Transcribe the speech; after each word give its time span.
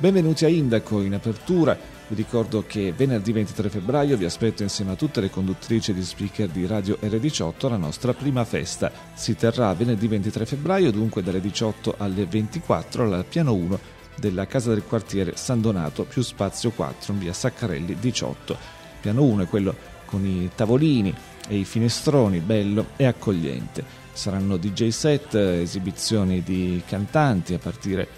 Benvenuti 0.00 0.44
a 0.44 0.48
Indaco 0.48 1.02
in 1.02 1.14
apertura. 1.14 1.76
Vi 2.06 2.14
ricordo 2.14 2.62
che 2.64 2.92
venerdì 2.96 3.32
23 3.32 3.68
febbraio 3.68 4.16
vi 4.16 4.26
aspetto 4.26 4.62
insieme 4.62 4.92
a 4.92 4.94
tutte 4.94 5.20
le 5.20 5.28
conduttrici 5.28 5.92
di 5.92 6.04
speaker 6.04 6.48
di 6.50 6.66
Radio 6.66 6.96
R18 7.02 7.66
alla 7.66 7.78
nostra 7.78 8.14
prima 8.14 8.44
festa. 8.44 8.92
Si 9.14 9.34
terrà 9.34 9.74
venerdì 9.74 10.06
23 10.06 10.46
febbraio, 10.46 10.92
dunque 10.92 11.24
dalle 11.24 11.40
18 11.40 11.96
alle 11.98 12.26
24 12.26 13.12
al 13.12 13.24
piano 13.28 13.52
1 13.54 13.80
della 14.14 14.46
Casa 14.46 14.70
del 14.70 14.84
Quartiere 14.84 15.34
San 15.34 15.60
Donato 15.60 16.04
più 16.04 16.22
Spazio 16.22 16.70
4 16.70 17.12
in 17.14 17.18
via 17.18 17.32
Saccarelli 17.32 17.96
18. 17.98 18.56
Piano 19.00 19.24
1 19.24 19.42
è 19.42 19.46
quello 19.48 19.74
con 20.04 20.24
i 20.24 20.48
tavolini 20.54 21.12
e 21.48 21.56
i 21.56 21.64
finestroni, 21.64 22.38
bello 22.38 22.90
e 22.94 23.04
accogliente. 23.04 23.82
Saranno 24.12 24.58
DJ 24.58 24.90
set, 24.90 25.34
esibizioni 25.34 26.44
di 26.44 26.80
cantanti 26.86 27.52
a 27.54 27.58
partire 27.58 28.02
da 28.04 28.17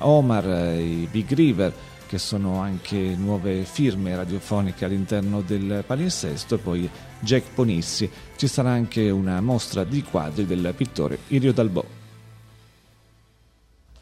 Omar, 0.00 0.48
eh, 0.48 0.82
i 0.82 1.08
Big 1.10 1.32
River, 1.32 1.72
che 2.06 2.18
sono 2.18 2.60
anche 2.60 2.96
nuove 2.96 3.64
firme 3.64 4.14
radiofoniche 4.14 4.84
all'interno 4.84 5.40
del 5.40 5.82
palinsesto, 5.86 6.54
e 6.54 6.58
poi 6.58 6.90
Jack 7.20 7.52
Ponissi. 7.54 8.08
Ci 8.36 8.46
sarà 8.46 8.70
anche 8.70 9.10
una 9.10 9.40
mostra 9.40 9.84
di 9.84 10.02
quadri 10.02 10.46
del 10.46 10.72
pittore 10.76 11.18
Irio 11.28 11.52
Dalbò. 11.52 11.84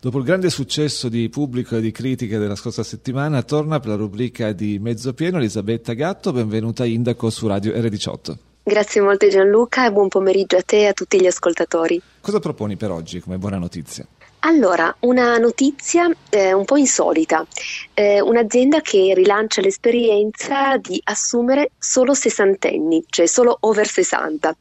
Dopo 0.01 0.19
il 0.19 0.25
grande 0.25 0.51
successo 0.51 1.09
di 1.09 1.31
pubblico 1.31 1.77
e 1.77 1.81
di 1.81 1.91
critica 1.91 2.39
della 2.39 2.57
scorsa 2.57 2.83
settimana, 2.83 3.43
torna 3.43 3.81
per 3.81 3.89
la 3.89 3.95
rubrica 3.97 4.53
di 4.53 4.79
Mezzo 4.79 5.15
Pieno 5.15 5.39
Elisabetta 5.39 5.95
Gatto, 5.95 6.31
benvenuta 6.31 6.85
Indaco 6.85 7.31
su 7.31 7.47
Radio 7.47 7.73
R18. 7.73 8.37
Grazie 8.65 9.01
molte 9.01 9.31
Gianluca 9.31 9.87
e 9.87 9.93
buon 9.93 10.09
pomeriggio 10.09 10.59
a 10.59 10.63
te 10.63 10.81
e 10.81 10.87
a 10.89 10.93
tutti 10.93 11.19
gli 11.19 11.27
ascoltatori. 11.27 12.01
Cosa 12.21 12.39
proponi 12.39 12.77
per 12.77 12.91
oggi 12.91 13.21
come 13.21 13.39
buona 13.39 13.57
notizia? 13.57 14.07
Allora, 14.47 14.95
una 15.01 15.39
notizia 15.39 16.07
eh, 16.29 16.53
un 16.53 16.67
po' 16.67 16.77
insolita, 16.77 17.47
eh, 17.95 18.21
un'azienda 18.21 18.83
che 18.83 19.15
rilancia 19.15 19.63
l'esperienza 19.63 20.77
di 20.77 21.01
assumere 21.05 21.71
solo 21.79 22.13
sessantenni, 22.13 23.03
cioè 23.09 23.25
solo 23.25 23.57
over 23.61 23.89
60. 23.89 24.55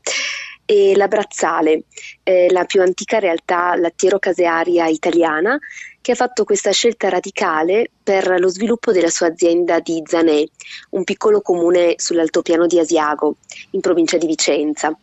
E 0.63 0.95
la 0.95 1.09
Brazzale, 1.09 1.83
eh, 2.23 2.49
la 2.49 2.63
più 2.63 2.81
antica 2.81 3.19
realtà 3.19 3.75
lattiero-casearia 3.75 4.87
italiana, 4.87 5.59
che 5.99 6.13
ha 6.13 6.15
fatto 6.15 6.45
questa 6.45 6.71
scelta 6.71 7.09
radicale 7.09 7.89
per 8.01 8.39
lo 8.39 8.47
sviluppo 8.47 8.93
della 8.93 9.09
sua 9.09 9.27
azienda 9.27 9.81
di 9.81 10.01
Zanè, 10.05 10.45
un 10.91 11.03
piccolo 11.03 11.41
comune 11.41 11.95
sull'altopiano 11.97 12.67
di 12.67 12.79
Asiago, 12.79 13.35
in 13.71 13.81
provincia 13.81 14.15
di 14.15 14.27
Vicenza. 14.27 14.97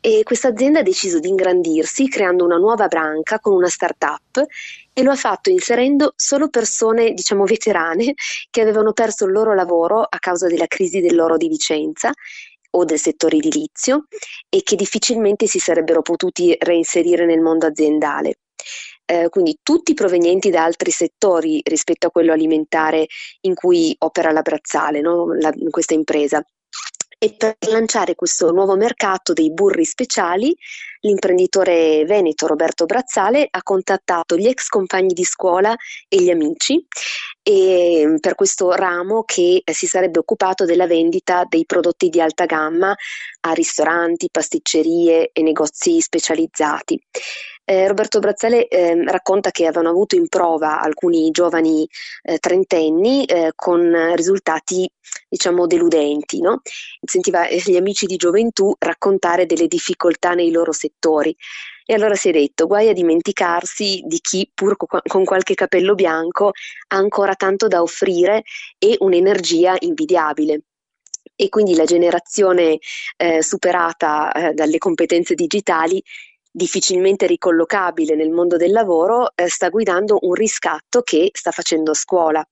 E 0.00 0.22
questa 0.22 0.48
azienda 0.48 0.78
ha 0.78 0.82
deciso 0.82 1.18
di 1.18 1.28
ingrandirsi 1.28 2.08
creando 2.08 2.44
una 2.44 2.56
nuova 2.56 2.86
branca 2.86 3.40
con 3.40 3.54
una 3.54 3.68
start-up 3.68 4.44
e 4.92 5.02
lo 5.02 5.10
ha 5.10 5.16
fatto 5.16 5.50
inserendo 5.50 6.12
solo 6.14 6.48
persone, 6.48 7.12
diciamo, 7.12 7.44
veterane 7.44 8.14
che 8.48 8.60
avevano 8.60 8.92
perso 8.92 9.24
il 9.24 9.32
loro 9.32 9.54
lavoro 9.54 10.02
a 10.02 10.18
causa 10.18 10.46
della 10.46 10.66
crisi 10.66 11.00
dell'oro 11.00 11.36
di 11.36 11.48
Vicenza 11.48 12.12
o 12.70 12.84
del 12.84 12.98
settore 12.98 13.36
edilizio 13.36 14.06
e 14.48 14.62
che 14.62 14.76
difficilmente 14.76 15.46
si 15.46 15.58
sarebbero 15.58 16.02
potuti 16.02 16.56
reinserire 16.58 17.26
nel 17.26 17.40
mondo 17.40 17.66
aziendale. 17.66 18.38
Eh, 19.04 19.30
quindi 19.30 19.58
tutti 19.62 19.94
provenienti 19.94 20.50
da 20.50 20.64
altri 20.64 20.90
settori 20.90 21.60
rispetto 21.64 22.08
a 22.08 22.10
quello 22.10 22.32
alimentare 22.32 23.06
in 23.42 23.54
cui 23.54 23.94
opera 24.00 24.30
la 24.32 24.42
Brazzale, 24.42 25.00
no? 25.00 25.32
la, 25.34 25.52
questa 25.70 25.94
impresa. 25.94 26.44
E 27.20 27.34
per 27.36 27.56
lanciare 27.68 28.14
questo 28.14 28.52
nuovo 28.52 28.76
mercato 28.76 29.32
dei 29.32 29.52
burri 29.52 29.84
speciali, 29.84 30.56
l'imprenditore 31.00 32.04
veneto 32.04 32.46
Roberto 32.46 32.84
Brazzale 32.84 33.46
ha 33.50 33.62
contattato 33.62 34.36
gli 34.36 34.46
ex 34.46 34.68
compagni 34.68 35.12
di 35.12 35.24
scuola 35.24 35.74
e 36.08 36.20
gli 36.20 36.30
amici 36.30 36.84
e 37.42 38.16
per 38.20 38.34
questo 38.34 38.72
ramo 38.72 39.22
che 39.24 39.62
si 39.64 39.86
sarebbe 39.86 40.18
occupato 40.18 40.64
della 40.64 40.86
vendita 40.86 41.44
dei 41.48 41.64
prodotti 41.64 42.08
di 42.08 42.20
alta 42.20 42.44
gamma 42.44 42.94
a 43.40 43.52
ristoranti, 43.52 44.28
pasticcerie 44.30 45.30
e 45.32 45.42
negozi 45.42 46.00
specializzati. 46.00 47.00
Eh, 47.70 47.86
Roberto 47.86 48.18
Brazzale 48.18 48.66
eh, 48.66 49.04
racconta 49.04 49.50
che 49.50 49.66
avevano 49.66 49.90
avuto 49.90 50.16
in 50.16 50.26
prova 50.28 50.80
alcuni 50.80 51.30
giovani 51.30 51.86
eh, 52.22 52.38
trentenni 52.38 53.26
eh, 53.26 53.52
con 53.54 54.14
risultati 54.14 54.90
diciamo 55.28 55.66
deludenti, 55.66 56.40
no? 56.40 56.62
sentiva 57.04 57.46
gli 57.46 57.76
amici 57.76 58.06
di 58.06 58.16
gioventù 58.16 58.74
raccontare 58.78 59.44
delle 59.44 59.66
difficoltà 59.66 60.32
nei 60.32 60.50
loro 60.50 60.72
settori 60.72 60.87
e 61.84 61.94
allora 61.94 62.14
si 62.14 62.28
è 62.28 62.32
detto 62.32 62.66
guai 62.66 62.88
a 62.88 62.92
dimenticarsi 62.92 64.02
di 64.04 64.18
chi 64.20 64.50
pur 64.52 64.76
con 64.76 65.24
qualche 65.24 65.54
capello 65.54 65.94
bianco 65.94 66.48
ha 66.88 66.96
ancora 66.96 67.34
tanto 67.34 67.66
da 67.66 67.80
offrire 67.82 68.42
e 68.78 68.96
un'energia 69.00 69.76
invidiabile. 69.80 70.62
e 71.40 71.48
quindi 71.50 71.76
la 71.76 71.84
generazione 71.84 72.78
eh, 73.16 73.42
superata 73.42 74.32
eh, 74.32 74.54
dalle 74.54 74.78
competenze 74.78 75.34
digitali 75.34 76.02
difficilmente 76.50 77.26
ricollocabile 77.26 78.16
nel 78.16 78.30
mondo 78.30 78.56
del 78.56 78.72
lavoro, 78.72 79.30
eh, 79.36 79.48
sta 79.48 79.68
guidando 79.68 80.18
un 80.22 80.34
riscatto 80.34 81.02
che 81.02 81.30
sta 81.32 81.52
facendo 81.52 81.94
scuola 81.94 82.44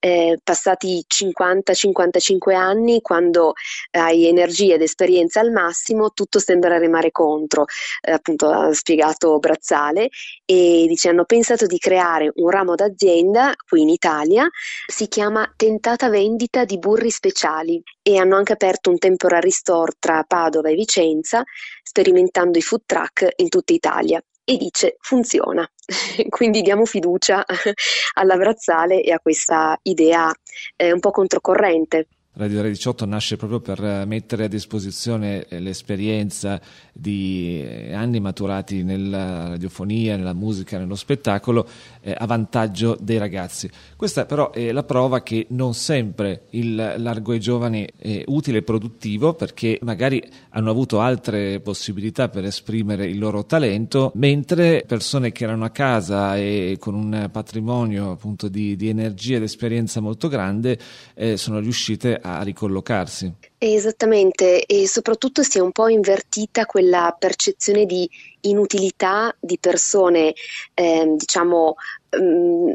eh, 0.00 0.38
passati 0.42 1.04
50-55 1.06 2.54
anni, 2.54 3.00
quando 3.00 3.54
hai 3.92 4.26
energia 4.26 4.74
ed 4.74 4.82
esperienza 4.82 5.40
al 5.40 5.50
massimo, 5.50 6.10
tutto 6.10 6.38
sembra 6.38 6.78
remare 6.78 7.10
contro, 7.10 7.64
eh, 8.00 8.12
appunto 8.12 8.48
ha 8.48 8.72
spiegato 8.72 9.38
Brazzale, 9.38 10.08
e 10.44 10.84
dice 10.88 11.08
hanno 11.08 11.24
pensato 11.24 11.66
di 11.66 11.78
creare 11.78 12.30
un 12.36 12.50
ramo 12.50 12.74
d'azienda 12.74 13.54
qui 13.66 13.82
in 13.82 13.88
Italia, 13.88 14.48
si 14.86 15.08
chiama 15.08 15.50
Tentata 15.56 16.08
Vendita 16.08 16.64
di 16.64 16.78
Burri 16.78 17.10
Speciali 17.10 17.82
e 18.02 18.18
hanno 18.18 18.36
anche 18.36 18.52
aperto 18.52 18.90
un 18.90 18.98
temporary 18.98 19.50
store 19.50 19.92
tra 19.98 20.24
Padova 20.26 20.70
e 20.70 20.74
Vicenza, 20.74 21.42
sperimentando 21.82 22.58
i 22.58 22.62
food 22.62 22.82
truck 22.86 23.28
in 23.36 23.48
tutta 23.48 23.72
Italia 23.72 24.22
e 24.48 24.56
dice 24.56 24.96
funziona. 25.00 25.70
Quindi 26.30 26.62
diamo 26.62 26.86
fiducia 26.86 27.44
alla 28.14 28.36
Brazzale 28.36 29.02
e 29.02 29.12
a 29.12 29.20
questa 29.20 29.78
idea 29.82 30.32
eh, 30.74 30.90
un 30.90 31.00
po' 31.00 31.10
controcorrente. 31.10 32.08
Radio 32.38 32.62
Re 32.62 32.68
18 32.68 33.04
nasce 33.04 33.36
proprio 33.36 33.58
per 33.58 34.06
mettere 34.06 34.44
a 34.44 34.48
disposizione 34.48 35.44
eh, 35.48 35.58
l'esperienza 35.58 36.60
di 36.92 37.64
eh, 37.64 37.92
anni 37.92 38.20
maturati 38.20 38.84
nella 38.84 39.48
radiofonia, 39.48 40.16
nella 40.16 40.34
musica, 40.34 40.78
nello 40.78 40.94
spettacolo 40.94 41.66
eh, 42.00 42.14
a 42.16 42.26
vantaggio 42.26 42.96
dei 43.00 43.18
ragazzi. 43.18 43.68
Questa 43.96 44.24
però 44.24 44.52
è 44.52 44.70
la 44.70 44.84
prova 44.84 45.20
che 45.24 45.46
non 45.50 45.74
sempre 45.74 46.42
il 46.50 46.76
largo 46.76 47.32
ai 47.32 47.40
giovani 47.40 47.88
è 47.96 48.22
utile 48.26 48.58
e 48.58 48.62
produttivo 48.62 49.34
perché 49.34 49.80
magari 49.82 50.22
hanno 50.50 50.70
avuto 50.70 51.00
altre 51.00 51.58
possibilità 51.58 52.28
per 52.28 52.44
esprimere 52.44 53.06
il 53.06 53.18
loro 53.18 53.46
talento, 53.46 54.12
mentre 54.14 54.84
persone 54.86 55.32
che 55.32 55.42
erano 55.42 55.64
a 55.64 55.70
casa 55.70 56.36
e 56.36 56.76
con 56.78 56.94
un 56.94 57.30
patrimonio 57.32 58.12
appunto 58.12 58.46
di, 58.46 58.76
di 58.76 58.88
energia 58.88 59.38
ed 59.38 59.42
esperienza 59.42 59.98
molto 60.00 60.28
grande 60.28 60.78
eh, 61.14 61.36
sono 61.36 61.58
riuscite 61.58 62.14
a 62.14 62.27
a 62.36 62.42
ricollocarsi. 62.42 63.32
Esattamente, 63.58 64.64
e 64.64 64.86
soprattutto 64.86 65.42
si 65.42 65.58
è 65.58 65.60
un 65.60 65.72
po' 65.72 65.88
invertita 65.88 66.64
quella 66.66 67.14
percezione 67.18 67.86
di 67.86 68.08
inutilità 68.42 69.34
di 69.40 69.58
persone, 69.58 70.32
eh, 70.74 71.14
diciamo, 71.16 71.74
mm, 72.16 72.70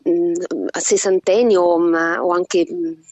a 0.71 0.79
sessantenni 0.79 1.55
o, 1.55 1.63
o, 1.63 2.31
anche 2.31 2.65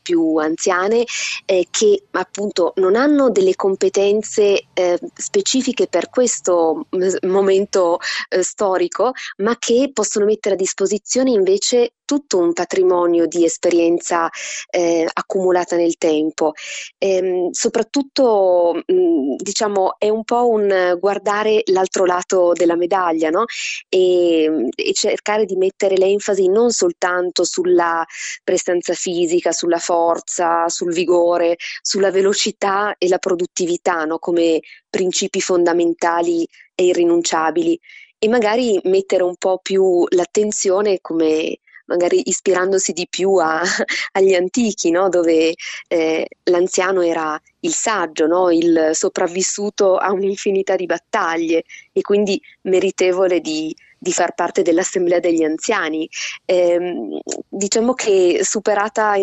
più 0.04 0.36
anziane 0.36 1.06
eh, 1.46 1.68
che 1.72 2.04
appunto 2.12 2.74
non 2.76 2.96
hanno 2.96 3.30
delle 3.30 3.56
competenze 3.56 4.66
eh, 4.74 5.00
specifiche 5.14 5.88
per 5.88 6.10
questo 6.10 6.88
momento 7.22 8.00
eh, 8.28 8.44
storico, 8.44 9.14
ma 9.38 9.56
che 9.58 9.92
possono 9.94 10.26
mettere 10.26 10.56
a 10.56 10.58
disposizione 10.58 11.32
invece 11.32 11.94
tutto 12.12 12.40
un 12.40 12.52
patrimonio 12.52 13.25
di 13.25 13.46
esperienza 13.46 14.30
eh, 14.69 15.08
accumulata 15.13 15.78
nel 15.78 15.96
tempo. 15.96 16.52
Ehm, 16.98 17.52
soprattutto, 17.52 18.74
mh, 18.86 19.36
diciamo, 19.38 19.96
è 19.98 20.10
un 20.10 20.25
po' 20.25 20.50
un 20.50 20.98
guardare 21.00 21.62
l'altro 21.68 22.04
lato 22.04 22.52
della 22.52 22.75
medaglia, 22.75 23.30
no? 23.30 23.46
E, 23.88 24.68
e 24.75 24.92
cercare 24.92 25.46
di 25.46 25.56
mettere 25.56 25.96
l'enfasi 25.96 26.50
non 26.50 26.72
soltanto 26.72 27.46
sulla 27.46 28.06
prestanza 28.44 28.94
fisica, 28.94 29.54
sulla 29.54 29.80
forza, 29.80 30.68
sul 30.68 30.92
vigore, 30.92 31.56
sulla 31.81 32.12
velocità 32.12 32.96
e 32.98 33.08
la 33.08 33.19
produttività, 33.19 34.04
no? 34.04 34.19
Come 34.19 34.60
principi 34.90 35.40
fondamentali 35.40 36.46
e 36.75 36.88
irrinunciabili 36.88 37.80
e 38.19 38.28
magari 38.28 38.78
mettere 38.84 39.24
un 39.24 39.38
po' 39.38 39.60
più 39.63 40.06
l'attenzione 40.10 41.00
come 41.00 41.58
magari 41.92 42.30
ispirandosi 42.30 42.94
di 42.94 43.06
più 43.10 43.36
a, 43.36 43.62
agli 44.14 44.34
antichi, 44.34 44.92
no? 44.92 45.10
dove 45.10 45.54
eh, 45.88 46.28
l'anziano 46.44 47.02
era 47.02 47.40
il 47.60 47.74
saggio, 47.74 48.28
no? 48.28 48.50
il 48.50 48.92
sopravvissuto 48.94 49.98
a 49.98 50.12
un'infinità 50.12 50.76
di 50.76 50.86
battaglie 50.86 51.64
e 51.92 52.02
quindi 52.02 52.42
meritevole 52.62 53.42
di, 53.42 53.76
di 54.03 54.12
far 54.12 54.33
parte 54.33 54.63
dell'assemblea 54.63 55.19
degli 55.19 55.44
anziani. 55.44 56.09
Eh, 56.44 57.21
diciamo 57.48 57.94
che 57.94 58.39
superata 58.42 59.13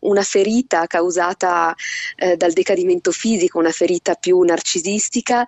una 0.00 0.22
ferita 0.22 0.86
causata 0.86 1.74
eh, 2.14 2.36
dal 2.36 2.52
decadimento 2.52 3.10
fisico, 3.10 3.58
una 3.58 3.72
ferita 3.72 4.14
più 4.14 4.40
narcisistica, 4.42 5.44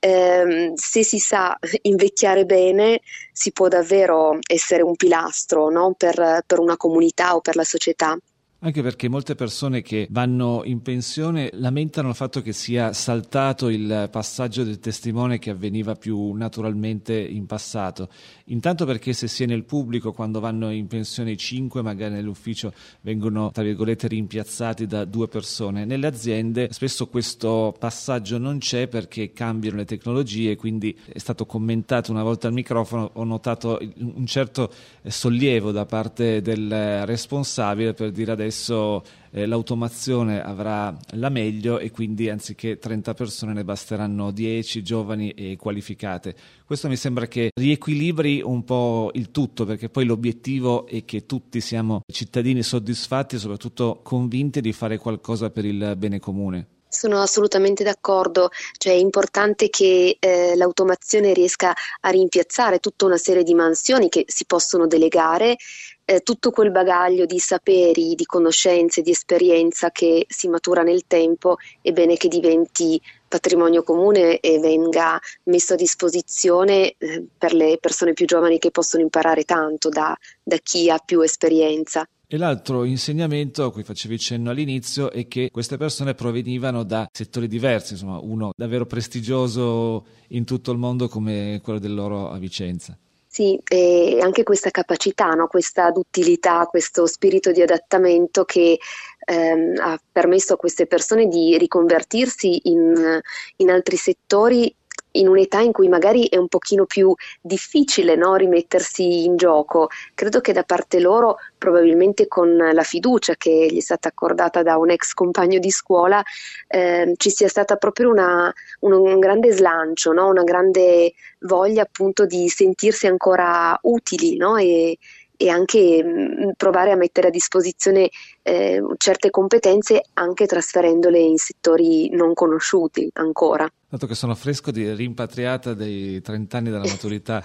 eh, 0.00 0.72
se 0.74 1.04
si 1.04 1.20
sa 1.20 1.56
invecchiare 1.82 2.44
bene 2.44 3.00
si 3.32 3.52
può 3.52 3.68
davvero 3.68 4.38
essere 4.44 4.82
un 4.82 4.96
pilastro 4.96 5.70
no? 5.70 5.94
per, 5.96 6.42
per 6.44 6.58
una 6.58 6.76
comunità 6.76 7.36
o 7.36 7.40
per 7.40 7.54
la 7.54 7.64
società. 7.64 8.18
Anche 8.64 8.80
perché 8.80 9.08
molte 9.08 9.34
persone 9.34 9.82
che 9.82 10.06
vanno 10.10 10.62
in 10.64 10.82
pensione 10.82 11.50
lamentano 11.54 12.10
il 12.10 12.14
fatto 12.14 12.42
che 12.42 12.52
sia 12.52 12.92
saltato 12.92 13.68
il 13.68 14.08
passaggio 14.08 14.62
del 14.62 14.78
testimone 14.78 15.40
che 15.40 15.50
avveniva 15.50 15.96
più 15.96 16.30
naturalmente 16.34 17.12
in 17.12 17.46
passato. 17.46 18.08
Intanto 18.46 18.86
perché 18.86 19.14
se 19.14 19.26
si 19.26 19.42
è 19.42 19.46
nel 19.46 19.64
pubblico 19.64 20.12
quando 20.12 20.38
vanno 20.38 20.70
in 20.70 20.86
pensione 20.86 21.36
cinque, 21.36 21.82
magari 21.82 22.14
nell'ufficio 22.14 22.72
vengono 23.00 23.50
tra 23.50 23.64
virgolette 23.64 24.06
rimpiazzati 24.06 24.86
da 24.86 25.04
due 25.06 25.26
persone. 25.26 25.84
Nelle 25.84 26.06
aziende 26.06 26.68
spesso 26.70 27.08
questo 27.08 27.74
passaggio 27.76 28.38
non 28.38 28.58
c'è 28.58 28.86
perché 28.86 29.32
cambiano 29.32 29.78
le 29.78 29.86
tecnologie, 29.86 30.54
quindi 30.54 30.96
è 31.12 31.18
stato 31.18 31.46
commentato 31.46 32.12
una 32.12 32.22
volta 32.22 32.46
al 32.46 32.52
microfono, 32.52 33.10
ho 33.14 33.24
notato 33.24 33.80
un 33.96 34.24
certo 34.26 34.72
sollievo 35.04 35.72
da 35.72 35.84
parte 35.84 36.40
del 36.40 37.04
responsabile 37.06 37.92
per 37.92 38.12
dire 38.12 38.30
adesso 38.30 38.50
adesso 38.52 39.02
eh, 39.30 39.46
l'automazione 39.46 40.42
avrà 40.42 40.94
la 41.12 41.30
meglio 41.30 41.78
e 41.78 41.90
quindi 41.90 42.28
anziché 42.28 42.78
30 42.78 43.14
persone 43.14 43.54
ne 43.54 43.64
basteranno 43.64 44.30
10 44.30 44.82
giovani 44.82 45.30
e 45.30 45.56
qualificate. 45.56 46.34
Questo 46.66 46.88
mi 46.88 46.96
sembra 46.96 47.26
che 47.26 47.50
riequilibri 47.54 48.42
un 48.44 48.62
po' 48.64 49.10
il 49.14 49.30
tutto 49.30 49.64
perché 49.64 49.88
poi 49.88 50.04
l'obiettivo 50.04 50.86
è 50.86 51.04
che 51.06 51.24
tutti 51.24 51.62
siamo 51.62 52.02
cittadini 52.12 52.62
soddisfatti 52.62 53.36
e 53.36 53.38
soprattutto 53.38 54.00
convinti 54.02 54.60
di 54.60 54.72
fare 54.72 54.98
qualcosa 54.98 55.48
per 55.48 55.64
il 55.64 55.94
bene 55.96 56.20
comune. 56.20 56.66
Sono 56.92 57.22
assolutamente 57.22 57.84
d'accordo, 57.84 58.50
cioè 58.76 58.92
è 58.92 58.96
importante 58.96 59.70
che 59.70 60.18
eh, 60.20 60.54
l'automazione 60.56 61.32
riesca 61.32 61.72
a 62.00 62.10
rimpiazzare 62.10 62.80
tutta 62.80 63.06
una 63.06 63.16
serie 63.16 63.44
di 63.44 63.54
mansioni 63.54 64.10
che 64.10 64.24
si 64.28 64.44
possono 64.44 64.86
delegare, 64.86 65.56
eh, 66.04 66.20
tutto 66.20 66.50
quel 66.50 66.70
bagaglio 66.70 67.26
di 67.26 67.38
saperi, 67.38 68.14
di 68.14 68.24
conoscenze, 68.24 69.02
di 69.02 69.10
esperienza 69.10 69.90
che 69.90 70.26
si 70.28 70.48
matura 70.48 70.82
nel 70.82 71.06
tempo, 71.06 71.56
è 71.80 71.92
bene 71.92 72.16
che 72.16 72.28
diventi 72.28 73.00
patrimonio 73.28 73.82
comune 73.82 74.40
e 74.40 74.58
venga 74.58 75.18
messo 75.44 75.72
a 75.74 75.76
disposizione 75.76 76.94
eh, 76.98 77.24
per 77.36 77.54
le 77.54 77.78
persone 77.80 78.12
più 78.12 78.26
giovani 78.26 78.58
che 78.58 78.70
possono 78.70 79.02
imparare 79.02 79.44
tanto 79.44 79.88
da, 79.88 80.16
da 80.42 80.56
chi 80.58 80.90
ha 80.90 80.98
più 80.98 81.20
esperienza. 81.20 82.06
E 82.26 82.38
l'altro 82.38 82.84
insegnamento 82.84 83.64
a 83.64 83.70
cui 83.70 83.82
facevi 83.82 84.18
cenno 84.18 84.50
all'inizio 84.50 85.10
è 85.10 85.28
che 85.28 85.50
queste 85.50 85.76
persone 85.76 86.14
provenivano 86.14 86.82
da 86.82 87.06
settori 87.12 87.46
diversi, 87.46 87.92
insomma 87.92 88.18
uno 88.18 88.52
davvero 88.56 88.86
prestigioso 88.86 90.06
in 90.28 90.44
tutto 90.44 90.72
il 90.72 90.78
mondo 90.78 91.08
come 91.08 91.60
quello 91.62 91.78
del 91.78 91.92
loro 91.92 92.30
a 92.30 92.38
Vicenza. 92.38 92.96
Sì, 93.34 93.58
e 93.66 94.18
anche 94.20 94.42
questa 94.42 94.68
capacità, 94.70 95.30
no? 95.30 95.46
questa 95.46 95.90
duttilità, 95.90 96.66
questo 96.66 97.06
spirito 97.06 97.50
di 97.50 97.62
adattamento 97.62 98.44
che 98.44 98.78
ehm, 99.24 99.78
ha 99.80 99.98
permesso 100.12 100.52
a 100.52 100.56
queste 100.58 100.86
persone 100.86 101.28
di 101.28 101.56
riconvertirsi 101.56 102.60
in, 102.64 103.18
in 103.56 103.70
altri 103.70 103.96
settori 103.96 104.76
in 105.12 105.28
un'età 105.28 105.60
in 105.60 105.72
cui 105.72 105.88
magari 105.88 106.26
è 106.28 106.36
un 106.36 106.48
pochino 106.48 106.84
più 106.86 107.14
difficile 107.40 108.14
no, 108.14 108.34
rimettersi 108.36 109.24
in 109.24 109.36
gioco. 109.36 109.88
Credo 110.14 110.40
che 110.40 110.52
da 110.52 110.62
parte 110.62 111.00
loro, 111.00 111.36
probabilmente 111.58 112.28
con 112.28 112.56
la 112.56 112.82
fiducia 112.82 113.34
che 113.36 113.68
gli 113.70 113.78
è 113.78 113.80
stata 113.80 114.08
accordata 114.08 114.62
da 114.62 114.76
un 114.76 114.90
ex 114.90 115.12
compagno 115.12 115.58
di 115.58 115.70
scuola, 115.70 116.22
eh, 116.68 117.12
ci 117.16 117.30
sia 117.30 117.48
stata 117.48 117.76
proprio 117.76 118.10
una, 118.10 118.52
un, 118.80 118.92
un, 118.92 119.18
grande 119.18 119.52
slancio, 119.52 120.12
no? 120.12 120.28
una 120.28 120.44
grande 120.44 121.12
voglia 121.40 121.82
appunto 121.82 122.26
di 122.26 122.48
sentirsi 122.48 123.06
ancora 123.06 123.78
utili 123.82 124.36
no? 124.36 124.56
e, 124.56 124.98
e 125.36 125.48
anche 125.48 126.02
mh, 126.02 126.52
provare 126.56 126.92
a 126.92 126.96
mettere 126.96 127.28
a 127.28 127.30
disposizione 127.30 128.08
eh, 128.42 128.82
certe 128.96 129.30
competenze 129.30 130.02
anche 130.14 130.46
trasferendole 130.46 131.18
in 131.18 131.36
settori 131.36 132.10
non 132.10 132.34
conosciuti 132.34 133.08
ancora. 133.14 133.68
Dato 133.92 134.06
che 134.06 134.14
sono 134.14 134.34
fresco 134.34 134.70
di 134.70 134.90
rimpatriata 134.94 135.74
dei 135.74 136.22
30 136.22 136.56
anni 136.56 136.70
della 136.70 136.88
maturità 136.88 137.44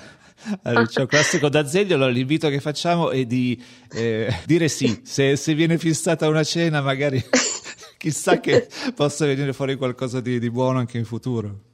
al 0.61 0.83
liceo 0.83 1.05
classico 1.05 1.49
d'Azeglio, 1.49 1.95
allora 1.95 2.09
l'invito 2.09 2.47
che 2.47 2.61
facciamo 2.61 3.09
è 3.09 3.25
di 3.25 3.61
eh, 3.91 4.33
dire 4.45 4.69
sì, 4.69 5.01
se, 5.03 5.35
se 5.35 5.53
viene 5.53 5.77
fissata 5.77 6.29
una 6.29 6.45
cena 6.45 6.81
magari 6.81 7.21
Chissà 7.97 8.39
che 8.39 8.69
possa 8.95 9.25
venire 9.25 9.51
fuori 9.51 9.75
qualcosa 9.75 10.21
di, 10.21 10.39
di 10.39 10.49
buono 10.49 10.79
anche 10.79 10.97
in 10.97 11.03
futuro. 11.03 11.66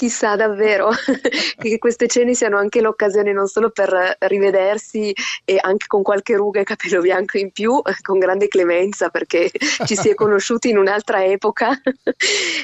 Chissà 0.00 0.34
davvero 0.34 0.88
che 1.60 1.76
queste 1.76 2.06
cene 2.06 2.32
siano 2.32 2.56
anche 2.56 2.80
l'occasione 2.80 3.34
non 3.34 3.48
solo 3.48 3.68
per 3.68 4.16
rivedersi 4.20 5.14
e 5.44 5.58
anche 5.60 5.86
con 5.88 6.02
qualche 6.02 6.36
ruga 6.36 6.60
e 6.60 6.64
capello 6.64 7.02
bianco 7.02 7.36
in 7.36 7.52
più, 7.52 7.82
con 8.00 8.18
grande 8.18 8.48
clemenza 8.48 9.10
perché 9.10 9.50
ci 9.84 9.96
si 9.96 10.08
è 10.08 10.14
conosciuti 10.16 10.70
in 10.70 10.78
un'altra 10.78 11.22
epoca, 11.22 11.78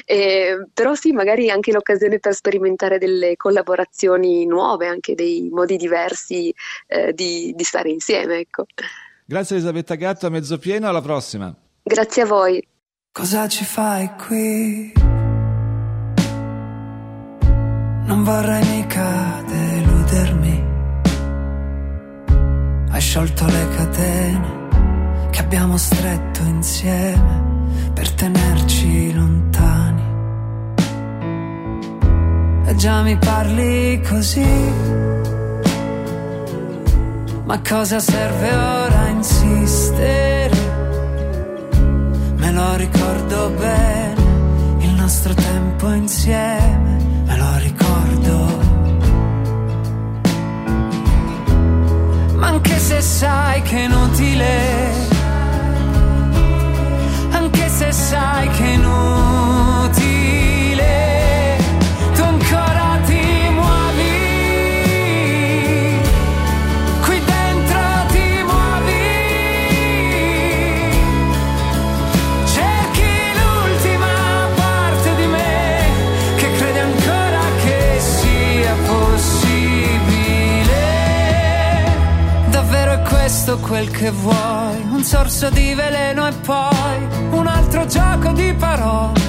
eh, 0.05 0.65
però 0.73 0.95
sì, 0.95 1.11
magari 1.11 1.51
anche 1.51 1.71
l'occasione 1.71 2.17
per 2.17 2.33
sperimentare 2.33 2.97
delle 2.97 3.35
collaborazioni 3.35 4.47
nuove, 4.47 4.87
anche 4.87 5.13
dei 5.13 5.47
modi 5.51 5.77
diversi 5.77 6.51
eh, 6.87 7.13
di, 7.13 7.53
di, 7.55 7.63
stare 7.63 7.91
insieme. 7.91 8.39
Ecco. 8.39 8.65
Grazie 9.27 9.57
Elisabetta 9.57 9.93
Gatto, 9.93 10.25
a 10.25 10.31
mezzo 10.31 10.57
pieno, 10.57 10.87
alla 10.87 11.01
prossima. 11.01 11.55
Grazie 11.83 12.23
a 12.23 12.25
voi. 12.25 12.67
Cosa 13.11 13.47
ci 13.47 13.63
fai 13.63 14.09
qui? 14.25 15.06
Non 18.07 18.23
vorrei 18.23 18.63
mica 18.65 19.43
deludermi. 19.45 20.65
Hai 22.89 23.01
sciolto 23.01 23.45
le 23.45 23.67
catene 23.75 24.49
che 25.29 25.39
abbiamo 25.39 25.77
stretto 25.77 26.41
insieme 26.43 27.43
per 27.93 28.09
tenerci 28.13 29.13
lontani. 29.13 30.03
E 32.65 32.75
già 32.75 33.01
mi 33.01 33.17
parli 33.17 34.01
così. 34.07 34.73
Ma 37.43 37.61
cosa 37.61 37.99
serve 37.99 38.55
ora 38.55 39.07
insistere? 39.07 40.55
Me 42.35 42.51
lo 42.51 42.75
ricordo 42.75 43.49
bene, 43.49 44.21
il 44.79 44.91
nostro 44.93 45.33
tempo 45.33 45.91
insieme 45.91 46.76
anche 52.39 52.77
se 52.77 53.01
sai 53.01 53.61
che 53.61 53.77
è 53.77 53.83
inutile, 53.83 54.96
che 83.97 84.11
vuoi? 84.11 84.75
Un 84.91 85.03
sorso 85.03 85.49
di 85.49 85.73
veleno 85.73 86.27
e 86.27 86.31
poi 86.45 87.07
un 87.31 87.47
altro 87.47 87.87
gioco 87.87 88.31
di 88.31 88.53
parole, 88.53 89.19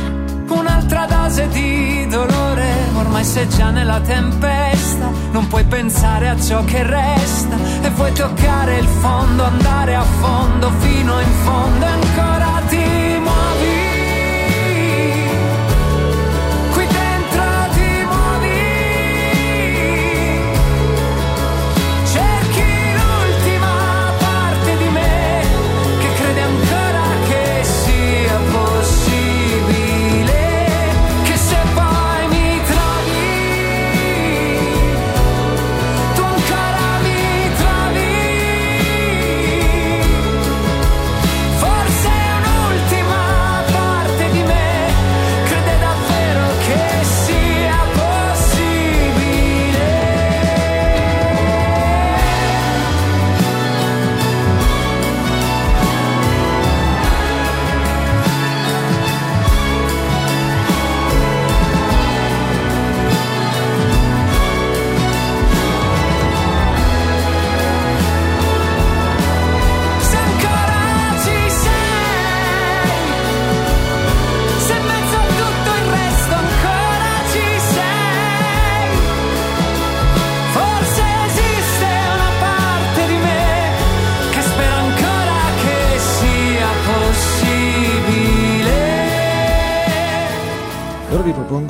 un'altra 0.47 1.07
dose 1.07 1.49
di 1.49 2.07
dolore. 2.07 2.67
Ormai 2.95 3.25
sei 3.25 3.49
già 3.49 3.71
nella 3.71 4.01
tempesta, 4.01 5.11
non 5.31 5.47
puoi 5.47 5.65
pensare 5.65 6.29
a 6.29 6.39
ciò 6.39 6.63
che 6.65 6.83
resta 6.83 7.57
e 7.81 7.89
vuoi 7.91 8.13
toccare 8.13 8.79
il 8.79 8.87
fondo, 8.87 9.45
andare 9.45 9.95
a 9.95 10.03
fondo 10.03 10.71
fino 10.81 11.19
in 11.19 11.33
fondo 11.45 11.87
ancora 11.87 12.38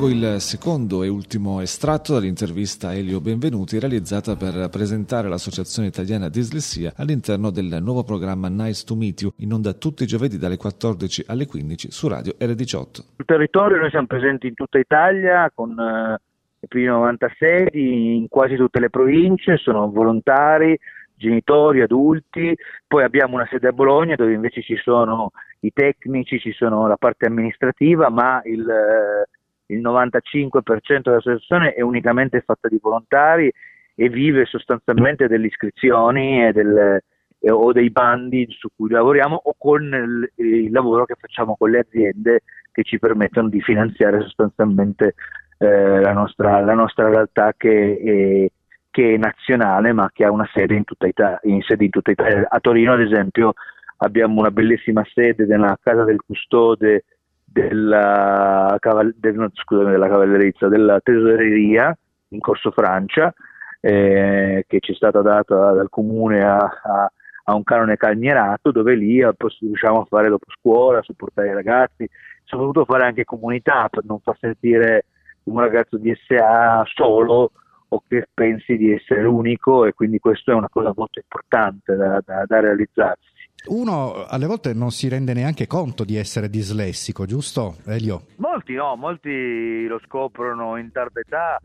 il 0.09 0.39
secondo 0.39 1.03
e 1.03 1.07
ultimo 1.07 1.61
estratto 1.61 2.13
dall'intervista 2.13 2.95
Elio 2.95 3.21
Benvenuti 3.21 3.77
realizzata 3.77 4.35
per 4.35 4.67
presentare 4.69 5.29
l'Associazione 5.29 5.87
Italiana 5.87 6.29
Dislessia 6.29 6.93
all'interno 6.95 7.51
del 7.51 7.77
nuovo 7.79 8.03
programma 8.03 8.49
Nice 8.49 8.83
to 8.85 8.95
Meet 8.95 9.21
You 9.21 9.31
in 9.37 9.53
onda 9.53 9.73
tutti 9.73 10.03
i 10.03 10.07
giovedì 10.07 10.39
dalle 10.39 10.57
14 10.57 11.25
alle 11.27 11.45
15 11.45 11.91
su 11.91 12.07
Radio 12.07 12.33
R18. 12.39 12.85
Sul 13.17 13.25
territorio 13.25 13.77
noi 13.77 13.91
siamo 13.91 14.07
presenti 14.07 14.47
in 14.47 14.55
tutta 14.55 14.79
Italia 14.79 15.51
con 15.53 15.79
eh, 15.79 16.19
più 16.67 16.79
di 16.79 16.87
90 16.87 17.27
sedi 17.37 18.15
in 18.15 18.27
quasi 18.29 18.55
tutte 18.55 18.79
le 18.79 18.89
province, 18.89 19.57
sono 19.57 19.91
volontari, 19.91 20.75
genitori, 21.13 21.81
adulti, 21.81 22.55
poi 22.87 23.03
abbiamo 23.03 23.35
una 23.35 23.47
sede 23.47 23.67
a 23.67 23.73
Bologna 23.73 24.15
dove 24.15 24.33
invece 24.33 24.63
ci 24.63 24.75
sono 24.77 25.31
i 25.59 25.71
tecnici, 25.71 26.39
ci 26.39 26.51
sono 26.51 26.87
la 26.87 26.97
parte 26.97 27.27
amministrativa, 27.27 28.09
ma 28.09 28.41
il, 28.45 28.67
eh, 28.67 29.27
il 29.69 29.81
95% 29.81 31.01
dell'associazione 31.03 31.73
è 31.73 31.81
unicamente 31.81 32.41
fatta 32.41 32.67
di 32.67 32.79
volontari 32.81 33.51
e 33.95 34.09
vive 34.09 34.45
sostanzialmente 34.45 35.27
delle 35.27 35.47
iscrizioni 35.47 36.45
e 36.45 36.51
del, 36.53 37.01
eh, 37.39 37.51
o 37.51 37.71
dei 37.71 37.89
bandi 37.89 38.47
su 38.49 38.69
cui 38.75 38.89
lavoriamo 38.89 39.39
o 39.43 39.55
con 39.57 39.83
il, 39.83 40.31
il 40.35 40.71
lavoro 40.71 41.05
che 41.05 41.15
facciamo 41.19 41.55
con 41.57 41.71
le 41.71 41.79
aziende 41.79 42.41
che 42.71 42.83
ci 42.83 42.99
permettono 42.99 43.49
di 43.49 43.61
finanziare 43.61 44.21
sostanzialmente 44.21 45.15
eh, 45.57 45.99
la, 45.99 46.13
nostra, 46.13 46.61
la 46.61 46.73
nostra 46.73 47.09
realtà 47.09 47.53
che 47.55 47.97
è, 47.97 48.51
che 48.89 49.13
è 49.13 49.17
nazionale 49.17 49.91
ma 49.91 50.09
che 50.13 50.23
ha 50.23 50.31
una 50.31 50.49
sede 50.53 50.75
in 50.75 50.83
tutta, 50.85 51.07
Italia, 51.07 51.39
in 51.43 51.61
sede 51.61 51.85
in 51.85 51.91
tutta 51.91 52.11
Italia. 52.11 52.47
A 52.49 52.59
Torino 52.59 52.93
ad 52.93 53.01
esempio 53.01 53.53
abbiamo 53.97 54.39
una 54.39 54.51
bellissima 54.51 55.03
sede 55.13 55.45
nella 55.45 55.77
casa 55.81 56.03
del 56.03 56.21
custode 56.25 57.03
della, 57.51 58.75
caval- 58.79 59.15
del- 59.17 59.49
scusami, 59.53 59.91
della 59.91 60.07
cavallerizza, 60.07 60.67
della 60.67 60.99
tesoreria 61.01 61.95
in 62.29 62.39
Corso 62.39 62.71
Francia 62.71 63.33
eh, 63.81 64.65
che 64.67 64.79
ci 64.79 64.91
è 64.91 64.95
stata 64.95 65.21
data 65.21 65.71
dal 65.71 65.89
comune 65.89 66.43
a, 66.43 66.57
a- 66.57 67.11
a 67.45 67.55
un 67.55 67.63
canone 67.63 67.95
calmierato 67.97 68.71
dove 68.71 68.93
lì 68.95 69.19
eh, 69.19 69.33
riusciamo 69.59 70.01
a 70.01 70.05
fare 70.05 70.29
dopo 70.29 70.45
scuola, 70.51 71.01
supportare 71.01 71.49
i 71.49 71.53
ragazzi, 71.53 72.07
soprattutto 72.43 72.85
fare 72.85 73.05
anche 73.05 73.23
comunità 73.23 73.87
per 73.89 74.03
non 74.05 74.19
far 74.19 74.37
sentire 74.39 75.05
un 75.43 75.59
ragazzo 75.59 75.97
di 75.97 76.13
SA 76.27 76.83
solo 76.93 77.51
o 77.91 78.03
che 78.07 78.27
pensi 78.31 78.77
di 78.77 78.93
essere 78.93 79.23
l'unico 79.23 79.85
e 79.85 79.93
quindi 79.93 80.19
questo 80.19 80.51
è 80.51 80.53
una 80.53 80.69
cosa 80.69 80.93
molto 80.95 81.17
importante 81.19 81.95
da, 81.95 82.21
da- 82.23 82.43
da 82.45 82.59
realizzarsi. 82.59 83.28
Uno 83.67 84.25
alle 84.25 84.45
volte 84.45 84.73
non 84.73 84.91
si 84.91 85.09
rende 85.09 85.33
neanche 85.33 85.67
conto 85.67 86.03
di 86.03 86.15
essere 86.15 86.49
dislessico, 86.49 87.25
giusto 87.25 87.75
Elio? 87.85 88.23
Molti 88.37 88.73
no, 88.73 88.95
molti 88.95 89.85
lo 89.85 89.99
scoprono 90.05 90.77
in 90.77 90.91
tarda 90.91 91.19
età, 91.19 91.59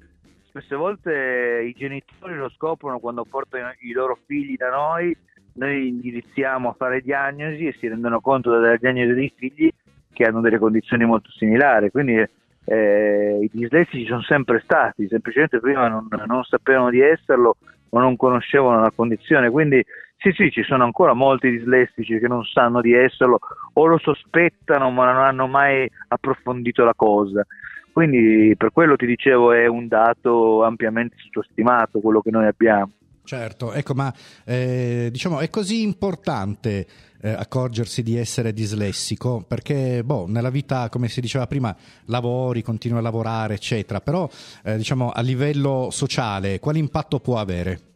spesse 0.49 0.75
volte 0.75 1.65
i 1.67 1.73
genitori 1.73 2.37
lo 2.37 2.51
scoprono 2.51 2.99
quando 2.99 3.25
portano 3.25 3.73
i 3.81 3.93
loro 3.93 4.19
figli 4.27 4.57
da 4.57 4.71
noi, 4.71 5.17
noi 5.55 6.01
iniziamo 6.03 6.71
a 6.71 6.75
fare 6.77 7.01
diagnosi 7.01 7.67
e 7.67 7.77
si 7.79 7.89
rendono 7.89 8.21
conto 8.21 8.51
della 8.51 8.77
diagnosi 8.77 9.15
dei 9.15 9.33
figli 9.35 9.71
che 10.13 10.25
hanno 10.25 10.41
delle 10.41 10.59
condizioni 10.59 11.05
molto 11.05 11.31
similari, 11.31 11.91
quindi 11.91 12.25
eh, 12.67 13.39
i 13.43 13.51
dislessici 13.53 14.07
sono 14.07 14.23
sempre 14.23 14.61
stati, 14.65 15.07
semplicemente 15.09 15.61
prima 15.61 15.89
non, 15.89 16.09
non 16.27 16.43
sapevano 16.45 16.91
di 16.91 17.01
esserlo 17.01 17.57
o 17.89 18.01
non 18.01 18.17
conoscevano 18.17 18.81
la 18.81 18.93
condizione, 18.95 19.51
quindi 19.51 19.85
sì 20.25 20.33
sì 20.33 20.51
ci 20.51 20.63
sono 20.63 20.85
ancora 20.85 21.13
molti 21.13 21.51
dislessici 21.51 22.19
che 22.19 22.29
non 22.29 22.45
sanno 22.45 22.81
di 22.81 22.95
esserlo 22.95 23.39
o 23.75 23.85
lo 23.85 23.99
sospettano 23.99 24.91
ma 24.91 25.13
non 25.13 25.23
hanno 25.23 25.47
mai 25.47 25.87
approfondito 26.09 26.83
la 26.83 26.95
cosa. 26.97 27.47
Quindi 27.93 28.55
per 28.57 28.73
quello 28.73 28.97
ti 28.97 29.05
dicevo 29.05 29.53
è 29.53 29.67
un 29.67 29.87
dato 29.87 30.65
ampiamente 30.65 31.17
sottostimato 31.19 32.01
quello 32.01 32.23
che 32.23 32.31
noi 32.31 32.47
abbiamo. 32.47 32.91
Certo, 33.23 33.73
ecco, 33.73 33.95
ma 33.95 34.13
eh, 34.45 35.09
diciamo 35.13 35.41
è 35.41 35.49
così 35.49 35.83
importante 35.83 36.87
eh, 37.21 37.31
accorgersi 37.31 38.03
di 38.03 38.17
essere 38.17 38.53
dislessico 38.53 39.45
perché 39.47 40.03
boh, 40.05 40.27
nella 40.27 40.51
vita, 40.51 40.89
come 40.89 41.09
si 41.09 41.21
diceva 41.21 41.47
prima, 41.47 41.75
lavori, 42.07 42.63
continui 42.63 42.99
a 42.99 43.03
lavorare, 43.03 43.55
eccetera, 43.55 44.01
però 44.01 44.29
eh, 44.65 44.77
diciamo 44.77 45.11
a 45.11 45.21
livello 45.21 45.89
sociale 45.91 46.59
quale 46.59 46.79
impatto 46.79 47.21
può 47.21 47.39
avere? 47.39 47.94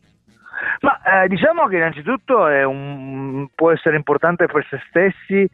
Eh, 1.10 1.26
diciamo 1.28 1.66
che 1.68 1.76
innanzitutto 1.76 2.36
un, 2.36 3.48
può 3.54 3.72
essere 3.72 3.96
importante 3.96 4.44
per 4.44 4.66
se 4.68 4.78
stessi 4.88 5.48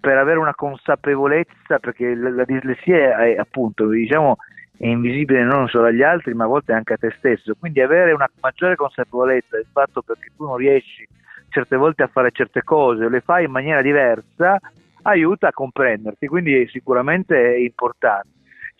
per 0.00 0.16
avere 0.16 0.38
una 0.38 0.54
consapevolezza, 0.54 1.78
perché 1.78 2.14
la, 2.14 2.30
la 2.30 2.44
dislessia 2.44 3.18
è, 3.18 3.34
è 3.34 3.38
appunto, 3.38 3.86
diciamo, 3.88 4.36
è 4.78 4.86
invisibile 4.86 5.44
non 5.44 5.68
solo 5.68 5.88
agli 5.88 6.02
altri, 6.02 6.32
ma 6.32 6.44
a 6.44 6.48
volte 6.48 6.72
anche 6.72 6.94
a 6.94 6.96
te 6.96 7.12
stesso. 7.18 7.54
Quindi 7.58 7.82
avere 7.82 8.12
una 8.12 8.30
maggiore 8.40 8.76
consapevolezza 8.76 9.56
del 9.56 9.66
fatto 9.70 10.00
perché 10.00 10.30
tu 10.34 10.46
non 10.46 10.56
riesci 10.56 11.06
certe 11.50 11.76
volte 11.76 12.02
a 12.02 12.08
fare 12.08 12.30
certe 12.32 12.62
cose 12.62 13.04
o 13.04 13.08
le 13.08 13.20
fai 13.20 13.44
in 13.44 13.50
maniera 13.50 13.82
diversa 13.82 14.58
aiuta 15.02 15.48
a 15.48 15.52
comprenderti, 15.52 16.26
quindi 16.26 16.66
sicuramente 16.68 17.36
è 17.36 17.58
importante. 17.58 18.28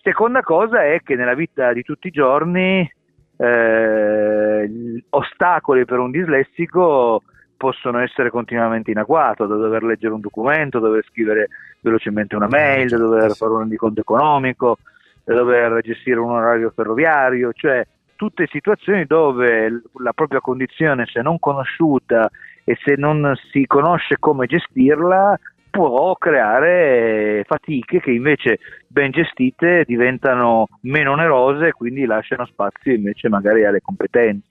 Seconda 0.02 0.40
cosa 0.40 0.84
è 0.84 1.00
che 1.02 1.16
nella 1.16 1.34
vita 1.34 1.72
di 1.72 1.82
tutti 1.82 2.08
i 2.08 2.10
giorni 2.10 2.90
eh, 3.36 5.02
ostacoli 5.10 5.84
per 5.84 5.98
un 5.98 6.10
dislessico 6.10 7.22
possono 7.56 8.00
essere 8.00 8.30
continuamente 8.30 8.90
in 8.90 8.98
agguato, 8.98 9.46
da 9.46 9.56
dover 9.56 9.82
leggere 9.82 10.12
un 10.12 10.20
documento, 10.20 10.78
dover 10.78 11.04
scrivere 11.08 11.48
velocemente 11.80 12.36
una 12.36 12.48
mail, 12.48 12.88
da 12.88 12.98
dover 12.98 13.32
fare 13.32 13.52
un 13.52 13.60
rendiconto 13.60 14.00
economico, 14.00 14.78
da 15.24 15.34
dover 15.34 15.80
gestire 15.82 16.20
un 16.20 16.30
orario 16.30 16.72
ferroviario, 16.74 17.52
cioè 17.52 17.86
tutte 18.16 18.46
situazioni 18.50 19.06
dove 19.06 19.82
la 19.98 20.12
propria 20.12 20.40
condizione, 20.40 21.06
se 21.06 21.22
non 21.22 21.38
conosciuta 21.38 22.30
e 22.64 22.76
se 22.82 22.94
non 22.96 23.34
si 23.50 23.66
conosce 23.66 24.16
come 24.18 24.46
gestirla, 24.46 25.38
può 25.74 26.14
creare 26.14 27.42
fatiche 27.48 27.98
che 27.98 28.12
invece 28.12 28.60
ben 28.86 29.10
gestite 29.10 29.82
diventano 29.84 30.68
meno 30.82 31.10
onerose 31.10 31.66
e 31.66 31.72
quindi 31.72 32.04
lasciano 32.04 32.46
spazio 32.46 32.94
invece 32.94 33.28
magari 33.28 33.64
alle 33.64 33.80
competenze. 33.80 34.46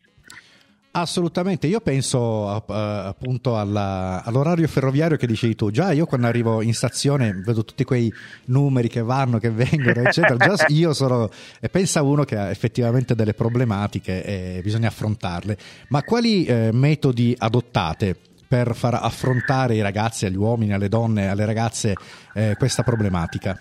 Assolutamente, 0.95 1.65
io 1.65 1.79
penso 1.79 2.49
appunto 2.49 3.57
alla, 3.57 4.21
all'orario 4.23 4.67
ferroviario 4.67 5.15
che 5.15 5.25
dicevi 5.25 5.55
tu, 5.55 5.71
già 5.71 5.93
io 5.93 6.05
quando 6.05 6.27
arrivo 6.27 6.61
in 6.61 6.73
stazione 6.73 7.31
vedo 7.43 7.63
tutti 7.63 7.85
quei 7.85 8.13
numeri 8.47 8.89
che 8.89 9.01
vanno, 9.01 9.39
che 9.39 9.49
vengono, 9.49 10.01
eccetera, 10.01 10.35
già 10.35 10.65
io 10.67 10.93
sono, 10.93 11.29
e 11.61 11.69
pensa 11.69 12.03
uno 12.03 12.25
che 12.25 12.37
ha 12.37 12.49
effettivamente 12.49 13.15
delle 13.15 13.33
problematiche 13.33 14.23
e 14.23 14.61
bisogna 14.61 14.89
affrontarle, 14.89 15.57
ma 15.87 16.03
quali 16.03 16.43
eh, 16.45 16.69
metodi 16.73 17.33
adottate 17.35 18.15
per 18.53 18.75
far 18.75 18.93
affrontare 18.93 19.73
ai 19.73 19.81
ragazzi, 19.81 20.27
agli 20.27 20.35
uomini, 20.35 20.73
alle 20.73 20.87
donne, 20.87 21.27
alle 21.27 21.43
ragazze 21.43 21.95
eh, 22.35 22.53
questa 22.55 22.83
problematica? 22.83 23.57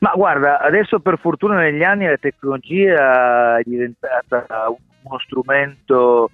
Ma 0.00 0.12
guarda, 0.14 0.60
adesso 0.60 1.00
per 1.00 1.18
fortuna 1.18 1.56
negli 1.56 1.82
anni 1.82 2.04
la 2.04 2.18
tecnologia 2.18 3.56
è 3.56 3.62
diventata 3.64 4.44
uno 5.02 5.18
strumento 5.20 6.30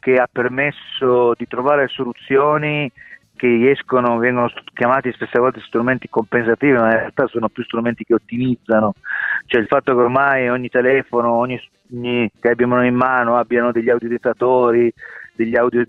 che 0.00 0.16
ha 0.16 0.28
permesso 0.30 1.32
di 1.34 1.46
trovare 1.46 1.88
soluzioni 1.88 2.92
che 3.36 3.70
escono, 3.70 4.18
vengono 4.18 4.50
chiamati 4.74 5.10
spesse 5.12 5.38
volte 5.38 5.62
strumenti 5.66 6.10
compensativi, 6.10 6.72
ma 6.72 6.90
in 6.90 6.98
realtà 6.98 7.26
sono 7.28 7.48
più 7.48 7.62
strumenti 7.62 8.04
che 8.04 8.12
ottimizzano. 8.12 8.92
Cioè 9.46 9.62
il 9.62 9.66
fatto 9.66 9.94
che 9.94 10.00
ormai 10.02 10.50
ogni 10.50 10.68
telefono, 10.68 11.32
ogni, 11.32 11.58
ogni 11.90 12.30
che 12.38 12.50
abbiamo 12.50 12.84
in 12.84 12.94
mano 12.94 13.38
abbiano 13.38 13.72
degli 13.72 13.88
audiodettatori, 13.88 14.92
degli 15.38 15.56
audio, 15.56 15.86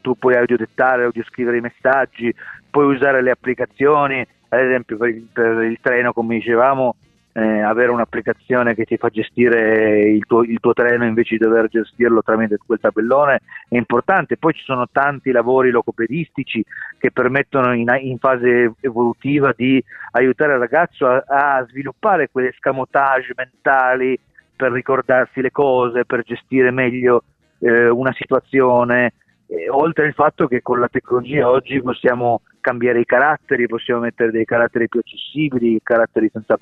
tu 0.00 0.14
puoi 0.16 0.36
audiodettare, 0.36 1.04
audioscrivere 1.04 1.58
i 1.58 1.60
messaggi, 1.60 2.32
puoi 2.70 2.94
usare 2.94 3.22
le 3.22 3.32
applicazioni, 3.32 4.24
ad 4.48 4.60
esempio 4.60 4.96
per 4.96 5.08
il, 5.08 5.26
per 5.32 5.62
il 5.62 5.78
treno 5.80 6.12
come 6.12 6.36
dicevamo 6.36 6.94
eh, 7.36 7.60
avere 7.60 7.90
un'applicazione 7.90 8.76
che 8.76 8.84
ti 8.84 8.96
fa 8.96 9.08
gestire 9.08 10.02
il 10.02 10.24
tuo, 10.24 10.44
il 10.44 10.60
tuo, 10.60 10.72
treno 10.72 11.04
invece 11.04 11.36
di 11.36 11.42
dover 11.42 11.66
gestirlo 11.68 12.22
tramite 12.22 12.58
quel 12.64 12.78
tabellone 12.78 13.40
è 13.68 13.76
importante. 13.76 14.36
Poi 14.36 14.52
ci 14.52 14.62
sono 14.62 14.86
tanti 14.90 15.32
lavori 15.32 15.70
logopedistici 15.70 16.64
che 16.96 17.10
permettono 17.10 17.74
in, 17.74 17.92
in 18.00 18.18
fase 18.18 18.74
evolutiva 18.80 19.52
di 19.56 19.82
aiutare 20.12 20.52
il 20.52 20.60
ragazzo 20.60 21.08
a, 21.08 21.24
a 21.26 21.66
sviluppare 21.68 22.28
quelle 22.30 22.54
scamotage 22.56 23.32
mentali 23.34 24.16
per 24.54 24.70
ricordarsi 24.70 25.40
le 25.40 25.50
cose, 25.50 26.04
per 26.04 26.22
gestire 26.22 26.70
meglio 26.70 27.24
eh, 27.60 27.88
una 27.88 28.12
situazione. 28.12 29.14
Eh, 29.46 29.68
oltre 29.68 30.06
al 30.06 30.14
fatto 30.14 30.46
che 30.46 30.62
con 30.62 30.80
la 30.80 30.88
tecnologia 30.88 31.48
oggi 31.48 31.80
possiamo 31.82 32.42
cambiare 32.60 33.00
i 33.00 33.04
caratteri, 33.04 33.66
possiamo 33.66 34.00
mettere 34.00 34.30
dei 34.30 34.44
caratteri 34.44 34.88
più 34.88 35.00
accessibili, 35.00 35.80
caratteri 35.82 36.30
senza, 36.32 36.56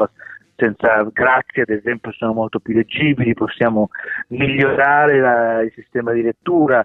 senza 0.56 1.08
grazie 1.12 1.62
ad 1.62 1.70
esempio 1.70 2.12
sono 2.12 2.32
molto 2.32 2.58
più 2.58 2.74
leggibili, 2.74 3.34
possiamo 3.34 3.90
migliorare 4.28 5.20
la, 5.20 5.60
il 5.60 5.72
sistema 5.74 6.12
di 6.12 6.22
lettura 6.22 6.84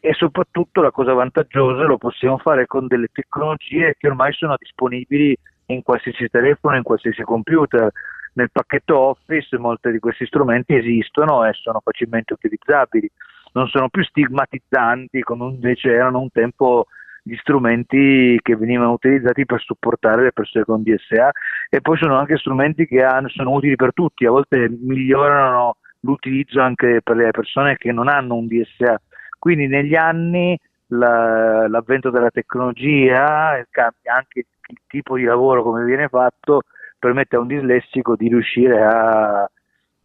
e 0.00 0.12
soprattutto 0.14 0.82
la 0.82 0.90
cosa 0.90 1.12
vantaggiosa 1.12 1.82
lo 1.84 1.96
possiamo 1.96 2.38
fare 2.38 2.66
con 2.66 2.86
delle 2.86 3.08
tecnologie 3.12 3.94
che 3.98 4.08
ormai 4.08 4.32
sono 4.32 4.54
disponibili 4.58 5.36
in 5.66 5.82
qualsiasi 5.82 6.28
telefono, 6.28 6.76
in 6.76 6.82
qualsiasi 6.82 7.22
computer. 7.22 7.90
Nel 8.34 8.50
pacchetto 8.52 8.98
Office 8.98 9.56
molti 9.58 9.90
di 9.90 9.98
questi 9.98 10.26
strumenti 10.26 10.74
esistono 10.74 11.44
e 11.46 11.52
sono 11.54 11.80
facilmente 11.82 12.34
utilizzabili, 12.34 13.10
non 13.56 13.68
sono 13.68 13.88
più 13.88 14.04
stigmatizzanti 14.04 15.20
come 15.22 15.46
invece 15.46 15.90
erano 15.90 16.20
un 16.20 16.30
tempo 16.30 16.86
gli 17.22 17.34
strumenti 17.36 18.38
che 18.42 18.54
venivano 18.54 18.92
utilizzati 18.92 19.46
per 19.46 19.60
supportare 19.60 20.24
le 20.24 20.32
persone 20.32 20.64
con 20.64 20.82
DSA 20.82 21.30
e 21.70 21.80
poi 21.80 21.96
sono 21.96 22.18
anche 22.18 22.36
strumenti 22.36 22.86
che 22.86 23.02
hanno, 23.02 23.28
sono 23.30 23.52
utili 23.52 23.74
per 23.74 23.92
tutti, 23.94 24.26
a 24.26 24.30
volte 24.30 24.68
migliorano 24.68 25.76
l'utilizzo 26.00 26.60
anche 26.60 27.00
per 27.02 27.16
le 27.16 27.30
persone 27.30 27.76
che 27.78 27.90
non 27.90 28.08
hanno 28.08 28.36
un 28.36 28.46
DSA. 28.46 29.00
Quindi 29.38 29.66
negli 29.66 29.96
anni 29.96 30.56
la, 30.88 31.66
l'avvento 31.66 32.10
della 32.10 32.30
tecnologia 32.30 33.56
e 33.56 33.66
anche 34.04 34.46
il 34.68 34.78
tipo 34.86 35.16
di 35.16 35.24
lavoro 35.24 35.62
come 35.62 35.82
viene 35.84 36.08
fatto 36.08 36.60
permette 36.98 37.36
a 37.36 37.40
un 37.40 37.46
dislessico 37.48 38.14
di 38.14 38.28
riuscire 38.28 38.84
a 38.84 39.50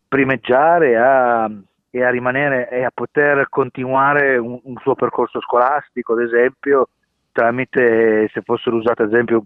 primeggiare 0.08 0.98
a, 0.98 1.52
e 1.92 2.04
a 2.04 2.10
rimanere 2.10 2.70
e 2.70 2.84
a 2.84 2.92
poter 2.92 3.48
continuare 3.50 4.38
un, 4.38 4.60
un 4.64 4.76
suo 4.78 4.96
percorso 4.96 5.42
scolastico, 5.42 6.14
ad 6.14 6.22
esempio, 6.22 6.88
tramite, 7.34 8.30
se 8.34 8.42
fossero 8.42 8.78
usate 8.78 9.04
ad 9.04 9.10
esempio 9.10 9.44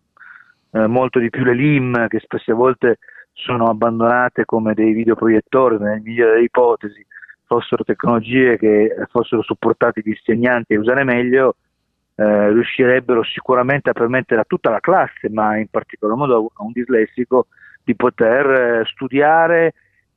eh, 0.72 0.86
molto 0.86 1.18
di 1.18 1.32
più 1.32 1.44
le 1.44 1.56
LIM, 1.56 2.08
che 2.08 2.20
spesse 2.20 2.54
volte 2.54 3.00
sono 3.34 3.68
abbandonate 3.68 4.46
come 4.46 4.76
dei 4.76 4.94
videoproiettori, 4.94 5.78
nel 5.80 6.02
migliore 6.02 6.34
delle 6.34 6.44
ipotesi, 6.44 7.06
fossero 7.46 7.84
tecnologie 7.84 8.58
che 8.58 8.96
fossero 9.10 9.42
supportate 9.42 10.02
gli 10.04 10.10
insegnanti 10.10 10.76
a 10.76 10.80
usare 10.80 11.04
meglio, 11.04 11.56
eh, 12.16 12.50
riuscirebbero 12.52 13.24
sicuramente 13.24 13.90
a 13.90 13.94
permettere 13.94 14.42
a 14.42 14.46
tutta 14.48 14.70
la 14.70 14.80
classe, 14.80 15.30
ma 15.30 15.58
in 15.58 15.68
particolar 15.68 16.16
modo 16.16 16.52
a 16.54 16.64
un 16.64 16.72
dislessico, 16.72 17.48
di 17.84 17.96
poter 17.96 18.82
eh, 18.82 18.86
studiare 18.86 19.74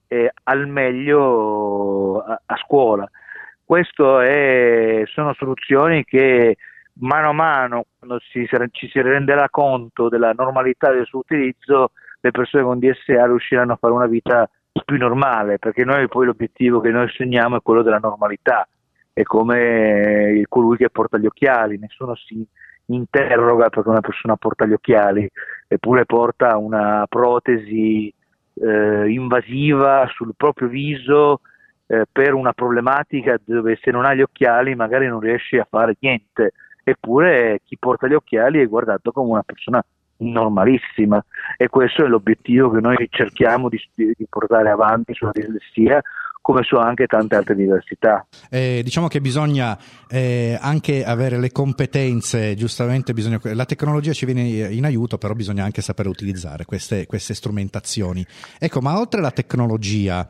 eh, 0.08 0.32
al 0.44 0.66
meglio 0.66 2.18
a, 2.20 2.40
a 2.44 2.56
scuola. 2.56 3.08
Queste 3.64 5.06
sono 5.06 5.34
soluzioni 5.34 6.02
che 6.04 6.56
mano 7.00 7.28
a 7.28 7.32
mano, 7.32 7.84
quando 7.98 8.18
ci, 8.18 8.48
ci 8.72 8.88
si 8.88 9.00
renderà 9.00 9.48
conto 9.50 10.08
della 10.08 10.32
normalità 10.32 10.90
del 10.90 11.06
suo 11.06 11.20
utilizzo, 11.20 11.92
le 12.20 12.30
persone 12.30 12.64
con 12.64 12.78
DSA 12.78 13.26
riusciranno 13.26 13.74
a 13.74 13.76
fare 13.76 13.92
una 13.92 14.06
vita 14.06 14.48
più 14.84 14.96
normale, 14.96 15.58
perché 15.58 15.84
noi 15.84 16.08
poi 16.08 16.26
l'obiettivo 16.26 16.80
che 16.80 16.90
noi 16.90 17.08
segniamo 17.10 17.56
è 17.56 17.62
quello 17.62 17.82
della 17.82 17.98
normalità, 17.98 18.66
è 19.12 19.22
come 19.22 20.42
colui 20.48 20.76
che 20.76 20.90
porta 20.90 21.18
gli 21.18 21.26
occhiali, 21.26 21.78
nessuno 21.78 22.14
si 22.14 22.46
interroga 22.86 23.68
perché 23.68 23.88
una 23.88 24.00
persona 24.00 24.36
porta 24.36 24.64
gli 24.64 24.72
occhiali, 24.72 25.28
eppure 25.66 26.06
porta 26.06 26.56
una 26.56 27.04
protesi 27.08 28.12
eh, 28.60 29.10
invasiva 29.10 30.06
sul 30.14 30.32
proprio 30.36 30.68
viso 30.68 31.40
eh, 31.86 32.04
per 32.10 32.34
una 32.34 32.52
problematica 32.52 33.38
dove 33.44 33.78
se 33.80 33.90
non 33.90 34.04
hai 34.04 34.16
gli 34.16 34.22
occhiali 34.22 34.74
magari 34.74 35.06
non 35.06 35.20
riesci 35.20 35.58
a 35.58 35.66
fare 35.68 35.96
niente. 36.00 36.52
Eppure 36.84 37.60
chi 37.64 37.76
porta 37.78 38.06
gli 38.06 38.14
occhiali 38.14 38.60
è 38.60 38.66
guardato 38.66 39.12
come 39.12 39.30
una 39.32 39.42
persona 39.42 39.84
normalissima. 40.18 41.22
E 41.56 41.68
questo 41.68 42.04
è 42.04 42.08
l'obiettivo 42.08 42.70
che 42.70 42.80
noi 42.80 43.06
cerchiamo 43.10 43.68
di, 43.68 43.80
di 43.94 44.26
portare 44.28 44.70
avanti 44.70 45.14
sulla 45.14 45.32
dislessia 45.32 46.02
come 46.48 46.62
su 46.62 46.76
anche 46.76 47.04
tante 47.04 47.34
altre 47.34 47.54
diversità. 47.54 48.26
Eh, 48.48 48.80
diciamo 48.82 49.06
che 49.06 49.20
bisogna 49.20 49.78
eh, 50.08 50.56
anche 50.58 51.04
avere 51.04 51.38
le 51.38 51.52
competenze, 51.52 52.54
giustamente 52.54 53.12
bisogna, 53.12 53.38
la 53.42 53.66
tecnologia 53.66 54.14
ci 54.14 54.24
viene 54.24 54.48
in 54.72 54.86
aiuto, 54.86 55.18
però 55.18 55.34
bisogna 55.34 55.64
anche 55.64 55.82
sapere 55.82 56.08
utilizzare 56.08 56.64
queste, 56.64 57.04
queste 57.04 57.34
strumentazioni. 57.34 58.24
Ecco, 58.58 58.80
ma 58.80 58.98
oltre 58.98 59.20
alla 59.20 59.30
tecnologia, 59.30 60.26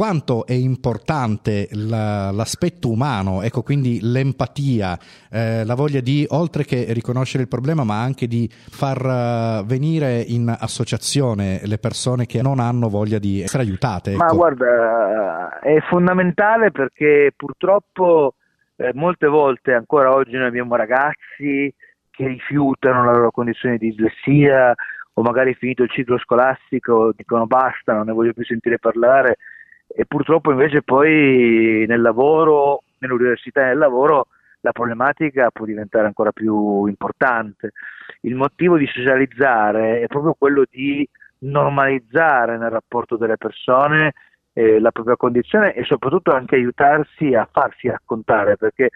quanto 0.00 0.46
è 0.46 0.54
importante 0.54 1.68
la, 1.72 2.30
l'aspetto 2.30 2.90
umano, 2.90 3.42
ecco 3.42 3.60
quindi 3.60 3.98
l'empatia, 4.00 4.98
eh, 5.30 5.62
la 5.66 5.74
voglia 5.74 6.00
di, 6.00 6.24
oltre 6.30 6.64
che 6.64 6.86
riconoscere 6.94 7.42
il 7.42 7.50
problema, 7.50 7.84
ma 7.84 8.00
anche 8.00 8.26
di 8.26 8.48
far 8.50 8.96
uh, 9.04 9.66
venire 9.66 10.24
in 10.26 10.48
associazione 10.48 11.60
le 11.66 11.76
persone 11.76 12.24
che 12.24 12.40
non 12.40 12.60
hanno 12.60 12.88
voglia 12.88 13.18
di 13.18 13.42
essere 13.42 13.62
aiutate. 13.62 14.12
Ecco. 14.12 14.24
Ma 14.24 14.32
guarda, 14.32 15.58
è 15.58 15.78
fondamentale 15.90 16.70
perché 16.70 17.34
purtroppo 17.36 18.36
eh, 18.76 18.92
molte 18.94 19.26
volte 19.26 19.74
ancora 19.74 20.14
oggi 20.14 20.32
noi 20.32 20.46
abbiamo 20.46 20.76
ragazzi 20.76 21.70
che 22.10 22.26
rifiutano 22.26 23.04
la 23.04 23.12
loro 23.12 23.30
condizione 23.32 23.76
di 23.76 23.90
dislessia 23.90 24.74
o 25.12 25.20
magari 25.20 25.52
finito 25.52 25.82
il 25.82 25.90
ciclo 25.90 26.16
scolastico 26.16 27.12
dicono 27.14 27.46
basta, 27.46 27.92
non 27.92 28.06
ne 28.06 28.12
voglio 28.12 28.32
più 28.32 28.46
sentire 28.46 28.78
parlare 28.78 29.36
e 29.94 30.04
purtroppo 30.06 30.50
invece 30.52 30.82
poi 30.82 31.84
nel 31.86 32.00
lavoro, 32.00 32.82
nell'università 32.98 33.62
e 33.62 33.66
nel 33.66 33.78
lavoro 33.78 34.28
la 34.60 34.72
problematica 34.72 35.50
può 35.50 35.64
diventare 35.64 36.06
ancora 36.06 36.32
più 36.32 36.86
importante. 36.86 37.72
Il 38.22 38.34
motivo 38.34 38.76
di 38.76 38.86
socializzare 38.86 40.00
è 40.00 40.06
proprio 40.06 40.34
quello 40.38 40.64
di 40.70 41.08
normalizzare 41.40 42.58
nel 42.58 42.70
rapporto 42.70 43.16
delle 43.16 43.38
persone 43.38 44.12
eh, 44.52 44.78
la 44.78 44.90
propria 44.90 45.16
condizione 45.16 45.74
e 45.74 45.84
soprattutto 45.84 46.32
anche 46.32 46.56
aiutarsi 46.56 47.34
a 47.34 47.48
farsi 47.50 47.88
raccontare 47.88 48.56
perché 48.56 48.90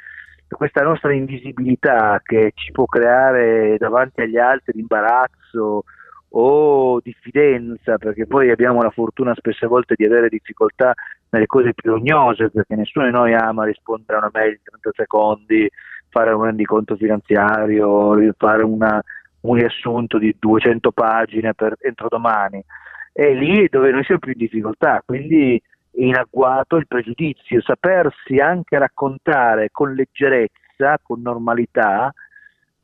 questa 0.49 0.83
nostra 0.83 1.13
invisibilità 1.13 2.21
che 2.23 2.53
ci 2.55 2.71
può 2.71 2.85
creare 2.85 3.77
davanti 3.79 4.21
agli 4.21 4.37
altri 4.37 4.79
imbarazzo 4.79 5.85
o 6.37 7.01
diffidenza, 7.01 7.97
perché 7.97 8.27
poi 8.27 8.51
abbiamo 8.51 8.83
la 8.83 8.91
fortuna 8.91 9.35
spesse 9.35 9.67
volte 9.67 9.95
di 9.97 10.05
avere 10.05 10.29
difficoltà 10.29 10.93
nelle 11.31 11.47
cose 11.47 11.75
più 11.75 11.93
rognose, 11.93 12.51
perché 12.51 12.75
nessuno 12.75 13.07
di 13.07 13.13
noi 13.13 13.35
ama 13.35 13.65
rispondere 13.65 14.15
a 14.15 14.19
una 14.19 14.31
mail 14.33 14.53
in 14.53 14.59
30 14.81 14.91
secondi, 14.95 15.71
fare 16.09 16.33
un 16.33 16.45
rendiconto 16.45 16.97
finanziario, 16.97 18.17
fare 18.37 18.65
una, 18.65 19.01
un 19.43 19.55
riassunto 19.55 20.19
di 20.19 20.35
200 20.39 20.91
pagine 20.91 21.55
per, 21.55 21.77
entro 21.81 22.09
domani. 22.09 22.65
È 23.13 23.33
lì 23.33 23.69
dove 23.71 23.93
noi 23.93 24.03
siamo 24.03 24.21
più 24.21 24.33
in 24.33 24.39
difficoltà, 24.39 25.03
quindi 25.05 25.61
in 25.97 26.17
agguato 26.17 26.75
il 26.77 26.89
pregiudizio, 26.89 27.61
sapersi 27.63 28.39
anche 28.39 28.77
raccontare 28.77 29.69
con 29.71 29.95
leggerezza, 29.95 30.99
con 31.01 31.21
normalità, 31.21 32.13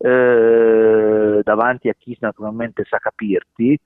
eh, 0.02 1.40
davanti 1.42 1.88
a 1.88 1.94
chi 1.98 2.16
naturalmente 2.20 2.84
sa 2.88 2.98
capirti, 2.98 3.78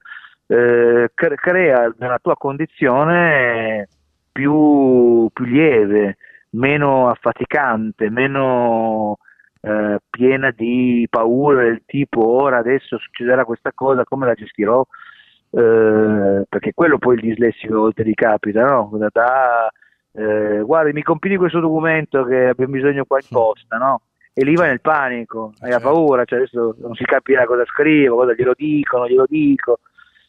eh, 0.46 1.10
crea 1.14 1.92
nella 1.98 2.18
tua 2.22 2.36
condizione 2.36 3.88
più, 4.30 5.28
più 5.32 5.44
lieve, 5.44 6.16
meno 6.50 7.08
affaticante, 7.08 8.10
meno 8.10 9.18
eh, 9.60 9.98
piena 10.08 10.50
di 10.50 11.06
paure 11.10 11.64
del 11.64 11.82
tipo 11.86 12.26
ora 12.26 12.58
adesso 12.58 12.98
succederà 12.98 13.44
questa 13.44 13.72
cosa, 13.74 14.04
come 14.04 14.26
la 14.26 14.34
gestirò? 14.34 14.84
Eh, 15.50 16.44
perché 16.48 16.72
quello 16.74 16.98
poi 16.98 17.14
il 17.14 17.22
dislessico 17.22 17.80
oltre 17.80 18.04
ti 18.04 18.14
capita, 18.14 18.64
no? 18.64 18.90
Da, 19.10 19.70
eh, 20.12 20.60
guarda, 20.60 20.92
mi 20.92 21.02
compili 21.02 21.36
questo 21.36 21.60
documento 21.60 22.24
che 22.24 22.46
abbiamo 22.48 22.72
bisogno 22.72 23.04
qua 23.04 23.18
in 23.18 23.26
posta, 23.28 23.76
no? 23.76 24.02
E 24.36 24.44
lì 24.44 24.56
vai 24.56 24.68
nel 24.68 24.80
panico, 24.80 25.52
hai 25.60 25.70
certo. 25.70 25.88
paura, 25.88 26.24
cioè 26.24 26.40
adesso 26.40 26.74
non 26.80 26.94
si 26.94 27.04
capirà 27.04 27.46
cosa 27.46 27.64
scrivo, 27.66 28.16
cosa 28.16 28.34
glielo 28.34 28.52
dico, 28.56 28.98
non 28.98 29.06
glielo 29.06 29.26
dico, 29.28 29.78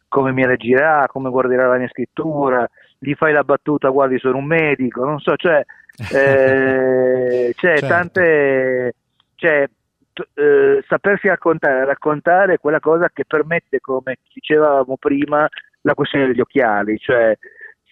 come 0.08 0.32
mi 0.32 0.46
reagirà, 0.46 1.08
come 1.08 1.32
guarderà 1.32 1.68
la 1.68 1.78
mia 1.78 1.88
scrittura, 1.88 2.70
gli 3.00 3.16
fai 3.16 3.34
la 3.34 3.44
battuta, 3.44 3.90
guardi 3.90 4.20
sono 4.20 4.38
un 4.38 4.46
medico, 4.46 5.04
non 5.04 5.20
so, 5.20 5.36
cioè 5.36 5.66
eh, 6.14 7.52
c'è 7.56 7.78
certo. 7.78 7.88
tante, 7.88 8.94
cioè, 9.36 9.68
t- 10.14 10.28
eh, 10.36 10.84
sapersi 10.88 11.28
raccontare, 11.28 11.84
raccontare 11.86 12.54
è 12.54 12.60
quella 12.60 12.80
cosa 12.80 13.10
che 13.12 13.26
permette, 13.26 13.80
come 13.80 14.20
dicevamo 14.32 14.98
prima, 14.98 15.50
la 15.82 15.94
questione 15.96 16.28
degli 16.28 16.42
occhiali, 16.42 17.00
cioè 17.00 17.36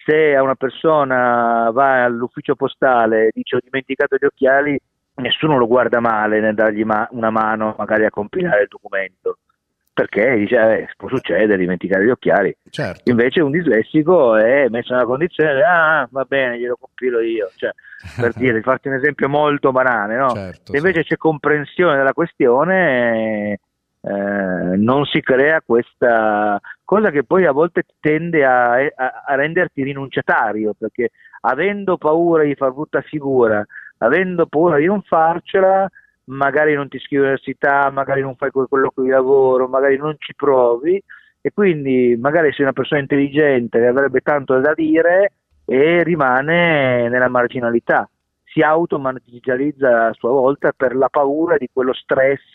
se 0.06 0.36
a 0.36 0.42
una 0.42 0.54
persona 0.54 1.70
va 1.72 2.04
all'ufficio 2.04 2.54
postale 2.54 3.26
e 3.26 3.30
dice 3.32 3.56
ho 3.56 3.60
dimenticato 3.62 4.16
gli 4.16 4.26
occhiali, 4.26 4.78
nessuno 5.16 5.56
lo 5.58 5.66
guarda 5.66 6.00
male 6.00 6.40
nel 6.40 6.54
dargli 6.54 6.84
ma- 6.84 7.08
una 7.12 7.30
mano 7.30 7.74
magari 7.78 8.04
a 8.04 8.10
compilare 8.10 8.62
il 8.62 8.68
documento 8.68 9.38
perché 9.92 10.34
dice 10.38 10.56
eh, 10.56 10.88
può 10.96 11.08
succedere 11.08 11.56
dimenticare 11.56 12.04
gli 12.04 12.10
occhiali 12.10 12.54
certo. 12.68 13.08
invece 13.08 13.40
un 13.40 13.52
dislessico 13.52 14.34
è 14.34 14.66
messo 14.68 14.92
nella 14.92 15.06
condizione 15.06 15.54
di 15.54 15.60
ah 15.62 16.08
va 16.10 16.24
bene 16.24 16.58
glielo 16.58 16.76
compilo 16.78 17.20
io 17.20 17.48
cioè, 17.54 17.70
per 18.20 18.32
dire 18.34 18.60
farti 18.60 18.88
un 18.88 18.94
esempio 18.94 19.28
molto 19.28 19.70
banale 19.70 20.16
no? 20.16 20.30
certo, 20.30 20.72
se 20.72 20.76
invece 20.76 21.02
sì. 21.02 21.08
c'è 21.10 21.16
comprensione 21.16 21.96
della 21.96 22.12
questione 22.12 23.60
eh, 24.00 24.76
non 24.76 25.04
si 25.06 25.20
crea 25.20 25.62
questa 25.64 26.60
cosa 26.84 27.10
che 27.10 27.22
poi 27.22 27.46
a 27.46 27.52
volte 27.52 27.84
tende 28.00 28.44
a, 28.44 28.72
a, 28.72 29.22
a 29.26 29.34
renderti 29.36 29.84
rinunciatario 29.84 30.74
perché 30.76 31.10
avendo 31.42 31.96
paura 31.98 32.42
di 32.42 32.54
far 32.56 32.72
brutta 32.72 33.00
figura 33.00 33.64
avendo 34.04 34.46
paura 34.46 34.78
di 34.78 34.86
non 34.86 35.02
farcela, 35.02 35.88
magari 36.24 36.74
non 36.74 36.88
ti 36.88 36.96
iscrivi 36.96 37.22
all'università, 37.22 37.90
magari 37.90 38.20
non 38.20 38.36
fai 38.36 38.50
quel 38.50 38.66
colloquio 38.68 39.04
di 39.04 39.10
lavoro, 39.10 39.68
magari 39.68 39.96
non 39.96 40.14
ci 40.18 40.34
provi 40.34 41.02
e 41.40 41.52
quindi 41.52 42.16
magari 42.18 42.52
sei 42.52 42.64
una 42.64 42.72
persona 42.72 43.00
intelligente 43.00 43.78
che 43.78 43.86
avrebbe 43.86 44.20
tanto 44.20 44.58
da 44.60 44.72
dire 44.72 45.32
e 45.66 46.02
rimane 46.02 47.08
nella 47.08 47.28
marginalità, 47.28 48.08
si 48.44 48.60
automarginalizza 48.60 50.08
a 50.08 50.12
sua 50.12 50.30
volta 50.30 50.72
per 50.72 50.94
la 50.94 51.08
paura 51.08 51.56
di 51.58 51.68
quello 51.72 51.92
stress, 51.92 52.54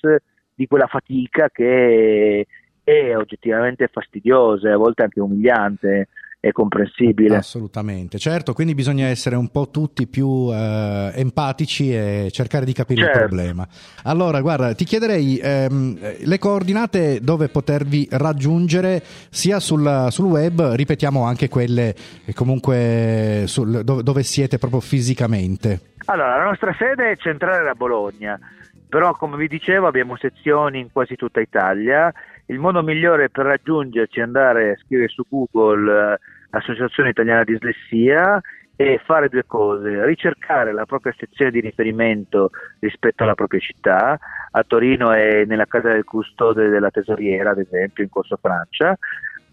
di 0.53 0.67
quella 0.67 0.87
fatica 0.87 1.49
che 1.49 2.47
è 2.83 3.15
oggettivamente 3.15 3.87
fastidiosa 3.87 4.69
e 4.69 4.71
a 4.71 4.77
volte 4.77 5.03
anche 5.03 5.19
umiliante 5.19 6.07
è 6.41 6.51
comprensibile. 6.53 7.35
Assolutamente, 7.35 8.17
certo, 8.17 8.53
quindi 8.53 8.73
bisogna 8.73 9.07
essere 9.07 9.35
un 9.35 9.49
po' 9.49 9.69
tutti 9.69 10.07
più 10.07 10.49
eh, 10.51 11.11
empatici 11.15 11.93
e 11.93 12.29
cercare 12.31 12.63
di 12.63 12.71
capire 12.71 13.01
certo. 13.01 13.19
il 13.19 13.25
problema. 13.25 13.67
Allora, 14.03 14.39
guarda, 14.39 14.73
ti 14.73 14.85
chiederei 14.85 15.37
ehm, 15.37 15.99
le 16.23 16.39
coordinate 16.39 17.19
dove 17.21 17.49
potervi 17.49 18.07
raggiungere 18.11 19.03
sia 19.29 19.59
sul, 19.59 20.07
sul 20.09 20.25
web, 20.25 20.61
ripetiamo 20.73 21.23
anche 21.23 21.49
quelle 21.49 21.93
comunque 22.33 23.43
sul, 23.47 23.83
dove, 23.83 24.01
dove 24.03 24.23
siete 24.23 24.57
proprio 24.57 24.79
fisicamente. 24.79 25.81
Allora, 26.05 26.37
la 26.37 26.45
nostra 26.45 26.73
sede 26.79 27.11
è 27.11 27.17
centrale 27.17 27.69
a 27.69 27.75
Bologna, 27.75 28.39
però 28.87 29.13
come 29.13 29.35
vi 29.35 29.47
dicevo 29.47 29.87
abbiamo 29.87 30.15
sezioni 30.15 30.79
in 30.79 30.91
quasi 30.91 31.15
tutta 31.15 31.41
Italia 31.41 32.11
il 32.49 32.59
modo 32.59 32.81
migliore 32.81 33.29
per 33.29 33.45
raggiungerci 33.45 34.19
è 34.19 34.23
andare 34.23 34.71
a 34.71 34.77
scrivere 34.77 35.07
su 35.07 35.23
Google 35.27 36.13
eh, 36.13 36.19
Associazione 36.51 37.09
Italiana 37.09 37.43
Dislessia 37.43 38.41
e 38.75 38.99
fare 39.03 39.29
due 39.29 39.43
cose, 39.45 40.05
ricercare 40.05 40.71
la 40.71 40.85
propria 40.85 41.13
sezione 41.17 41.51
di 41.51 41.59
riferimento 41.59 42.49
rispetto 42.79 43.23
alla 43.23 43.35
propria 43.35 43.59
città, 43.59 44.17
a 44.51 44.63
Torino 44.63 45.11
è 45.11 45.43
nella 45.45 45.65
casa 45.65 45.91
del 45.91 46.05
custode 46.05 46.69
della 46.69 46.89
tesoriera, 46.89 47.51
ad 47.51 47.59
esempio, 47.59 48.03
in 48.03 48.09
Corso 48.09 48.37
Francia, 48.41 48.97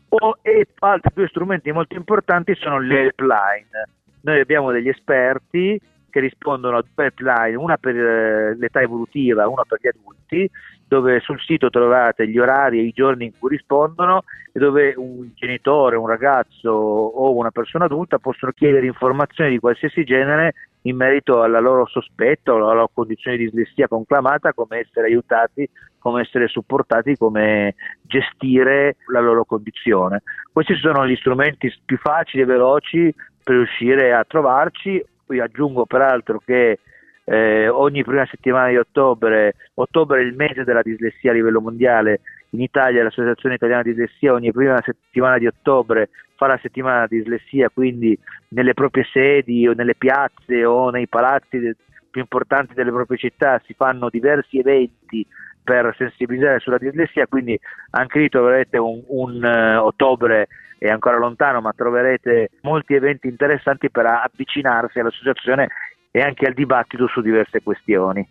o, 0.08 0.38
e 0.42 0.68
altri 0.78 1.10
due 1.12 1.28
strumenti 1.28 1.72
molto 1.72 1.96
importanti 1.96 2.54
sono 2.54 2.78
le 2.78 3.00
helpline. 3.00 3.88
Noi 4.22 4.40
abbiamo 4.40 4.70
degli 4.70 4.88
esperti 4.88 5.78
che 6.08 6.20
rispondono 6.20 6.78
a 6.78 6.84
due 6.94 7.04
helpline, 7.06 7.56
una 7.56 7.76
per 7.76 7.96
eh, 7.96 8.56
l'età 8.56 8.80
evolutiva, 8.80 9.48
una 9.48 9.64
per 9.66 9.80
gli 9.82 9.88
adulti, 9.88 10.48
dove 10.88 11.20
sul 11.20 11.40
sito 11.40 11.68
trovate 11.68 12.28
gli 12.28 12.38
orari 12.38 12.78
e 12.78 12.82
i 12.84 12.92
giorni 12.92 13.26
in 13.26 13.32
cui 13.38 13.50
rispondono 13.50 14.22
e 14.52 14.58
dove 14.58 14.94
un 14.96 15.30
genitore, 15.34 15.96
un 15.96 16.06
ragazzo 16.06 16.70
o 16.70 17.34
una 17.34 17.50
persona 17.50 17.86
adulta 17.86 18.18
possono 18.18 18.52
chiedere 18.52 18.86
informazioni 18.86 19.50
di 19.50 19.58
qualsiasi 19.58 20.04
genere 20.04 20.54
in 20.82 20.96
merito 20.96 21.42
alla 21.42 21.58
loro 21.58 21.86
sospetto, 21.86 22.54
alla 22.54 22.72
loro 22.72 22.90
condizione 22.92 23.36
di 23.36 23.44
dislessia 23.44 23.88
conclamata, 23.88 24.52
come 24.52 24.78
essere 24.78 25.08
aiutati, 25.08 25.68
come 25.98 26.22
essere 26.22 26.46
supportati, 26.46 27.16
come 27.16 27.74
gestire 28.02 28.96
la 29.08 29.20
loro 29.20 29.44
condizione. 29.44 30.22
Questi 30.52 30.76
sono 30.76 31.06
gli 31.06 31.16
strumenti 31.16 31.72
più 31.84 31.98
facili 31.98 32.44
e 32.44 32.46
veloci 32.46 33.12
per 33.42 33.56
riuscire 33.56 34.14
a 34.14 34.24
trovarci. 34.24 35.04
Poi 35.26 35.40
aggiungo 35.40 35.86
peraltro 35.86 36.40
che 36.44 36.78
eh, 37.28 37.68
ogni 37.68 38.04
prima 38.04 38.24
settimana 38.26 38.68
di 38.68 38.76
ottobre, 38.76 39.54
ottobre 39.74 40.20
è 40.20 40.24
il 40.24 40.34
mese 40.34 40.62
della 40.62 40.82
dislessia 40.82 41.32
a 41.32 41.34
livello 41.34 41.60
mondiale, 41.60 42.20
in 42.50 42.60
Italia 42.60 43.02
l'Associazione 43.02 43.56
Italiana 43.56 43.82
di 43.82 43.90
Dislessia 43.90 44.32
ogni 44.32 44.52
prima 44.52 44.80
settimana 44.84 45.36
di 45.36 45.46
ottobre 45.46 46.10
fa 46.36 46.46
la 46.46 46.58
settimana 46.62 47.06
di 47.08 47.18
dislessia, 47.18 47.68
quindi 47.68 48.16
nelle 48.48 48.74
proprie 48.74 49.04
sedi 49.10 49.66
o 49.66 49.72
nelle 49.72 49.96
piazze 49.96 50.64
o 50.64 50.90
nei 50.90 51.08
palazzi 51.08 51.74
più 52.10 52.20
importanti 52.20 52.74
delle 52.74 52.92
proprie 52.92 53.18
città 53.18 53.60
si 53.66 53.74
fanno 53.74 54.08
diversi 54.08 54.58
eventi 54.58 55.26
per 55.64 55.92
sensibilizzare 55.98 56.60
sulla 56.60 56.78
dislessia, 56.78 57.26
quindi 57.26 57.58
anche 57.90 58.20
lì 58.20 58.28
troverete 58.28 58.78
un, 58.78 59.02
un 59.08 59.42
uh, 59.42 59.84
ottobre 59.84 60.46
è 60.78 60.88
ancora 60.88 61.16
lontano, 61.16 61.60
ma 61.60 61.72
troverete 61.72 62.50
molti 62.62 62.94
eventi 62.94 63.26
interessanti 63.26 63.90
per 63.90 64.06
avvicinarsi 64.06 65.00
all'associazione 65.00 65.68
e 66.16 66.22
anche 66.22 66.46
al 66.46 66.54
dibattito 66.54 67.06
su 67.08 67.20
diverse 67.20 67.62
questioni. 67.62 68.26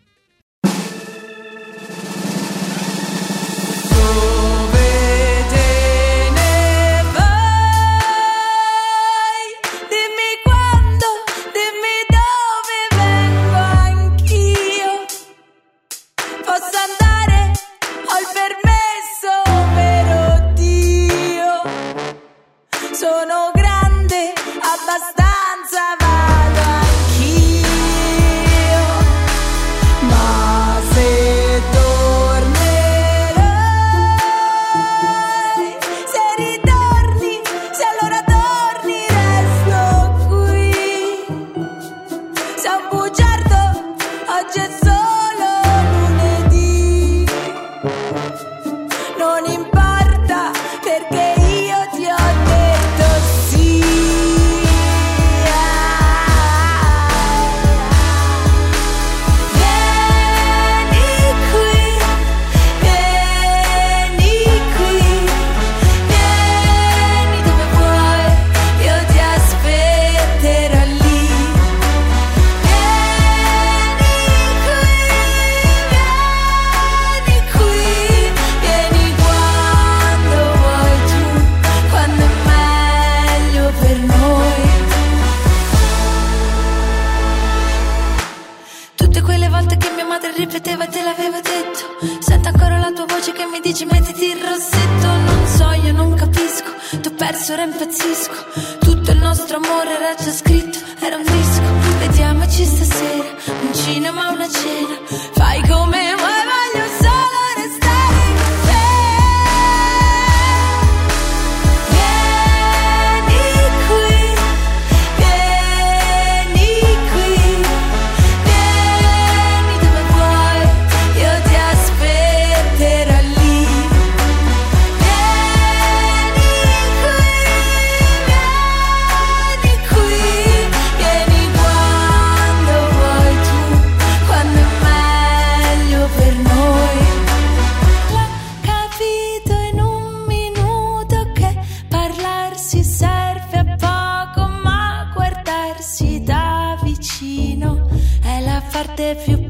if 148.99 149.27
you 149.27 149.44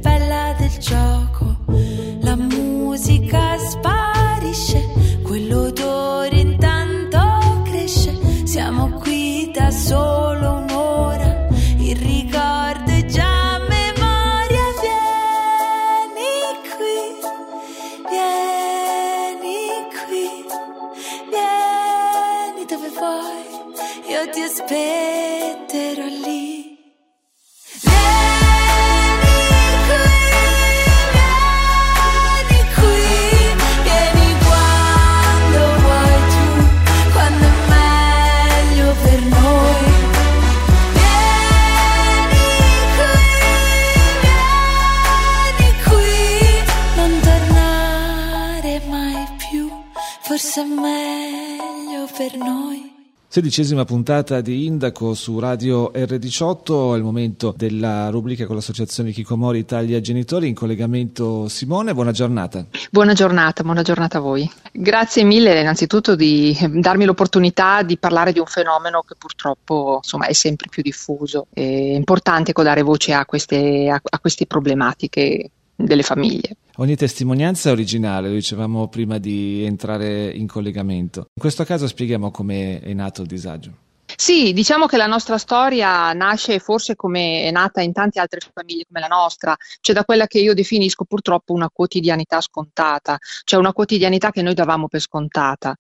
Sedicesima 53.36 53.84
puntata 53.84 54.40
di 54.40 54.66
Indaco 54.66 55.14
su 55.14 55.40
Radio 55.40 55.92
R18, 55.94 56.94
è 56.94 56.96
il 56.96 57.04
momento 57.04 57.54
della 57.58 58.08
rubrica 58.08 58.46
con 58.46 58.56
l'associazione 58.56 59.12
Kikomori 59.12 59.60
Italia 59.60 60.00
Genitori, 60.00 60.48
in 60.48 60.56
collegamento 60.56 61.50
Simone, 61.50 61.94
buona 61.94 62.14
giornata. 62.14 62.66
Buona 62.90 63.12
giornata, 63.12 63.62
buona 63.64 63.82
giornata 63.82 64.20
a 64.20 64.22
voi. 64.22 64.50
Grazie 64.72 65.26
mille 65.26 65.60
innanzitutto 65.60 66.16
di 66.16 66.58
darmi 66.76 67.04
l'opportunità 67.04 67.84
di 67.84 67.98
parlare 67.98 68.32
di 68.32 68.40
un 68.40 68.46
fenomeno 68.46 69.02
che 69.06 69.16
purtroppo 69.18 70.00
insomma, 70.02 70.28
è 70.28 70.34
sempre 70.34 70.70
più 70.70 70.82
diffuso. 70.82 71.48
È 71.52 71.60
importante 71.60 72.54
dare 72.54 72.84
voce 72.84 73.12
a 73.12 73.26
queste, 73.26 73.90
a, 73.90 74.00
a 74.02 74.20
queste 74.20 74.46
problematiche 74.46 75.52
delle 75.76 76.04
famiglie. 76.04 76.56
Ogni 76.78 76.98
testimonianza 76.98 77.70
è 77.70 77.72
originale, 77.72 78.28
lo 78.28 78.34
dicevamo 78.34 78.90
prima 78.90 79.18
di 79.18 79.64
entrare 79.64 80.30
in 80.30 80.46
collegamento. 80.46 81.20
In 81.20 81.42
questo 81.42 81.64
caso 81.64 81.88
spieghiamo 81.88 82.32
come 82.32 82.82
è 82.82 82.92
nato 82.92 83.22
il 83.22 83.28
disagio. 83.28 83.72
Sì, 84.18 84.52
diciamo 84.52 84.86
che 84.86 84.98
la 84.98 85.06
nostra 85.08 85.38
storia 85.38 86.12
nasce 86.12 86.60
forse 86.60 86.98
come 86.98 87.44
è 87.44 87.52
nata 87.52 87.82
in 87.82 87.94
tante 87.94 88.20
altre 88.20 88.42
famiglie 88.54 88.84
come 88.88 89.00
la 89.00 89.08
nostra, 89.08 89.56
cioè 89.80 89.96
da 89.96 90.04
quella 90.04 90.28
che 90.28 90.40
io 90.40 90.54
definisco 90.54 91.06
purtroppo 91.06 91.54
una 91.54 91.70
quotidianità 91.72 92.42
scontata, 92.42 93.18
cioè 93.46 93.58
una 93.58 93.72
quotidianità 93.72 94.32
che 94.32 94.42
noi 94.42 94.54
davamo 94.54 94.90
per 94.90 95.00
scontata. 95.00 95.74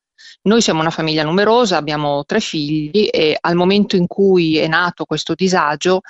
Noi 0.43 0.61
siamo 0.61 0.79
una 0.79 0.91
famiglia 0.91 1.23
numerosa, 1.23 1.75
abbiamo 1.75 2.23
tre 2.23 2.39
figli 2.39 3.09
e 3.11 3.37
al 3.39 3.55
momento 3.55 3.97
in 3.97 4.07
cui 4.07 4.57
è 4.57 4.67
nato 4.67 5.03
questo 5.03 5.33
disagio 5.33 6.01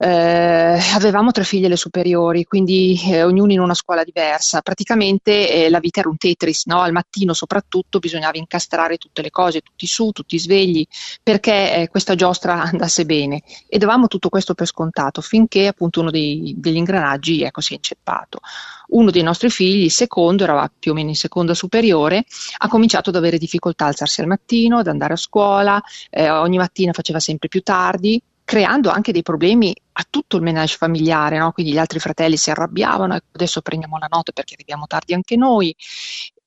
eh, 0.00 0.78
avevamo 0.94 1.32
tre 1.32 1.42
figlie 1.42 1.66
alle 1.66 1.76
superiori, 1.76 2.44
quindi 2.44 3.00
eh, 3.04 3.24
ognuno 3.24 3.50
in 3.50 3.58
una 3.58 3.74
scuola 3.74 4.04
diversa. 4.04 4.60
Praticamente 4.60 5.64
eh, 5.64 5.70
la 5.70 5.80
vita 5.80 6.00
era 6.00 6.08
un 6.08 6.16
Tetris, 6.16 6.66
no? 6.66 6.80
al 6.80 6.92
mattino 6.92 7.32
soprattutto 7.32 7.98
bisognava 7.98 8.38
incastrare 8.38 8.96
tutte 8.96 9.22
le 9.22 9.30
cose, 9.30 9.60
tutti 9.60 9.88
su, 9.88 10.12
tutti 10.12 10.38
svegli, 10.38 10.86
perché 11.20 11.74
eh, 11.74 11.88
questa 11.88 12.14
giostra 12.14 12.62
andasse 12.70 13.04
bene. 13.04 13.42
E 13.66 13.78
davamo 13.78 14.06
tutto 14.06 14.28
questo 14.28 14.54
per 14.54 14.68
scontato 14.68 15.20
finché 15.20 15.66
appunto 15.66 16.00
uno 16.00 16.10
dei, 16.12 16.54
degli 16.56 16.76
ingranaggi 16.76 17.42
ecco, 17.42 17.60
si 17.60 17.72
è 17.72 17.76
inceppato. 17.76 18.38
Uno 18.90 19.10
dei 19.10 19.22
nostri 19.22 19.50
figli, 19.50 19.84
il 19.84 19.90
secondo, 19.90 20.44
era 20.44 20.70
più 20.78 20.92
o 20.92 20.94
meno 20.94 21.08
in 21.08 21.16
seconda 21.16 21.54
superiore, 21.54 22.24
ha 22.58 22.68
cominciato 22.68 23.10
ad 23.10 23.16
avere 23.16 23.36
difficoltà 23.36 23.84
a 23.84 23.88
alzarsi 23.88 24.20
al 24.20 24.28
mattino, 24.28 24.78
ad 24.78 24.86
andare 24.86 25.14
a 25.14 25.16
scuola, 25.16 25.82
eh, 26.08 26.30
ogni 26.30 26.56
mattina 26.56 26.92
faceva 26.92 27.18
sempre 27.18 27.48
più 27.48 27.62
tardi 27.62 28.22
creando 28.48 28.88
anche 28.88 29.12
dei 29.12 29.20
problemi 29.20 29.76
a 30.00 30.06
tutto 30.08 30.36
il 30.36 30.42
menage 30.42 30.76
familiare, 30.76 31.38
no? 31.38 31.50
quindi 31.50 31.72
gli 31.72 31.78
altri 31.78 31.98
fratelli 31.98 32.36
si 32.36 32.50
arrabbiavano, 32.50 33.18
adesso 33.32 33.60
prendiamo 33.60 33.98
la 33.98 34.06
nota 34.08 34.30
perché 34.32 34.54
arriviamo 34.54 34.86
tardi 34.86 35.12
anche 35.12 35.36
noi. 35.36 35.74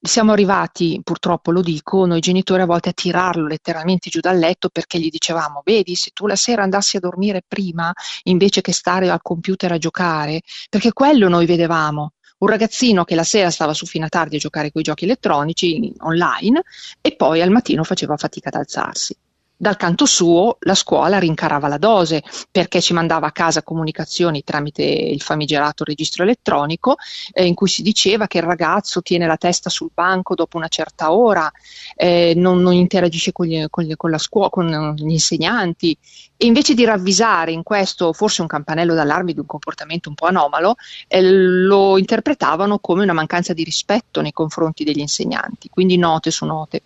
Siamo 0.04 0.32
arrivati, 0.32 1.00
purtroppo 1.04 1.52
lo 1.52 1.62
dico, 1.62 2.06
noi 2.06 2.22
genitori 2.22 2.62
a 2.62 2.66
volte 2.66 2.90
a 2.90 2.94
tirarlo 2.94 3.46
letteralmente 3.46 4.10
giù 4.10 4.20
dal 4.20 4.38
letto 4.38 4.70
perché 4.70 5.00
gli 5.00 5.10
dicevamo, 5.10 5.62
vedi, 5.64 5.96
se 5.96 6.12
tu 6.14 6.26
la 6.28 6.36
sera 6.36 6.64
andassi 6.64 6.98
a 6.98 7.02
dormire 7.02 7.44
prima 7.46 7.94
invece 8.24 8.62
che 8.62 8.72
stare 8.72 9.10
al 9.10 9.22
computer 9.22 9.74
a 9.74 9.78
giocare, 9.78 10.42
perché 10.70 10.94
quello 10.94 11.28
noi 11.28 11.46
vedevamo, 11.46 12.14
un 12.40 12.48
ragazzino 12.48 13.04
che 13.04 13.16
la 13.16 13.24
sera 13.24 13.52
stava 13.52 13.74
su 13.74 13.86
fino 13.86 14.06
a 14.06 14.10
tardi 14.10 14.38
a 14.38 14.40
giocare 14.40 14.72
con 14.72 14.82
i 14.82 14.84
giochi 14.86 15.04
elettronici 15.04 15.94
online 16.00 16.64
e 17.02 17.16
poi 17.16 17.42
al 17.42 17.52
mattino 17.52 17.84
faceva 17.84 18.18
fatica 18.18 18.48
ad 18.48 18.56
alzarsi. 18.56 19.16
Dal 19.62 19.78
canto 19.78 20.08
suo 20.08 20.58
la 20.62 20.74
scuola 20.74 21.20
rincarava 21.20 21.68
la 21.68 21.78
dose 21.78 22.24
perché 22.50 22.82
ci 22.82 22.94
mandava 22.94 23.28
a 23.28 23.32
casa 23.32 23.62
comunicazioni 23.62 24.44
tramite 24.44 24.82
il 24.82 25.22
famigerato 25.22 25.84
registro 25.84 26.24
elettronico 26.24 26.96
eh, 27.32 27.46
in 27.46 27.54
cui 27.54 27.68
si 27.68 27.84
diceva 27.84 28.26
che 28.26 28.40
il 28.40 28.44
ragazzo 28.44 29.04
tiene 29.04 29.28
la 29.28 29.38
testa 29.38 29.70
sul 29.70 29.92
banco 29.94 30.34
dopo 30.34 30.58
una 30.58 30.68
certa 30.68 31.14
ora, 31.14 31.52
eh, 31.96 32.34
non, 32.36 32.60
non, 32.64 32.74
interagisce 32.74 33.32
con, 33.34 33.46
gli, 33.46 33.64
con, 33.70 33.84
gli, 33.84 33.96
con 33.96 34.10
la 34.10 34.18
scuola, 34.18 34.50
con 34.50 34.96
gli 34.98 35.12
insegnanti 35.12 35.96
e 36.38 36.48
invece 36.48 36.74
di 36.74 36.84
ravvisare 36.84 37.52
in 37.52 37.62
questo 37.62 38.14
forse 38.14 38.42
un 38.42 38.48
campanello 38.48 38.96
d'allarme 38.96 39.32
di 39.32 39.42
un 39.42 39.46
comportamento 39.46 40.10
un 40.10 40.16
po' 40.16 40.26
anomalo, 40.26 40.74
eh, 41.08 41.22
lo 41.22 42.00
interpretavano 42.00 42.80
come 42.80 43.04
una 43.04 43.14
mancanza 43.14 43.54
di 43.54 43.64
rispetto 43.64 44.22
nei 44.22 44.32
confronti 44.32 44.84
degli 44.84 45.02
insegnanti, 45.02 45.70
quindi 45.70 45.98
note 45.98 46.32
su 46.32 46.46
note. 46.46 46.82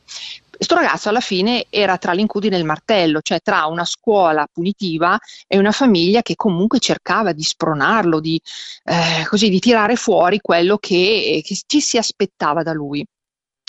Questo 0.55 0.75
ragazzo 0.75 1.09
alla 1.09 1.19
fine 1.19 1.65
era 1.69 1.97
tra 1.97 2.13
l'incudine 2.13 2.55
e 2.55 2.59
il 2.59 2.65
martello, 2.65 3.19
cioè 3.21 3.41
tra 3.41 3.65
una 3.65 3.83
scuola 3.83 4.47
punitiva 4.51 5.19
e 5.47 5.57
una 5.57 5.71
famiglia 5.71 6.21
che 6.21 6.35
comunque 6.35 6.79
cercava 6.79 7.33
di 7.33 7.43
spronarlo, 7.43 8.21
di, 8.21 8.39
eh, 8.85 9.25
così, 9.27 9.49
di 9.49 9.59
tirare 9.59 9.95
fuori 9.97 10.39
quello 10.39 10.77
che, 10.77 11.41
che 11.43 11.57
ci 11.65 11.81
si 11.81 11.97
aspettava 11.97 12.63
da 12.63 12.71
lui. 12.71 13.05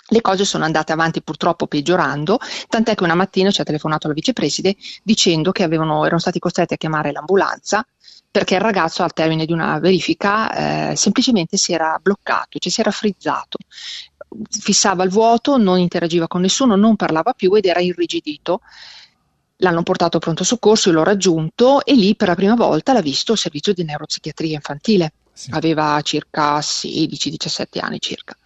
Le 0.09 0.20
cose 0.20 0.44
sono 0.44 0.64
andate 0.64 0.92
avanti 0.92 1.20
purtroppo 1.20 1.66
peggiorando, 1.66 2.38
tant'è 2.68 2.94
che 2.94 3.03
una 3.03 3.16
mattina 3.16 3.51
ci 3.51 3.61
ha 3.61 3.64
telefonato 3.64 4.07
la 4.07 4.14
vicepreside 4.14 4.77
dicendo 5.03 5.51
che 5.51 5.64
avevano, 5.64 6.05
erano 6.05 6.20
stati 6.20 6.38
costretti 6.38 6.75
a 6.75 6.77
chiamare 6.77 7.11
l'ambulanza 7.11 7.85
perché 8.31 8.55
il 8.55 8.61
ragazzo 8.61 9.03
al 9.03 9.14
termine 9.14 9.46
di 9.46 9.53
una 9.53 9.79
verifica 9.81 10.90
eh, 10.90 10.96
semplicemente 10.96 11.57
si 11.57 11.72
era 11.72 11.99
bloccato, 12.01 12.59
cioè 12.59 12.70
si 12.70 12.81
era 12.81 12.90
frizzato 12.90 13.57
fissava 14.49 15.05
il 15.05 15.11
vuoto, 15.11 15.57
non 15.57 15.79
interagiva 15.79 16.27
con 16.27 16.41
nessuno, 16.41 16.77
non 16.77 16.97
parlava 16.97 17.33
più 17.33 17.55
ed 17.55 17.67
era 17.67 17.81
irrigidito. 17.81 18.61
L'hanno 19.61 19.83
portato 19.83 20.19
a 20.19 20.21
pronto 20.21 20.45
soccorso, 20.45 20.91
io 20.91 20.97
l'ho 20.97 21.05
raggiunto 21.05 21.85
e 21.85 21.95
lì 21.95 22.15
per 22.15 22.29
la 22.29 22.35
prima 22.35 22.55
volta 22.55 22.93
l'ha 22.93 23.01
visto 23.01 23.33
il 23.33 23.39
servizio 23.39 23.73
di 23.73 23.85
neuropsichiatria 23.85 24.55
infantile. 24.55 25.12
Sì. 25.33 25.51
Aveva 25.53 26.01
circa 26.03 26.59
16-17 26.59 27.79
anni 27.81 28.01
circa. 28.01 28.37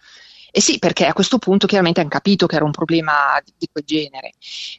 E 0.53 0.59
sì, 0.59 0.79
perché 0.79 1.05
a 1.05 1.13
questo 1.13 1.37
punto 1.37 1.65
chiaramente 1.65 2.01
hanno 2.01 2.09
capito 2.09 2.45
che 2.45 2.57
era 2.57 2.65
un 2.65 2.71
problema 2.71 3.41
di, 3.43 3.53
di 3.57 3.69
quel 3.71 3.85
genere. 3.85 4.33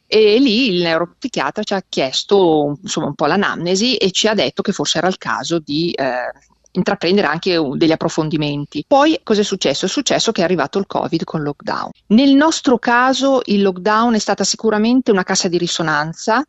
E 0.05 0.37
lì 0.37 0.71
il 0.71 0.83
neuropsichiatra 0.83 1.63
ci 1.63 1.73
ha 1.73 1.83
chiesto 1.87 2.77
insomma, 2.79 3.07
un 3.07 3.15
po' 3.15 3.25
l'anamnesi 3.25 3.95
e 3.97 4.11
ci 4.11 4.27
ha 4.27 4.35
detto 4.35 4.61
che 4.61 4.71
forse 4.71 4.99
era 4.99 5.07
il 5.07 5.17
caso 5.17 5.57
di 5.57 5.89
eh, 5.91 6.31
intraprendere 6.73 7.27
anche 7.27 7.59
degli 7.75 7.91
approfondimenti. 7.91 8.83
Poi 8.87 9.19
cosa 9.23 9.41
è 9.41 9.43
successo? 9.43 9.85
È 9.85 9.89
successo 9.89 10.31
che 10.31 10.41
è 10.41 10.43
arrivato 10.43 10.79
il 10.79 10.85
Covid 10.87 11.23
con 11.23 11.39
il 11.39 11.45
lockdown. 11.47 11.91
Nel 12.07 12.33
nostro 12.33 12.77
caso 12.77 13.41
il 13.45 13.61
lockdown 13.61 14.13
è 14.13 14.19
stata 14.19 14.43
sicuramente 14.43 15.11
una 15.11 15.23
cassa 15.23 15.47
di 15.47 15.57
risonanza 15.57 16.43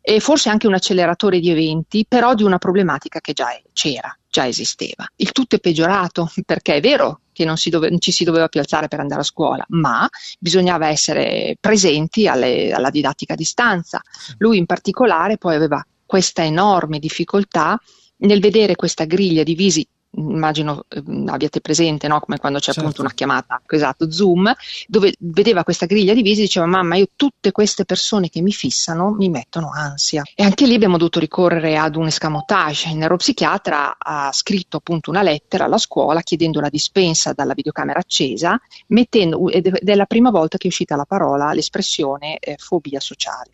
e 0.00 0.20
forse 0.20 0.48
anche 0.48 0.66
un 0.66 0.74
acceleratore 0.74 1.40
di 1.40 1.50
eventi, 1.50 2.04
però 2.08 2.34
di 2.34 2.42
una 2.42 2.58
problematica 2.58 3.20
che 3.20 3.32
già 3.32 3.48
c'era, 3.72 4.16
già 4.28 4.46
esisteva. 4.46 5.06
Il 5.16 5.32
tutto 5.32 5.56
è 5.56 5.60
peggiorato 5.60 6.30
perché 6.44 6.76
è 6.76 6.80
vero 6.80 7.20
che 7.32 7.44
non, 7.44 7.56
si 7.56 7.70
dove, 7.70 7.88
non 7.88 8.00
ci 8.00 8.10
si 8.10 8.24
doveva 8.24 8.48
più 8.48 8.60
alzare 8.60 8.88
per 8.88 8.98
andare 8.98 9.20
a 9.20 9.24
scuola, 9.24 9.64
ma 9.68 10.08
bisognava 10.40 10.88
essere 10.88 11.56
presenti 11.60 12.26
alle, 12.26 12.72
alla 12.72 12.90
didattica 12.90 13.34
a 13.34 13.36
distanza. 13.36 14.02
Lui 14.38 14.58
in 14.58 14.66
particolare 14.66 15.38
poi 15.38 15.54
aveva 15.54 15.84
questa 16.04 16.42
enorme 16.42 16.98
difficoltà 16.98 17.78
nel 18.18 18.40
vedere 18.40 18.76
questa 18.76 19.04
griglia 19.04 19.42
divisi 19.42 19.86
immagino 20.12 20.84
eh, 20.88 21.02
abbiate 21.26 21.60
presente, 21.60 22.08
no? 22.08 22.20
come 22.20 22.38
quando 22.38 22.58
c'è 22.58 22.66
certo. 22.66 22.80
appunto 22.80 23.00
una 23.02 23.12
chiamata, 23.12 23.60
esatto, 23.66 24.10
Zoom, 24.10 24.52
dove 24.86 25.14
vedeva 25.18 25.64
questa 25.64 25.86
griglia 25.86 26.14
divisa 26.14 26.40
e 26.40 26.44
diceva 26.44 26.66
mamma 26.66 26.96
io 26.96 27.08
tutte 27.14 27.52
queste 27.52 27.84
persone 27.84 28.28
che 28.28 28.40
mi 28.40 28.52
fissano 28.52 29.10
mi 29.10 29.28
mettono 29.28 29.70
ansia. 29.72 30.22
E 30.34 30.42
anche 30.42 30.66
lì 30.66 30.74
abbiamo 30.74 30.96
dovuto 30.96 31.18
ricorrere 31.18 31.76
ad 31.76 31.96
un 31.96 32.06
escamotage. 32.06 32.88
Il 32.88 32.96
neuropsichiatra 32.96 33.96
ha 33.98 34.32
scritto 34.32 34.78
appunto 34.78 35.10
una 35.10 35.22
lettera 35.22 35.64
alla 35.64 35.78
scuola 35.78 36.22
chiedendo 36.22 36.60
la 36.60 36.70
dispensa 36.70 37.32
dalla 37.32 37.54
videocamera 37.54 37.98
accesa, 37.98 38.58
mettendo, 38.88 39.48
ed 39.50 39.66
è 39.66 39.94
la 39.94 40.06
prima 40.06 40.30
volta 40.30 40.56
che 40.56 40.64
è 40.64 40.70
uscita 40.70 40.96
la 40.96 41.04
parola, 41.04 41.52
l'espressione 41.52 42.38
eh, 42.38 42.56
fobia 42.58 43.00
sociale. 43.00 43.50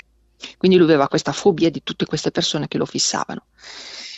Quindi 0.58 0.76
lui 0.76 0.86
aveva 0.86 1.08
questa 1.08 1.32
fobia 1.32 1.70
di 1.70 1.82
tutte 1.82 2.04
queste 2.04 2.30
persone 2.30 2.68
che 2.68 2.76
lo 2.76 2.84
fissavano 2.84 3.44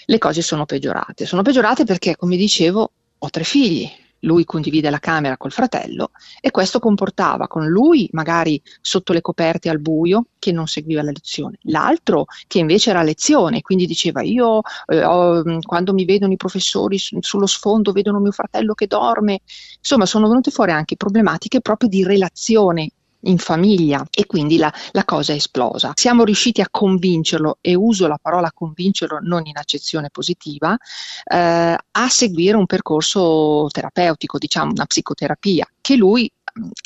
le 0.07 0.19
cose 0.19 0.43
sono 0.43 0.65
peggiorate. 0.65 1.27
Sono 1.27 1.43
peggiorate 1.43 1.85
perché, 1.85 2.17
come 2.17 2.37
dicevo, 2.37 2.91
ho 3.19 3.31
tre 3.31 3.45
figli. 3.45 3.89
Lui 4.21 4.45
condivide 4.45 4.89
la 4.89 4.99
camera 4.99 5.37
col 5.37 5.53
fratello 5.53 6.11
e 6.41 6.51
questo 6.51 6.79
comportava 6.79 7.47
con 7.47 7.67
lui 7.67 8.09
magari 8.13 8.61
sotto 8.81 9.13
le 9.13 9.21
coperte 9.21 9.69
al 9.69 9.79
buio 9.79 10.29
che 10.39 10.53
non 10.53 10.67
seguiva 10.67 11.03
la 11.03 11.11
lezione, 11.11 11.59
l'altro 11.65 12.25
che 12.47 12.59
invece 12.59 12.91
era 12.91 13.01
a 13.01 13.03
lezione, 13.03 13.61
quindi 13.61 13.87
diceva 13.87 14.23
io 14.23 14.63
eh, 14.87 15.05
ho, 15.05 15.43
quando 15.61 15.93
mi 15.93 16.07
vedono 16.07 16.33
i 16.33 16.37
professori 16.37 16.99
su, 16.99 17.19
sullo 17.21 17.47
sfondo 17.47 17.93
vedono 17.93 18.19
mio 18.19 18.33
fratello 18.33 18.73
che 18.73 18.87
dorme, 18.87 19.43
insomma 19.77 20.07
sono 20.07 20.29
venute 20.29 20.51
fuori 20.51 20.73
anche 20.73 20.97
problematiche 20.97 21.61
proprio 21.61 21.89
di 21.89 22.03
relazione 22.03 22.93
in 23.27 23.39
famiglia 23.39 24.05
e 24.11 24.27
quindi 24.27 24.57
la, 24.57 24.73
la, 24.93 25.05
cosa 25.05 25.33
è 25.33 25.37
esplosa. 25.37 25.93
Siamo 25.95 26.25
riusciti 26.25 26.61
a 26.61 26.69
convincerlo, 26.71 27.59
e 27.61 27.75
uso 27.75 28.07
la 28.07 28.19
parola 28.21 28.53
convincerlo 28.53 29.19
non 29.23 29.47
in 29.47 29.57
accezione 29.57 30.11
positiva, 30.11 30.77
eh, 31.25 31.77
a 31.91 32.09
seguire 32.09 32.57
un 32.57 32.67
percorso 32.67 33.69
terapeutico, 33.71 34.39
diciamo 34.39 34.73
una 34.73 34.87
psicoterapia, 34.87 35.69
che 35.81 35.97
lui 35.97 36.31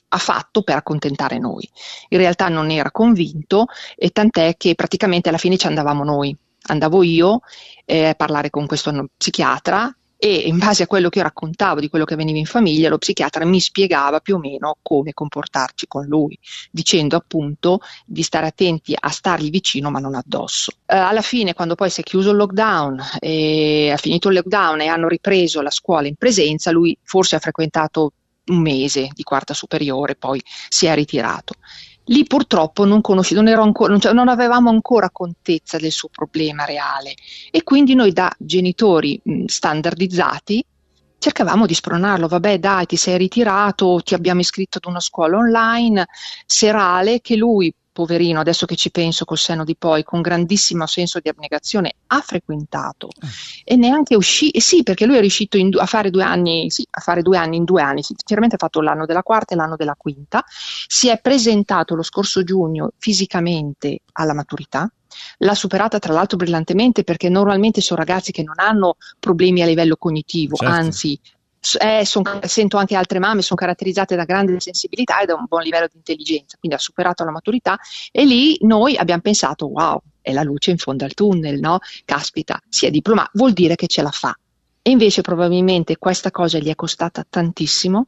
ha 0.08 0.18
fatto 0.18 0.62
per 0.62 0.76
accontentare 0.76 1.38
noi. 1.38 1.68
In 2.08 2.18
realtà 2.18 2.48
non 2.48 2.70
era 2.70 2.90
convinto 2.90 3.66
e 3.96 4.10
tant'è 4.10 4.56
che 4.56 4.74
praticamente 4.74 5.28
alla 5.28 5.38
fine 5.38 5.56
ci 5.56 5.66
andavamo 5.66 6.04
noi. 6.04 6.36
Andavo 6.62 7.02
io 7.02 7.40
eh, 7.84 8.06
a 8.06 8.14
parlare 8.14 8.50
con 8.50 8.66
questo 8.66 9.08
psichiatra 9.16 9.94
e 10.22 10.34
in 10.34 10.58
base 10.58 10.82
a 10.82 10.86
quello 10.86 11.08
che 11.08 11.16
io 11.16 11.24
raccontavo 11.24 11.80
di 11.80 11.88
quello 11.88 12.04
che 12.04 12.12
avveniva 12.12 12.36
in 12.36 12.44
famiglia, 12.44 12.90
lo 12.90 12.98
psichiatra 12.98 13.46
mi 13.46 13.58
spiegava 13.58 14.20
più 14.20 14.34
o 14.34 14.38
meno 14.38 14.76
come 14.82 15.14
comportarci 15.14 15.86
con 15.86 16.04
lui, 16.04 16.38
dicendo 16.70 17.16
appunto 17.16 17.80
di 18.04 18.22
stare 18.22 18.46
attenti 18.46 18.94
a 18.98 19.08
stargli 19.08 19.48
vicino 19.48 19.90
ma 19.90 19.98
non 19.98 20.14
addosso. 20.14 20.72
Eh, 20.84 20.94
alla 20.94 21.22
fine, 21.22 21.54
quando 21.54 21.74
poi 21.74 21.88
si 21.88 22.02
è 22.02 22.04
chiuso 22.04 22.32
il 22.32 22.36
lockdown, 22.36 23.02
e 23.18 23.90
ha 23.90 23.96
finito 23.96 24.28
il 24.28 24.34
lockdown 24.34 24.82
e 24.82 24.88
hanno 24.88 25.08
ripreso 25.08 25.62
la 25.62 25.70
scuola 25.70 26.06
in 26.06 26.16
presenza, 26.16 26.70
lui 26.70 26.94
forse 27.02 27.36
ha 27.36 27.38
frequentato 27.38 28.12
un 28.48 28.60
mese 28.60 29.08
di 29.14 29.22
quarta 29.22 29.54
superiore, 29.54 30.16
poi 30.16 30.42
si 30.68 30.84
è 30.84 30.94
ritirato. 30.94 31.54
Lì 32.04 32.24
purtroppo 32.24 32.84
non, 32.84 33.00
conosci, 33.00 33.34
non, 33.34 33.46
ancora, 33.46 33.90
non, 33.90 34.00
cioè, 34.00 34.12
non, 34.12 34.28
avevamo 34.28 34.70
ancora 34.70 35.10
contezza 35.10 35.78
del 35.78 35.92
suo 35.92 36.08
problema 36.10 36.64
reale. 36.64 37.14
E 37.50 37.62
quindi 37.62 37.94
noi 37.94 38.12
da 38.12 38.32
genitori 38.38 39.20
mh, 39.22 39.44
standardizzati 39.44 40.64
cercavamo 41.20 41.66
di 41.66 41.74
spronarlo, 41.74 42.26
vabbè 42.26 42.58
dai 42.58 42.86
ti 42.86 42.96
sei 42.96 43.18
ritirato, 43.18 44.00
ti 44.02 44.14
abbiamo 44.14 44.40
iscritto 44.40 44.78
ad 44.78 44.86
una 44.86 45.00
scuola 45.00 45.36
online 45.36 46.06
serale 46.46 47.20
che 47.20 47.36
lui 47.36 47.72
poverino, 48.00 48.40
adesso 48.40 48.64
che 48.64 48.76
ci 48.76 48.90
penso 48.90 49.26
col 49.26 49.36
senno 49.36 49.62
di 49.62 49.76
poi, 49.76 50.04
con 50.04 50.22
grandissimo 50.22 50.86
senso 50.86 51.20
di 51.20 51.28
abnegazione, 51.28 51.96
ha 52.06 52.20
frequentato 52.20 53.08
eh. 53.08 53.74
e 53.74 53.76
neanche 53.76 54.16
uscì, 54.16 54.48
eh 54.48 54.60
sì, 54.60 54.82
perché 54.82 55.04
lui 55.04 55.16
è 55.16 55.20
riuscito 55.20 55.58
in, 55.58 55.70
a, 55.76 55.84
fare 55.84 56.08
due 56.08 56.22
anni, 56.22 56.70
sì, 56.70 56.86
a 56.90 57.00
fare 57.00 57.20
due 57.20 57.36
anni 57.36 57.56
in 57.56 57.64
due 57.64 57.82
anni, 57.82 58.02
chiaramente 58.24 58.54
ha 58.54 58.58
fatto 58.58 58.80
l'anno 58.80 59.04
della 59.04 59.22
quarta 59.22 59.52
e 59.52 59.56
l'anno 59.56 59.76
della 59.76 59.94
quinta, 59.98 60.42
si 60.48 61.08
è 61.08 61.20
presentato 61.20 61.94
lo 61.94 62.02
scorso 62.02 62.42
giugno 62.42 62.92
fisicamente 62.96 64.00
alla 64.12 64.32
maturità, 64.32 64.90
l'ha 65.38 65.54
superata 65.54 65.98
tra 65.98 66.14
l'altro 66.14 66.38
brillantemente 66.38 67.04
perché 67.04 67.28
normalmente 67.28 67.82
sono 67.82 68.00
ragazzi 68.00 68.32
che 68.32 68.42
non 68.42 68.54
hanno 68.56 68.96
problemi 69.18 69.60
a 69.60 69.66
livello 69.66 69.96
cognitivo, 69.96 70.56
certo. 70.56 70.74
anzi 70.74 71.20
eh, 71.80 72.04
son, 72.04 72.40
sento 72.44 72.76
anche 72.76 72.96
altre 72.96 73.18
mamme, 73.18 73.42
sono 73.42 73.58
caratterizzate 73.58 74.16
da 74.16 74.24
grande 74.24 74.60
sensibilità 74.60 75.20
e 75.20 75.26
da 75.26 75.34
un 75.34 75.44
buon 75.46 75.62
livello 75.62 75.86
di 75.86 75.96
intelligenza, 75.96 76.56
quindi 76.58 76.76
ha 76.76 76.80
superato 76.80 77.24
la 77.24 77.30
maturità 77.30 77.78
e 78.10 78.24
lì 78.24 78.56
noi 78.62 78.96
abbiamo 78.96 79.20
pensato 79.20 79.66
wow, 79.66 80.00
è 80.20 80.32
la 80.32 80.42
luce 80.42 80.70
in 80.70 80.78
fondo 80.78 81.04
al 81.04 81.14
tunnel, 81.14 81.58
no? 81.58 81.78
Caspita, 82.04 82.60
si 82.68 82.86
è 82.86 82.90
diplomato, 82.90 83.30
vuol 83.34 83.52
dire 83.52 83.74
che 83.74 83.86
ce 83.86 84.02
la 84.02 84.10
fa. 84.10 84.36
E 84.82 84.90
invece 84.90 85.20
probabilmente 85.20 85.98
questa 85.98 86.30
cosa 86.30 86.58
gli 86.58 86.68
è 86.68 86.74
costata 86.74 87.24
tantissimo, 87.28 88.06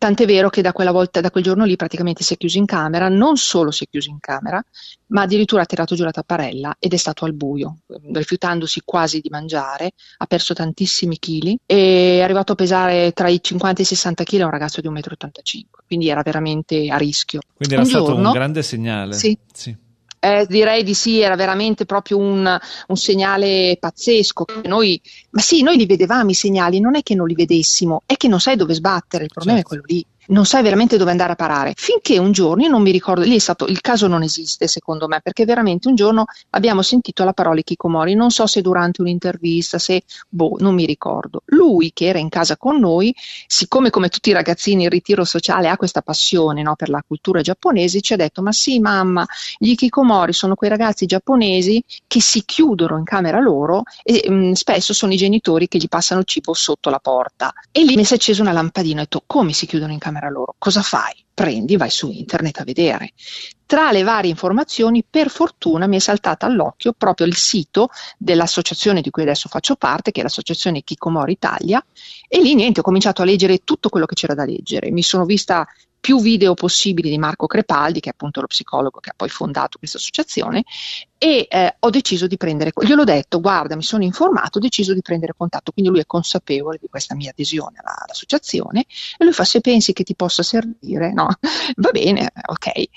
Tant'è 0.00 0.24
vero 0.24 0.48
che 0.48 0.62
da 0.62 0.72
quella 0.72 0.92
volta, 0.92 1.20
da 1.20 1.30
quel 1.30 1.44
giorno 1.44 1.66
lì 1.66 1.76
praticamente 1.76 2.24
si 2.24 2.32
è 2.32 2.38
chiuso 2.38 2.56
in 2.56 2.64
camera, 2.64 3.10
non 3.10 3.36
solo 3.36 3.70
si 3.70 3.84
è 3.84 3.86
chiuso 3.86 4.08
in 4.08 4.18
camera, 4.18 4.58
ma 5.08 5.20
addirittura 5.20 5.60
ha 5.60 5.66
tirato 5.66 5.94
giù 5.94 6.04
la 6.04 6.10
tapparella 6.10 6.76
ed 6.78 6.94
è 6.94 6.96
stato 6.96 7.26
al 7.26 7.34
buio, 7.34 7.80
rifiutandosi 8.10 8.80
quasi 8.82 9.20
di 9.20 9.28
mangiare, 9.28 9.90
ha 10.16 10.24
perso 10.24 10.54
tantissimi 10.54 11.18
chili 11.18 11.58
e 11.66 12.16
è 12.16 12.22
arrivato 12.22 12.52
a 12.52 12.54
pesare 12.54 13.12
tra 13.12 13.28
i 13.28 13.42
50 13.42 13.80
e 13.80 13.82
i 13.82 13.86
60 13.86 14.24
kg 14.24 14.40
a 14.40 14.44
un 14.46 14.50
ragazzo 14.52 14.80
di 14.80 14.88
1,85 14.88 15.58
m, 15.58 15.66
quindi 15.86 16.08
era 16.08 16.22
veramente 16.22 16.88
a 16.88 16.96
rischio. 16.96 17.40
Quindi 17.54 17.74
era 17.74 17.82
un 17.82 17.90
stato 17.90 18.04
giorno, 18.06 18.28
un 18.28 18.32
grande 18.32 18.62
segnale. 18.62 19.12
Sì. 19.12 19.36
sì. 19.52 19.76
Eh, 20.22 20.44
direi 20.46 20.82
di 20.82 20.92
sì, 20.92 21.20
era 21.20 21.34
veramente 21.34 21.86
proprio 21.86 22.18
un, 22.18 22.58
un, 22.86 22.96
segnale 22.96 23.78
pazzesco. 23.80 24.44
Noi, 24.64 25.00
ma 25.30 25.40
sì, 25.40 25.62
noi 25.62 25.78
li 25.78 25.86
vedevamo 25.86 26.28
i 26.28 26.34
segnali, 26.34 26.78
non 26.78 26.94
è 26.94 27.02
che 27.02 27.14
non 27.14 27.26
li 27.26 27.34
vedessimo, 27.34 28.02
è 28.04 28.16
che 28.16 28.28
non 28.28 28.38
sai 28.38 28.56
dove 28.56 28.74
sbattere, 28.74 29.24
il 29.24 29.30
problema 29.32 29.60
certo. 29.60 29.74
è 29.74 29.78
quello 29.78 29.94
lì 29.94 30.06
non 30.30 30.44
sai 30.44 30.62
veramente 30.62 30.96
dove 30.96 31.10
andare 31.10 31.32
a 31.32 31.36
parare. 31.36 31.72
Finché 31.76 32.18
un 32.18 32.32
giorno, 32.32 32.62
io 32.62 32.68
non 32.68 32.82
mi 32.82 32.90
ricordo, 32.90 33.22
lì 33.22 33.36
è 33.36 33.38
stato, 33.38 33.66
il 33.66 33.80
caso 33.80 34.06
non 34.06 34.22
esiste 34.22 34.66
secondo 34.66 35.06
me, 35.06 35.20
perché 35.22 35.44
veramente 35.44 35.88
un 35.88 35.94
giorno 35.94 36.24
abbiamo 36.50 36.82
sentito 36.82 37.24
la 37.24 37.32
parola 37.32 37.60
Kikomori, 37.60 38.14
non 38.14 38.30
so 38.30 38.46
se 38.46 38.60
durante 38.60 39.00
un'intervista, 39.00 39.78
se, 39.78 40.02
boh, 40.28 40.56
non 40.60 40.74
mi 40.74 40.86
ricordo. 40.86 41.42
Lui 41.46 41.92
che 41.92 42.06
era 42.06 42.18
in 42.18 42.28
casa 42.28 42.56
con 42.56 42.78
noi, 42.78 43.14
siccome 43.46 43.90
come 43.90 44.08
tutti 44.08 44.30
i 44.30 44.32
ragazzini 44.32 44.84
il 44.84 44.90
ritiro 44.90 45.24
sociale 45.24 45.68
ha 45.68 45.76
questa 45.76 46.02
passione 46.02 46.62
no, 46.62 46.74
per 46.76 46.88
la 46.88 47.02
cultura 47.06 47.40
giapponese, 47.40 48.00
ci 48.00 48.12
ha 48.12 48.16
detto, 48.16 48.42
ma 48.42 48.52
sì 48.52 48.78
mamma, 48.78 49.26
gli 49.58 49.74
Kikomori 49.74 50.32
sono 50.32 50.54
quei 50.54 50.70
ragazzi 50.70 51.06
giapponesi 51.06 51.82
che 52.06 52.20
si 52.20 52.44
chiudono 52.44 52.96
in 52.98 53.04
camera 53.04 53.40
loro 53.40 53.82
e 54.02 54.24
mh, 54.28 54.32
mm, 54.32 54.52
spesso 54.52 54.92
sono 54.92 55.12
i 55.12 55.16
genitori 55.16 55.68
che 55.68 55.78
gli 55.78 55.88
passano 55.88 56.20
il 56.20 56.26
cibo 56.26 56.54
sotto 56.54 56.90
la 56.90 56.98
porta. 56.98 57.52
E 57.72 57.84
lì 57.84 57.96
mi 57.96 58.04
si 58.04 58.12
è 58.12 58.16
accesa 58.16 58.42
una 58.42 58.52
lampadina 58.52 58.98
e 58.98 59.00
ho 59.00 59.04
detto, 59.04 59.22
come 59.26 59.52
si 59.52 59.66
chiudono 59.66 59.92
in 59.92 59.98
camera? 59.98 60.19
Camera 60.20 60.28
loro. 60.28 60.54
Cosa 60.58 60.82
fai? 60.82 61.24
Prendi, 61.32 61.76
vai 61.76 61.90
su 61.90 62.10
internet 62.10 62.60
a 62.60 62.64
vedere. 62.64 63.12
Tra 63.64 63.92
le 63.92 64.02
varie 64.02 64.30
informazioni, 64.30 65.04
per 65.08 65.30
fortuna 65.30 65.86
mi 65.86 65.96
è 65.96 66.00
saltata 66.00 66.44
all'occhio 66.44 66.92
proprio 66.92 67.26
il 67.26 67.36
sito 67.36 67.88
dell'associazione 68.18 69.00
di 69.00 69.10
cui 69.10 69.22
adesso 69.22 69.48
faccio 69.48 69.76
parte, 69.76 70.10
che 70.10 70.20
è 70.20 70.22
l'associazione 70.22 70.82
Kikomori 70.82 71.32
Italia, 71.32 71.84
e 72.28 72.42
lì 72.42 72.54
niente, 72.54 72.80
ho 72.80 72.82
cominciato 72.82 73.22
a 73.22 73.24
leggere 73.24 73.58
tutto 73.58 73.88
quello 73.88 74.06
che 74.06 74.14
c'era 74.14 74.34
da 74.34 74.44
leggere. 74.44 74.90
Mi 74.90 75.02
sono 75.02 75.24
vista 75.24 75.66
più 76.10 76.20
video 76.20 76.54
possibili 76.54 77.08
di 77.08 77.18
Marco 77.18 77.46
Crepaldi, 77.46 78.00
che 78.00 78.08
è 78.08 78.12
appunto 78.12 78.40
lo 78.40 78.48
psicologo 78.48 78.98
che 78.98 79.10
ha 79.10 79.14
poi 79.16 79.28
fondato 79.28 79.78
questa 79.78 79.98
associazione, 79.98 80.64
e 81.16 81.46
eh, 81.48 81.76
ho 81.78 81.90
deciso 81.90 82.26
di 82.26 82.36
prendere, 82.36 82.72
gliel'ho 82.74 83.04
detto, 83.04 83.40
guarda, 83.40 83.76
mi 83.76 83.84
sono 83.84 84.02
informato, 84.02 84.58
ho 84.58 84.60
deciso 84.60 84.92
di 84.92 85.02
prendere 85.02 85.34
contatto, 85.36 85.70
quindi 85.70 85.88
lui 85.92 86.00
è 86.00 86.06
consapevole 86.06 86.78
di 86.80 86.88
questa 86.88 87.14
mia 87.14 87.30
adesione 87.30 87.78
alla, 87.80 87.94
all'associazione 87.96 88.86
e 89.16 89.24
lui 89.24 89.32
fa 89.32 89.44
se 89.44 89.60
pensi 89.60 89.92
che 89.92 90.02
ti 90.02 90.16
possa 90.16 90.42
servire, 90.42 91.12
no, 91.12 91.28
va 91.76 91.90
bene, 91.92 92.32
ok. 92.46 92.88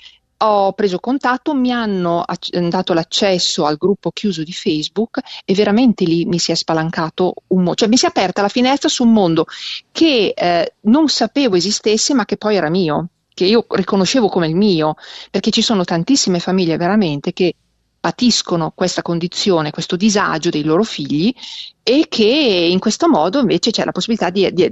Ho 0.46 0.72
preso 0.72 0.98
contatto, 0.98 1.54
mi 1.54 1.72
hanno 1.72 2.24
dato 2.68 2.92
l'accesso 2.92 3.64
al 3.64 3.76
gruppo 3.76 4.10
chiuso 4.10 4.42
di 4.42 4.52
Facebook 4.52 5.20
e 5.44 5.54
veramente 5.54 6.04
lì 6.04 6.26
mi 6.26 6.38
si 6.38 6.52
è 6.52 6.54
spalancato 6.54 7.34
un 7.48 7.58
mondo, 7.58 7.74
cioè 7.74 7.88
mi 7.88 7.96
si 7.96 8.04
è 8.04 8.08
aperta 8.08 8.42
la 8.42 8.48
finestra 8.48 8.88
su 8.88 9.04
un 9.04 9.12
mondo 9.12 9.46
che 9.90 10.34
eh, 10.36 10.74
non 10.82 11.08
sapevo 11.08 11.56
esistesse 11.56 12.12
ma 12.12 12.24
che 12.26 12.36
poi 12.36 12.56
era 12.56 12.68
mio 12.68 13.08
che 13.34 13.46
io 13.46 13.66
riconoscevo 13.68 14.28
come 14.28 14.46
il 14.46 14.54
mio, 14.54 14.94
perché 15.28 15.50
ci 15.50 15.60
sono 15.60 15.82
tantissime 15.82 16.38
famiglie 16.38 16.76
veramente 16.76 17.32
che 17.32 17.56
patiscono 18.04 18.70
questa 18.74 19.00
condizione, 19.00 19.70
questo 19.70 19.96
disagio 19.96 20.50
dei 20.50 20.62
loro 20.62 20.84
figli 20.84 21.34
e 21.82 22.04
che 22.06 22.22
in 22.70 22.78
questo 22.78 23.08
modo 23.08 23.40
invece 23.40 23.70
c'è 23.70 23.82
la 23.82 23.92
possibilità 23.92 24.28
di, 24.28 24.46
di, 24.52 24.70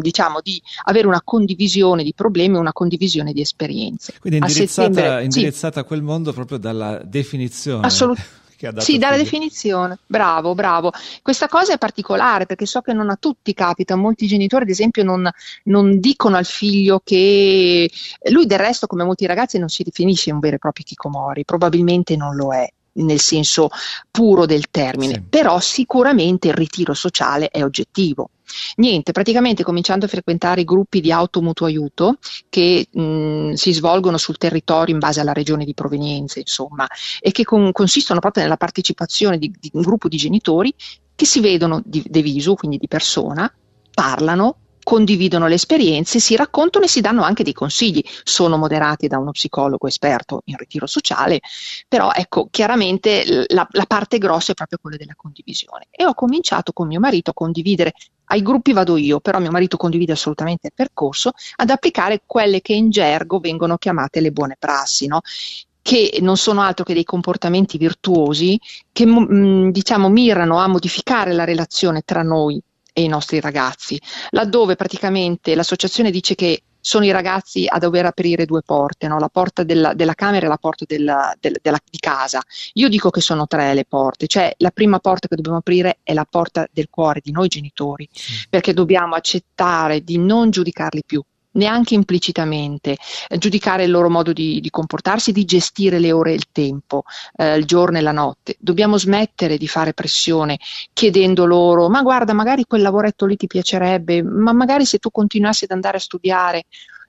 diciamo, 0.00 0.40
di 0.40 0.62
avere 0.84 1.06
una 1.06 1.20
condivisione 1.22 2.02
di 2.02 2.14
problemi, 2.14 2.56
una 2.56 2.72
condivisione 2.72 3.34
di 3.34 3.42
esperienze. 3.42 4.14
Quindi 4.18 4.38
indirizzata, 4.38 5.16
a, 5.16 5.20
indirizzata 5.20 5.74
sì. 5.74 5.78
a 5.80 5.84
quel 5.84 6.00
mondo 6.00 6.32
proprio 6.32 6.56
dalla 6.56 7.02
definizione. 7.04 7.84
Assolutamente. 7.86 8.38
Sì, 8.78 8.98
dalla 8.98 9.16
definizione, 9.16 9.98
bravo, 10.06 10.54
bravo. 10.54 10.92
Questa 11.22 11.48
cosa 11.48 11.72
è 11.72 11.78
particolare 11.78 12.46
perché 12.46 12.66
so 12.66 12.80
che 12.80 12.92
non 12.92 13.08
a 13.08 13.16
tutti 13.16 13.54
capita, 13.54 13.96
molti 13.96 14.26
genitori 14.26 14.64
ad 14.64 14.70
esempio 14.70 15.02
non, 15.02 15.28
non, 15.64 15.98
dicono 15.98 16.36
al 16.36 16.44
figlio 16.44 17.00
che 17.02 17.90
lui 18.30 18.46
del 18.46 18.58
resto 18.58 18.86
come 18.86 19.04
molti 19.04 19.26
ragazzi 19.26 19.58
non 19.58 19.68
si 19.68 19.82
definisce 19.82 20.30
un 20.30 20.40
vero 20.40 20.56
e 20.56 20.58
proprio 20.58 20.84
Kikomori, 20.84 21.44
probabilmente 21.44 22.16
non 22.16 22.34
lo 22.36 22.52
è 22.52 22.68
nel 22.92 23.20
senso 23.20 23.70
puro 24.10 24.46
del 24.46 24.68
termine, 24.70 25.14
sì. 25.14 25.22
però 25.22 25.60
sicuramente 25.60 26.48
il 26.48 26.54
ritiro 26.54 26.92
sociale 26.92 27.48
è 27.48 27.62
oggettivo. 27.62 28.30
Niente, 28.76 29.12
praticamente 29.12 29.62
cominciando 29.62 30.06
a 30.06 30.08
frequentare 30.08 30.62
i 30.62 30.64
gruppi 30.64 31.00
di 31.00 31.12
automutuo 31.12 31.66
aiuto 31.66 32.18
che 32.48 32.86
mh, 32.90 33.52
si 33.52 33.72
svolgono 33.72 34.18
sul 34.18 34.38
territorio 34.38 34.94
in 34.94 35.00
base 35.00 35.20
alla 35.20 35.32
regione 35.32 35.64
di 35.64 35.74
provenienza, 35.74 36.38
insomma, 36.38 36.86
e 37.20 37.30
che 37.32 37.44
con, 37.44 37.72
consistono 37.72 38.20
proprio 38.20 38.42
nella 38.42 38.56
partecipazione 38.56 39.38
di, 39.38 39.52
di, 39.58 39.70
un 39.74 39.82
gruppo 39.82 40.08
di 40.08 40.16
genitori 40.16 40.72
che 41.14 41.26
si 41.26 41.40
vedono 41.40 41.82
di, 41.84 42.02
de 42.06 42.22
viso, 42.22 42.54
quindi 42.54 42.78
di 42.78 42.88
persona, 42.88 43.52
parlano, 43.92 44.56
condividono 44.90 45.46
le 45.46 45.54
esperienze, 45.54 46.18
si 46.18 46.34
raccontano 46.34 46.84
e 46.84 46.88
si 46.88 47.00
danno 47.00 47.22
anche 47.22 47.44
dei 47.44 47.52
consigli. 47.52 48.02
Sono 48.24 48.56
moderati 48.56 49.06
da 49.06 49.18
uno 49.18 49.30
psicologo 49.30 49.86
esperto 49.86 50.42
in 50.46 50.56
ritiro 50.56 50.88
sociale, 50.88 51.38
però 51.86 52.10
ecco, 52.12 52.48
chiaramente 52.50 53.46
la, 53.50 53.64
la 53.70 53.84
parte 53.86 54.18
grossa 54.18 54.50
è 54.50 54.54
proprio 54.56 54.80
quella 54.82 54.96
della 54.96 55.14
condivisione. 55.14 55.86
E 55.92 56.04
ho 56.04 56.14
cominciato 56.14 56.72
con 56.72 56.88
mio 56.88 56.98
marito 56.98 57.30
a 57.30 57.34
condividere 57.34 57.92
ai 58.24 58.42
gruppi 58.42 58.72
vado 58.72 58.96
io, 58.96 59.20
però 59.20 59.38
mio 59.38 59.52
marito 59.52 59.76
condivide 59.76 60.10
assolutamente 60.10 60.66
il 60.66 60.72
percorso, 60.74 61.30
ad 61.54 61.70
applicare 61.70 62.22
quelle 62.26 62.60
che 62.60 62.72
in 62.72 62.90
gergo 62.90 63.38
vengono 63.38 63.78
chiamate 63.78 64.20
le 64.20 64.32
buone 64.32 64.56
prassi, 64.58 65.06
no? 65.06 65.20
che 65.82 66.18
non 66.20 66.36
sono 66.36 66.62
altro 66.62 66.84
che 66.84 66.94
dei 66.94 67.04
comportamenti 67.04 67.78
virtuosi 67.78 68.58
che 68.90 69.06
mh, 69.06 69.70
diciamo 69.70 70.08
mirano 70.08 70.58
a 70.58 70.66
modificare 70.66 71.32
la 71.32 71.44
relazione 71.44 72.02
tra 72.04 72.22
noi 72.22 72.60
e 73.00 73.04
i 73.04 73.08
nostri 73.08 73.40
ragazzi, 73.40 74.00
laddove 74.30 74.76
praticamente 74.76 75.54
l'associazione 75.54 76.10
dice 76.10 76.34
che 76.34 76.62
sono 76.82 77.04
i 77.04 77.10
ragazzi 77.10 77.66
a 77.68 77.78
dover 77.78 78.06
aprire 78.06 78.46
due 78.46 78.62
porte, 78.62 79.06
no? 79.06 79.18
la 79.18 79.28
porta 79.28 79.62
della, 79.64 79.92
della, 79.92 80.14
camera 80.14 80.46
e 80.46 80.48
la 80.48 80.56
porta 80.56 80.84
della, 80.86 81.34
della, 81.38 81.78
di 81.88 81.98
casa. 81.98 82.40
Io 82.74 82.88
dico 82.88 83.10
che 83.10 83.20
sono 83.20 83.46
tre 83.46 83.74
le 83.74 83.84
porte, 83.84 84.26
cioè 84.26 84.54
la 84.58 84.70
prima 84.70 84.98
porta 84.98 85.28
che 85.28 85.36
dobbiamo 85.36 85.58
aprire 85.58 85.98
è 86.02 86.14
la 86.14 86.26
porta 86.28 86.66
del 86.72 86.88
cuore 86.88 87.20
di 87.22 87.32
noi 87.32 87.48
genitori, 87.48 88.08
sì. 88.10 88.46
perché 88.48 88.72
dobbiamo 88.72 89.14
accettare 89.14 90.02
di 90.02 90.16
non 90.18 90.50
giudicarli 90.50 91.02
più, 91.04 91.22
neanche 91.52 91.94
implicitamente, 91.94 92.96
eh, 93.28 93.38
giudicare 93.38 93.84
il 93.84 93.90
loro 93.90 94.08
modo 94.10 94.32
di, 94.32 94.60
di, 94.60 94.70
comportarsi, 94.70 95.32
di 95.32 95.44
gestire 95.44 95.98
le 95.98 96.12
ore 96.12 96.32
e 96.32 96.34
il 96.34 96.46
tempo, 96.52 97.02
eh, 97.36 97.56
il 97.56 97.64
giorno 97.64 97.98
e 97.98 98.00
la 98.00 98.12
notte. 98.12 98.56
Dobbiamo 98.58 98.98
smettere 98.98 99.56
di 99.56 99.66
fare 99.66 99.94
pressione 99.94 100.58
chiedendo 100.92 101.46
loro, 101.46 101.88
ma 101.88 102.02
guarda, 102.02 102.32
magari 102.32 102.64
quel 102.64 102.82
lavoretto 102.82 103.26
lì 103.26 103.36
ti 103.36 103.46
piacerebbe, 103.46 104.22
ma 104.22 104.52
magari 104.52 104.84
se 104.84 104.98
tu 104.98 105.10
continuassi 105.10 105.64
ad 105.64 105.70
andare 105.70 105.96
a 105.96 106.00
studiare, 106.00 106.64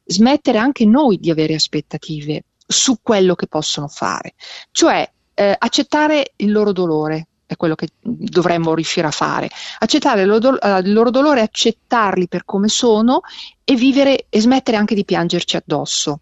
smettere 0.06 0.58
anche 0.58 0.86
noi 0.86 1.18
di 1.18 1.30
avere 1.30 1.56
aspettative 1.56 2.44
su 2.66 2.98
quello 3.02 3.36
che 3.36 3.48
possono 3.48 3.88
fare, 3.88 4.34
cioè 4.72 5.10
eh, 5.34 5.56
accettare 5.58 6.34
il 6.38 6.52
loro 6.52 6.72
dolore, 6.72 7.28
è 7.54 7.58
quello 7.58 7.76
che 7.76 7.90
dovremmo 8.00 8.74
riuscire 8.74 9.08
a 9.08 9.12
fare. 9.12 9.50
Accettare 9.80 10.22
il 10.22 10.28
loro, 10.28 10.58
uh, 10.60 10.78
il 10.78 10.94
loro 10.94 11.10
dolore, 11.10 11.42
accettarli 11.42 12.28
per 12.28 12.46
come 12.46 12.68
sono 12.68 13.22
e 13.64 13.76
vivere 13.76 14.26
e 14.30 14.42
smettere 14.42 14.78
anche 14.78 14.96
di 14.96 15.06
piangerci 15.06 15.58
addosso 15.58 16.20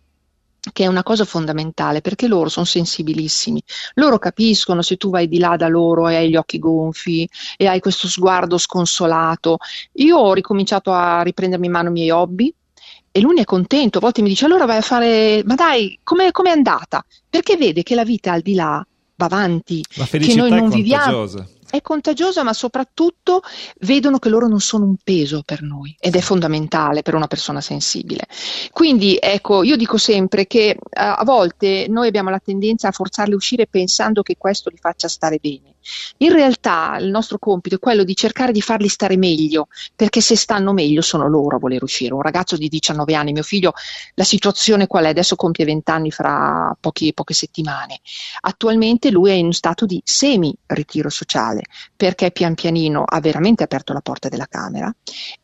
che 0.73 0.83
è 0.83 0.87
una 0.87 1.03
cosa 1.03 1.23
fondamentale 1.23 2.01
perché 2.01 2.27
loro 2.27 2.49
sono 2.49 2.65
sensibilissimi, 2.65 3.63
loro 3.93 4.19
capiscono 4.19 4.81
se 4.81 4.97
tu 4.97 5.09
vai 5.09 5.29
di 5.29 5.39
là 5.39 5.55
da 5.55 5.69
loro 5.69 6.09
e 6.09 6.17
hai 6.17 6.29
gli 6.29 6.35
occhi 6.35 6.59
gonfi 6.59 7.27
e 7.55 7.65
hai 7.65 7.79
questo 7.79 8.09
sguardo 8.09 8.57
sconsolato. 8.57 9.57
Io 9.93 10.17
ho 10.17 10.33
ricominciato 10.33 10.91
a 10.91 11.21
riprendermi 11.21 11.65
in 11.65 11.71
mano 11.71 11.89
i 11.89 11.93
miei 11.93 12.09
hobby 12.11 12.53
e 13.11 13.21
lui 13.21 13.39
è 13.39 13.45
contento, 13.45 13.97
a 13.97 14.01
volte 14.01 14.21
mi 14.21 14.29
dice 14.29 14.45
allora 14.45 14.65
vai 14.65 14.77
a 14.77 14.81
fare, 14.81 15.43
ma 15.45 15.55
dai, 15.55 15.97
come 16.03 16.27
è 16.27 16.49
andata? 16.49 17.03
Perché 17.27 17.55
vede 17.55 17.81
che 17.81 17.95
la 17.95 18.03
vita 18.03 18.33
al 18.33 18.41
di 18.41 18.53
là 18.53 18.85
va 19.19 19.25
avanti, 19.25 19.83
che 19.83 20.35
noi 20.35 20.49
non 20.49 20.69
viviamo. 20.69 21.27
è 21.69 21.81
contagiosa, 21.81 22.41
ma 22.43 22.53
soprattutto 22.53 23.41
vedono 23.81 24.17
che 24.17 24.29
loro 24.29 24.47
non 24.47 24.61
sono 24.61 24.85
un 24.85 24.95
peso 25.03 25.43
per 25.45 25.61
noi 25.61 25.95
ed 25.99 26.15
è 26.15 26.21
fondamentale 26.21 27.01
per 27.01 27.15
una 27.15 27.27
persona 27.27 27.59
sensibile. 27.59 28.25
Quindi, 28.71 29.17
ecco, 29.19 29.63
io 29.63 29.75
dico 29.75 29.97
sempre 29.97 30.47
che 30.47 30.77
uh, 30.79 30.87
a 30.89 31.23
volte 31.25 31.87
noi 31.89 32.07
abbiamo 32.07 32.29
la 32.29 32.39
tendenza 32.39 32.87
a 32.87 32.91
forzarli 32.91 33.33
a 33.33 33.35
uscire 33.35 33.67
pensando 33.67 34.23
che 34.23 34.35
questo 34.37 34.69
li 34.69 34.77
faccia 34.77 35.09
stare 35.09 35.37
bene. 35.41 35.75
In 36.17 36.31
realtà 36.31 36.97
il 36.99 37.09
nostro 37.09 37.37
compito 37.37 37.75
è 37.75 37.79
quello 37.79 38.03
di 38.03 38.15
cercare 38.15 38.51
di 38.51 38.61
farli 38.61 38.87
stare 38.87 39.17
meglio, 39.17 39.67
perché 39.95 40.21
se 40.21 40.35
stanno 40.35 40.73
meglio 40.73 41.01
sono 41.01 41.27
loro 41.27 41.57
a 41.57 41.59
voler 41.59 41.83
uscire. 41.83 42.13
Un 42.13 42.21
ragazzo 42.21 42.57
di 42.57 42.67
19 42.67 43.13
anni, 43.15 43.31
mio 43.31 43.43
figlio, 43.43 43.73
la 44.15 44.23
situazione 44.23 44.87
qual 44.87 45.05
è? 45.05 45.09
Adesso 45.09 45.35
compie 45.35 45.65
20 45.65 45.91
anni 45.91 46.11
fra 46.11 46.75
pochi, 46.79 47.13
poche 47.13 47.33
settimane. 47.33 47.99
Attualmente 48.41 49.11
lui 49.11 49.31
è 49.31 49.33
in 49.33 49.53
stato 49.53 49.85
di 49.85 50.01
semi-ritiro 50.03 51.09
sociale, 51.09 51.63
perché 51.95 52.31
pian 52.31 52.55
pianino 52.55 53.03
ha 53.03 53.19
veramente 53.19 53.63
aperto 53.63 53.93
la 53.93 54.01
porta 54.01 54.29
della 54.29 54.47
camera 54.47 54.93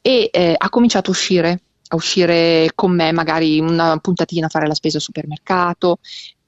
e 0.01 0.29
eh, 0.31 0.55
ha 0.57 0.69
cominciato 0.69 1.09
a 1.09 1.13
uscire 1.13 1.59
a 1.87 1.95
uscire 1.95 2.71
con 2.73 2.95
me 2.95 3.11
magari 3.11 3.59
una 3.59 3.97
puntatina 3.97 4.47
a 4.47 4.49
fare 4.49 4.65
la 4.65 4.73
spesa 4.73 4.97
al 4.97 5.03
supermercato 5.03 5.99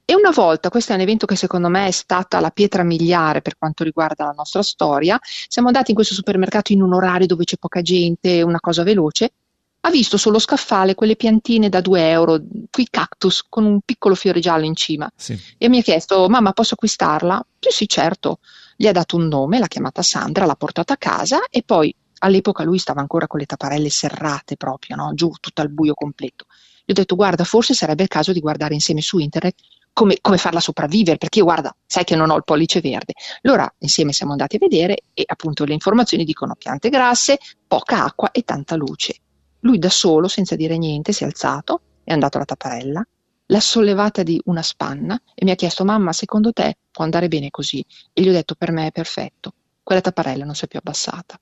e 0.10 0.16
una 0.16 0.32
volta, 0.32 0.70
questo 0.70 0.93
è 0.93 0.95
un 0.95 1.01
evento 1.01 1.26
che 1.26 1.36
secondo 1.36 1.68
me 1.68 1.86
è 1.86 1.91
stata 1.91 2.39
la 2.39 2.49
pietra 2.49 2.82
miliare 2.82 3.41
per 3.41 3.58
quanto 3.58 3.84
riguarda 3.84 4.24
la 4.24 4.34
nostra 4.38 4.64
storia, 4.64 5.20
siamo 5.22 5.68
andati 5.68 5.89
in 5.89 5.97
questo 5.97 6.14
supermercato 6.14 6.72
in 6.72 6.82
un 6.82 6.93
orario 6.93 7.28
dove 7.28 7.43
c'è 7.43 7.58
poca 7.58 7.82
gente, 7.82 8.41
una 8.41 8.62
cosa 8.62 8.84
veloce, 8.84 9.34
ha 9.82 9.89
visto 9.89 10.16
sullo 10.16 10.39
scaffale 10.39 10.95
quelle 10.95 11.18
piantine 11.18 11.68
da 11.68 11.82
2 11.82 12.10
euro, 12.10 12.41
quei 12.72 12.88
cactus 12.89 13.47
con 13.49 13.66
un 13.66 13.82
piccolo 13.84 14.16
fiore 14.16 14.39
giallo 14.39 14.64
in 14.64 14.76
cima. 14.76 15.12
Sì. 15.14 15.38
E 15.58 15.68
mi 15.68 15.80
ha 15.80 15.82
chiesto, 15.82 16.30
mamma 16.30 16.53
posso 16.53 16.76
acquistarla? 16.76 17.45
Sì, 17.60 17.70
sì, 17.72 17.88
certo. 17.89 18.39
Gli 18.78 18.88
ha 18.88 18.93
dato 18.93 19.18
un 19.18 19.28
nome, 19.28 19.60
l'ha 19.60 19.68
chiamata 19.68 20.01
Sandra, 20.01 20.45
l'ha 20.45 20.55
portata 20.55 20.93
a 20.93 20.97
casa 20.97 21.47
e 21.49 21.64
poi 21.66 21.93
all'epoca 22.20 22.64
lui 22.64 22.78
stava 22.78 23.01
ancora 23.01 23.28
con 23.28 23.39
le 23.39 23.45
tapparelle 23.45 23.89
serrate 23.89 24.55
proprio, 24.55 24.95
no? 24.95 25.12
giù 25.14 25.32
tutto 25.41 25.60
al 25.60 25.70
buio 25.70 25.95
completo. 25.95 26.45
Gli 26.86 26.91
ho 26.91 26.93
detto, 26.93 27.16
guarda, 27.16 27.43
forse 27.43 27.74
sarebbe 27.74 28.03
il 28.03 28.10
caso 28.10 28.32
di 28.32 28.39
guardare 28.39 28.74
insieme 28.74 29.01
su 29.01 29.18
internet 29.18 29.55
come, 29.98 30.20
come, 30.22 30.38
farla 30.38 30.60
sopravvivere, 30.60 31.18
perché 31.18 31.39
io 31.39 31.45
guarda, 31.45 31.76
sai 31.84 32.04
che 32.04 32.16
non 32.16 32.30
ho 32.30 32.36
il 32.36 32.43
pollice 32.43 32.82
verde. 32.82 33.14
Allora 33.41 33.68
insieme 33.80 34.14
siamo 34.14 34.34
andati 34.34 34.58
a 34.58 34.60
vedere 34.60 35.00
e 35.12 35.24
appunto 35.26 35.66
le 35.66 35.74
informazioni 35.74 36.24
dicono 36.24 36.54
piante 36.54 36.89
grasse, 36.89 37.39
poca 37.66 38.04
acqua 38.04 38.30
e 38.30 38.43
tanta 38.43 38.76
luce. 38.76 39.16
Lui 39.62 39.80
da 39.80 39.89
solo, 39.89 40.28
senza 40.28 40.56
dire 40.56 40.78
niente, 40.78 41.14
si 41.14 41.24
è 41.24 41.26
alzato, 41.26 41.82
è 42.04 42.14
andato 42.14 42.38
alla 42.38 42.45
tapparella, 42.45 43.04
l'ha 43.48 43.60
sollevata 43.60 44.22
di 44.22 44.39
una 44.45 44.62
spanna 44.62 45.20
e 45.34 45.43
mi 45.43 45.50
ha 45.50 45.56
chiesto 45.56 45.84
mamma, 45.84 46.14
secondo 46.14 46.54
te 46.54 46.78
può 46.91 47.04
andare 47.04 47.28
bene 47.28 47.50
così? 47.50 47.84
E 48.14 48.22
gli 48.22 48.30
ho 48.30 48.34
detto 48.34 48.54
per 48.54 48.72
me 48.72 48.86
è 48.86 48.91
perfetto. 48.91 49.54
Quella 49.82 50.02
tapparella 50.02 50.45
non 50.45 50.54
si 50.54 50.66
è 50.66 50.68
più 50.68 50.78
abbassata. 50.78 51.39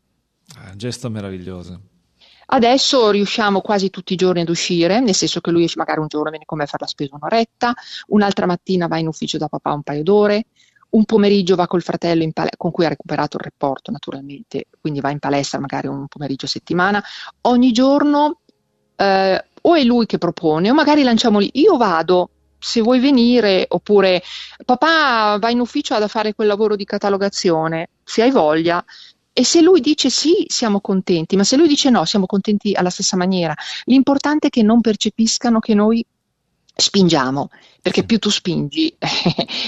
Ah, 0.60 0.74
gesto 0.78 1.10
meraviglioso. 1.10 1.82
Adesso 2.48 3.10
riusciamo 3.10 3.62
quasi 3.62 3.89
tutti 3.89 4.14
i 4.14 4.16
giorni 4.18 4.41
ad 4.41 4.50
uscire, 4.50 5.00
nel 5.00 5.16
senso 5.16 5.41
che 5.41 5.52
lui 5.52 5.64
esce 5.64 5.78
magari 5.78 6.00
un 6.00 6.08
giorno, 6.08 6.30
viene 6.30 6.46
con 6.46 6.58
me 6.58 6.66
a 6.66 6.68
fare 6.68 6.84
la 6.84 6.89
spesa 6.89 7.16
un'oretta, 7.16 7.74
un'altra 8.08 8.46
mattina 8.46 8.88
va 8.88 8.98
in 8.98 9.08
ufficio 9.08 9.38
da 9.38 9.48
papà 9.48 9.74
un 9.74 9.84
paio 9.84 10.04
d'ore, 10.04 10.46
un 10.96 11.06
pomeriggio 11.06 11.56
va 11.56 11.68
col 11.68 11.82
fratello 11.82 12.28
pal- 12.32 12.50
con 12.58 12.72
cui 12.72 12.86
ha 12.86 12.89
recuperato 12.89 13.38
il 13.38 13.43
rapporto 13.43 13.91
naturalmente, 13.91 14.66
quindi 14.80 15.02
va 15.02 15.10
in 15.10 15.20
palestra 15.20 15.60
magari 15.60 15.88
un 15.88 16.08
pomeriggio 16.08 16.46
a 16.46 16.50
settimana. 16.50 17.04
Ogni 17.41 17.72
giorno 17.72 18.39
eh, 18.96 19.46
o 19.62 19.76
è 19.76 19.84
lui 19.84 20.06
che 20.06 20.18
propone 20.18 20.70
o 20.70 20.74
magari 20.74 21.04
lanciamo 21.04 21.39
lì, 21.39 21.50
io 21.54 21.76
vado, 21.76 22.30
se 22.58 22.82
vuoi 22.82 23.00
venire, 23.00 23.66
oppure 23.68 24.24
papà 24.64 25.38
va 25.38 25.50
in 25.50 25.60
ufficio 25.60 25.93
ad 25.93 26.08
fare 26.08 26.34
quel 26.34 26.48
lavoro 26.48 26.76
di 26.76 26.86
catalogazione, 26.86 27.89
se 28.04 28.22
hai 28.22 28.32
voglia, 28.32 28.84
e 29.38 29.43
se 29.43 29.59
lui 29.59 29.81
dice 29.81 30.09
sì, 30.09 30.45
siamo 30.47 30.79
contenti, 30.79 31.36
ma 31.36 31.43
se 31.43 31.57
lui 31.57 31.67
dice 31.67 31.89
no, 31.89 32.05
siamo 32.05 32.25
contenti 32.25 32.71
alla 32.71 32.89
stessa 32.89 33.17
maniera. 33.17 33.53
L'importante 33.83 34.47
è 34.47 34.49
che 34.49 34.63
non 34.63 34.79
percepiscano 34.79 35.59
che 35.59 35.73
noi 35.73 36.05
spingiamo, 36.73 37.49
perché 37.81 38.05
più 38.05 38.17
tu 38.17 38.29
spingi 38.29 38.95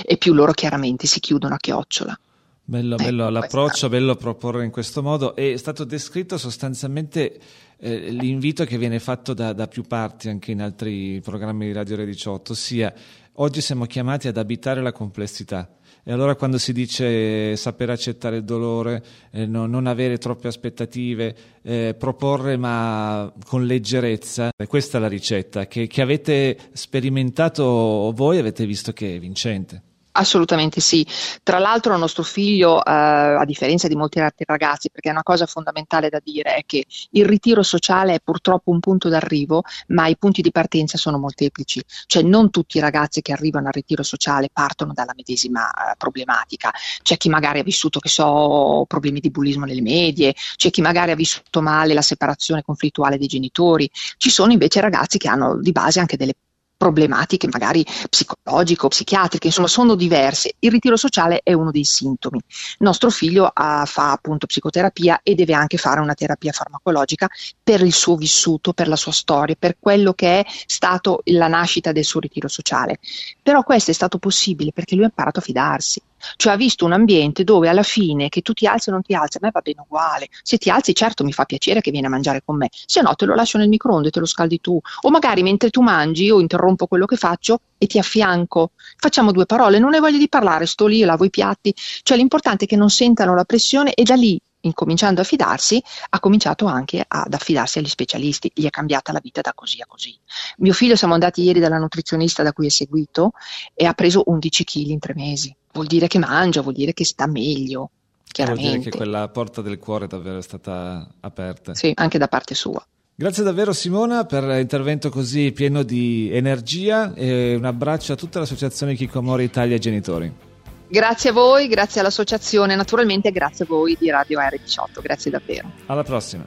e 0.05 0.15
più 0.15 0.33
loro 0.33 0.53
chiaramente 0.53 1.05
si 1.05 1.19
chiudono 1.19 1.55
a 1.55 1.57
chiocciola. 1.57 2.17
Bello, 2.63 2.95
ecco, 2.95 3.03
bello 3.03 3.29
l'approccio, 3.29 3.89
bello 3.89 4.15
proporre 4.15 4.63
in 4.63 4.71
questo 4.71 5.03
modo. 5.03 5.35
È 5.35 5.57
stato 5.57 5.83
descritto 5.83 6.37
sostanzialmente 6.37 7.37
eh, 7.77 8.09
l'invito 8.09 8.63
che 8.63 8.77
viene 8.77 8.99
fatto 8.99 9.33
da, 9.33 9.51
da, 9.51 9.67
più 9.67 9.83
parti 9.83 10.29
anche 10.29 10.51
in 10.51 10.61
altri 10.61 11.19
programmi 11.19 11.65
di 11.65 11.73
Radio 11.73 11.97
Re 11.97 12.05
18, 12.05 12.53
ossia 12.53 12.93
oggi 13.33 13.59
siamo 13.59 13.83
chiamati 13.83 14.29
ad 14.29 14.37
abitare 14.37 14.81
la 14.81 14.93
complessità. 14.93 15.76
E 16.09 16.13
allora 16.13 16.35
quando 16.35 16.57
si 16.57 16.71
dice 16.71 17.57
saper 17.57 17.89
accettare 17.89 18.37
il 18.37 18.45
dolore, 18.45 19.03
eh, 19.29 19.45
no, 19.45 19.65
non 19.65 19.87
avere 19.87 20.17
troppe 20.17 20.47
aspettative, 20.47 21.35
eh, 21.61 21.95
proporre 21.99 22.55
ma 22.55 23.29
con 23.43 23.65
leggerezza, 23.65 24.51
questa 24.69 24.99
è 24.99 25.01
la 25.01 25.09
ricetta 25.09 25.67
che, 25.67 25.85
che 25.87 26.01
avete 26.01 26.57
sperimentato 26.71 28.13
voi, 28.15 28.37
avete 28.37 28.65
visto 28.65 28.93
che 28.93 29.17
è 29.17 29.19
vincente. 29.19 29.81
Assolutamente 30.19 30.81
sì. 30.81 31.05
Tra 31.43 31.59
l'altro 31.59 31.95
nostro 31.95 32.23
figlio, 32.23 32.83
eh, 32.83 32.91
a 32.91 33.45
differenza 33.45 33.87
di 33.87 33.95
molti 33.95 34.19
altri 34.19 34.45
ragazzi, 34.47 34.89
perché 34.89 35.09
è 35.09 35.11
una 35.11 35.21
cosa 35.21 35.45
fondamentale 35.45 36.09
da 36.09 36.19
dire, 36.23 36.55
è 36.55 36.63
che 36.65 36.85
il 37.11 37.25
ritiro 37.25 37.61
sociale 37.61 38.15
è 38.15 38.19
purtroppo 38.19 38.71
un 38.71 38.79
punto 38.79 39.09
d'arrivo, 39.09 39.61
ma 39.89 40.07
i 40.07 40.17
punti 40.17 40.41
di 40.41 40.49
partenza 40.51 40.97
sono 40.97 41.19
molteplici. 41.19 41.83
Cioè 42.07 42.23
non 42.23 42.49
tutti 42.49 42.77
i 42.77 42.79
ragazzi 42.79 43.21
che 43.21 43.31
arrivano 43.31 43.67
al 43.67 43.73
ritiro 43.73 44.01
sociale 44.01 44.49
partono 44.51 44.93
dalla 44.93 45.13
medesima 45.15 45.69
eh, 45.69 45.95
problematica. 45.97 46.71
C'è 47.03 47.17
chi 47.17 47.29
magari 47.29 47.59
ha 47.59 47.63
vissuto, 47.63 47.99
che 47.99 48.09
so, 48.09 48.85
problemi 48.87 49.19
di 49.19 49.29
bullismo 49.29 49.65
nelle 49.65 49.81
medie, 49.81 50.33
c'è 50.55 50.71
chi 50.71 50.81
magari 50.81 51.11
ha 51.11 51.15
vissuto 51.15 51.61
male 51.61 51.93
la 51.93 52.01
separazione 52.01 52.63
conflittuale 52.63 53.19
dei 53.19 53.27
genitori. 53.27 53.87
Ci 54.17 54.31
sono 54.31 54.51
invece 54.51 54.81
ragazzi 54.81 55.19
che 55.19 55.27
hanno 55.27 55.59
di 55.61 55.71
base 55.71 55.99
anche 55.99 56.17
delle 56.17 56.33
problematiche 56.77 57.47
magari 57.47 57.85
psicologiche 58.09 58.85
o 58.85 58.89
psichiatriche, 58.89 59.47
insomma 59.47 59.67
sono 59.67 59.95
diverse. 59.95 60.53
Il 60.59 60.71
ritiro 60.71 60.95
sociale 60.95 61.41
è 61.43 61.53
uno 61.53 61.71
dei 61.71 61.83
sintomi. 61.83 62.39
Nostro 62.79 63.09
figlio 63.09 63.49
ha, 63.51 63.85
fa 63.85 64.11
appunto 64.11 64.45
psicoterapia 64.45 65.21
e 65.23 65.35
deve 65.35 65.53
anche 65.53 65.77
fare 65.77 65.99
una 65.99 66.13
terapia 66.13 66.51
farmacologica 66.51 67.27
per 67.61 67.81
il 67.81 67.93
suo 67.93 68.15
vissuto, 68.15 68.73
per 68.73 68.87
la 68.87 68.95
sua 68.95 69.11
storia, 69.11 69.55
per 69.57 69.77
quello 69.79 70.13
che 70.13 70.39
è 70.39 70.45
stato 70.65 71.21
la 71.25 71.47
nascita 71.47 71.91
del 71.91 72.05
suo 72.05 72.19
ritiro 72.19 72.47
sociale. 72.47 72.99
Però 73.41 73.63
questo 73.63 73.91
è 73.91 73.93
stato 73.93 74.19
possibile 74.19 74.71
perché 74.71 74.95
lui 74.95 75.03
ha 75.05 75.07
imparato 75.07 75.39
a 75.39 75.43
fidarsi. 75.43 76.01
Cioè 76.35 76.53
ha 76.53 76.55
visto 76.55 76.85
un 76.85 76.93
ambiente 76.93 77.43
dove 77.43 77.69
alla 77.69 77.83
fine 77.83 78.29
che 78.29 78.41
tu 78.41 78.53
ti 78.53 78.65
alzi 78.65 78.89
o 78.89 78.91
non 78.93 79.01
ti 79.01 79.13
alzi, 79.13 79.37
a 79.37 79.39
me 79.43 79.51
va 79.51 79.61
bene 79.61 79.81
uguale. 79.81 80.27
Se 80.41 80.57
ti 80.57 80.69
alzi 80.69 80.93
certo 80.93 81.23
mi 81.23 81.33
fa 81.33 81.45
piacere 81.45 81.81
che 81.81 81.91
vieni 81.91 82.07
a 82.07 82.09
mangiare 82.09 82.41
con 82.43 82.57
me, 82.57 82.69
se 82.71 83.01
no 83.01 83.13
te 83.15 83.25
lo 83.25 83.35
lascio 83.35 83.57
nel 83.57 83.69
microonde 83.69 84.09
te 84.09 84.19
lo 84.19 84.25
scaldi 84.25 84.59
tu. 84.61 84.79
O 85.01 85.09
magari 85.09 85.43
mentre 85.43 85.69
tu 85.69 85.81
mangi 85.81 86.25
io 86.25 86.39
interrompo 86.39 86.87
quello 86.87 87.05
che 87.05 87.15
faccio 87.15 87.61
e 87.77 87.87
ti 87.87 87.99
affianco. 87.99 88.71
Facciamo 88.97 89.31
due 89.31 89.45
parole, 89.45 89.79
non 89.79 89.93
hai 89.93 89.99
voglia 89.99 90.17
di 90.17 90.29
parlare, 90.29 90.65
sto 90.65 90.87
lì, 90.87 91.01
lavo 91.01 91.25
i 91.25 91.29
piatti. 91.29 91.73
Cioè 91.75 92.17
l'importante 92.17 92.65
è 92.65 92.67
che 92.67 92.75
non 92.75 92.89
sentano 92.89 93.35
la 93.35 93.45
pressione 93.45 93.93
e 93.93 94.03
da 94.03 94.15
lì 94.15 94.39
incominciando 94.61 95.21
a 95.21 95.23
fidarsi, 95.23 95.81
ha 96.09 96.19
cominciato 96.19 96.65
anche 96.65 97.03
ad 97.07 97.33
affidarsi 97.33 97.79
agli 97.79 97.87
specialisti, 97.87 98.51
gli 98.53 98.65
è 98.65 98.69
cambiata 98.69 99.11
la 99.11 99.19
vita 99.21 99.41
da 99.41 99.53
così 99.53 99.81
a 99.81 99.85
così. 99.85 100.17
Mio 100.57 100.73
figlio 100.73 100.95
siamo 100.95 101.13
andati 101.13 101.41
ieri 101.41 101.59
dalla 101.59 101.77
nutrizionista 101.77 102.43
da 102.43 102.53
cui 102.53 102.67
è 102.67 102.69
seguito 102.69 103.31
e 103.73 103.85
ha 103.85 103.93
preso 103.93 104.23
11 104.25 104.63
kg 104.63 104.87
in 104.87 104.99
tre 104.99 105.13
mesi 105.15 105.55
vuol 105.77 105.87
dire 105.87 106.07
che 106.07 106.17
mangia, 106.17 106.61
vuol 106.61 106.73
dire 106.73 106.93
che 106.93 107.05
sta 107.05 107.27
meglio. 107.27 107.91
Chiaramente. 108.29 108.67
Vuol 108.67 108.79
dire 108.79 108.91
che 108.91 108.97
quella 108.97 109.27
porta 109.29 109.61
del 109.61 109.79
cuore 109.79 110.07
davvero 110.07 110.39
è 110.39 110.41
stata 110.41 111.07
aperta. 111.21 111.73
Sì, 111.75 111.91
anche 111.95 112.17
da 112.17 112.27
parte 112.27 112.55
sua. 112.55 112.85
Grazie 113.15 113.43
davvero 113.43 113.73
Simona 113.73 114.25
per 114.25 114.43
l'intervento 114.43 115.09
così 115.09 115.51
pieno 115.51 115.81
di 115.81 116.29
energia 116.31 117.15
e 117.15 117.55
un 117.55 117.65
abbraccio 117.65 118.13
a 118.13 118.15
tutta 118.15 118.39
l'associazione 118.39 118.93
Kikomori 118.93 119.43
Italia 119.43 119.77
Genitori. 119.79 120.46
Grazie 120.89 121.31
a 121.31 121.33
voi, 121.33 121.67
grazie 121.67 121.99
all'associazione, 121.99 122.75
naturalmente 122.75 123.31
grazie 123.31 123.65
a 123.65 123.67
voi 123.67 123.97
di 123.99 124.09
Radio 124.09 124.39
R18, 124.39 125.01
grazie 125.01 125.31
davvero. 125.31 125.69
Alla 125.87 126.03
prossima. 126.03 126.45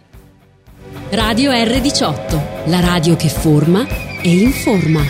Radio 1.10 1.50
R18, 1.50 2.68
la 2.70 2.80
radio 2.80 3.16
che 3.16 3.28
forma 3.28 3.86
e 4.22 4.30
informa. 4.30 5.02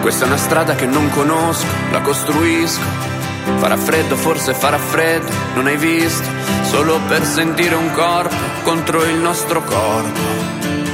Questa 0.00 0.24
è 0.24 0.26
una 0.28 0.36
strada 0.36 0.74
che 0.74 0.86
non 0.86 1.10
conosco, 1.10 1.66
la 1.90 2.00
costruisco. 2.00 3.21
Farà 3.56 3.76
freddo, 3.76 4.16
forse 4.16 4.54
farà 4.54 4.78
freddo, 4.78 5.30
non 5.54 5.66
hai 5.66 5.76
visto? 5.76 6.28
Solo 6.62 6.98
per 7.08 7.24
sentire 7.24 7.74
un 7.74 7.90
corpo 7.92 8.34
contro 8.62 9.04
il 9.04 9.16
nostro 9.16 9.62
corpo. 9.62 10.20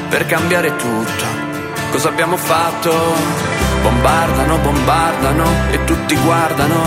Per 0.08 0.26
cambiare 0.26 0.74
tutto, 0.76 1.24
cosa 1.90 2.08
abbiamo 2.08 2.36
fatto? 2.36 2.92
Bombardano, 3.82 4.58
bombardano 4.58 5.44
e 5.70 5.84
tutti 5.84 6.16
guardano. 6.16 6.82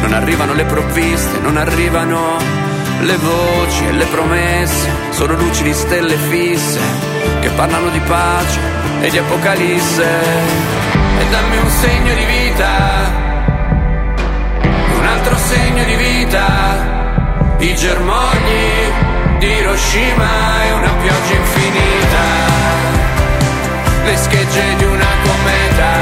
Non 0.00 0.12
arrivano 0.12 0.52
le 0.54 0.64
provviste, 0.64 1.38
non 1.38 1.56
arrivano 1.56 2.36
le 3.00 3.16
voci 3.16 3.86
e 3.86 3.92
le 3.92 4.06
promesse, 4.06 4.88
sono 5.10 5.34
luci 5.34 5.62
di 5.62 5.74
stelle 5.74 6.16
fisse 6.16 6.80
che 7.40 7.50
parlano 7.50 7.88
di 7.90 8.00
pace 8.00 8.60
e 9.00 9.10
di 9.10 9.18
apocalisse. 9.18 10.04
E 11.18 11.28
dammi 11.30 11.56
un 11.58 11.68
segno 11.68 12.14
di 12.14 12.24
vita, 12.24 13.33
segno 15.54 15.84
di 15.84 15.94
vita, 15.94 17.56
i 17.58 17.74
germogli 17.76 19.38
di 19.38 19.46
Hiroshima 19.46 20.64
e 20.64 20.72
una 20.72 20.92
pioggia 21.02 21.34
infinita, 21.34 22.24
le 24.04 24.16
schegge 24.16 24.76
di 24.76 24.84
una 24.84 25.06
cometa. 25.26 25.92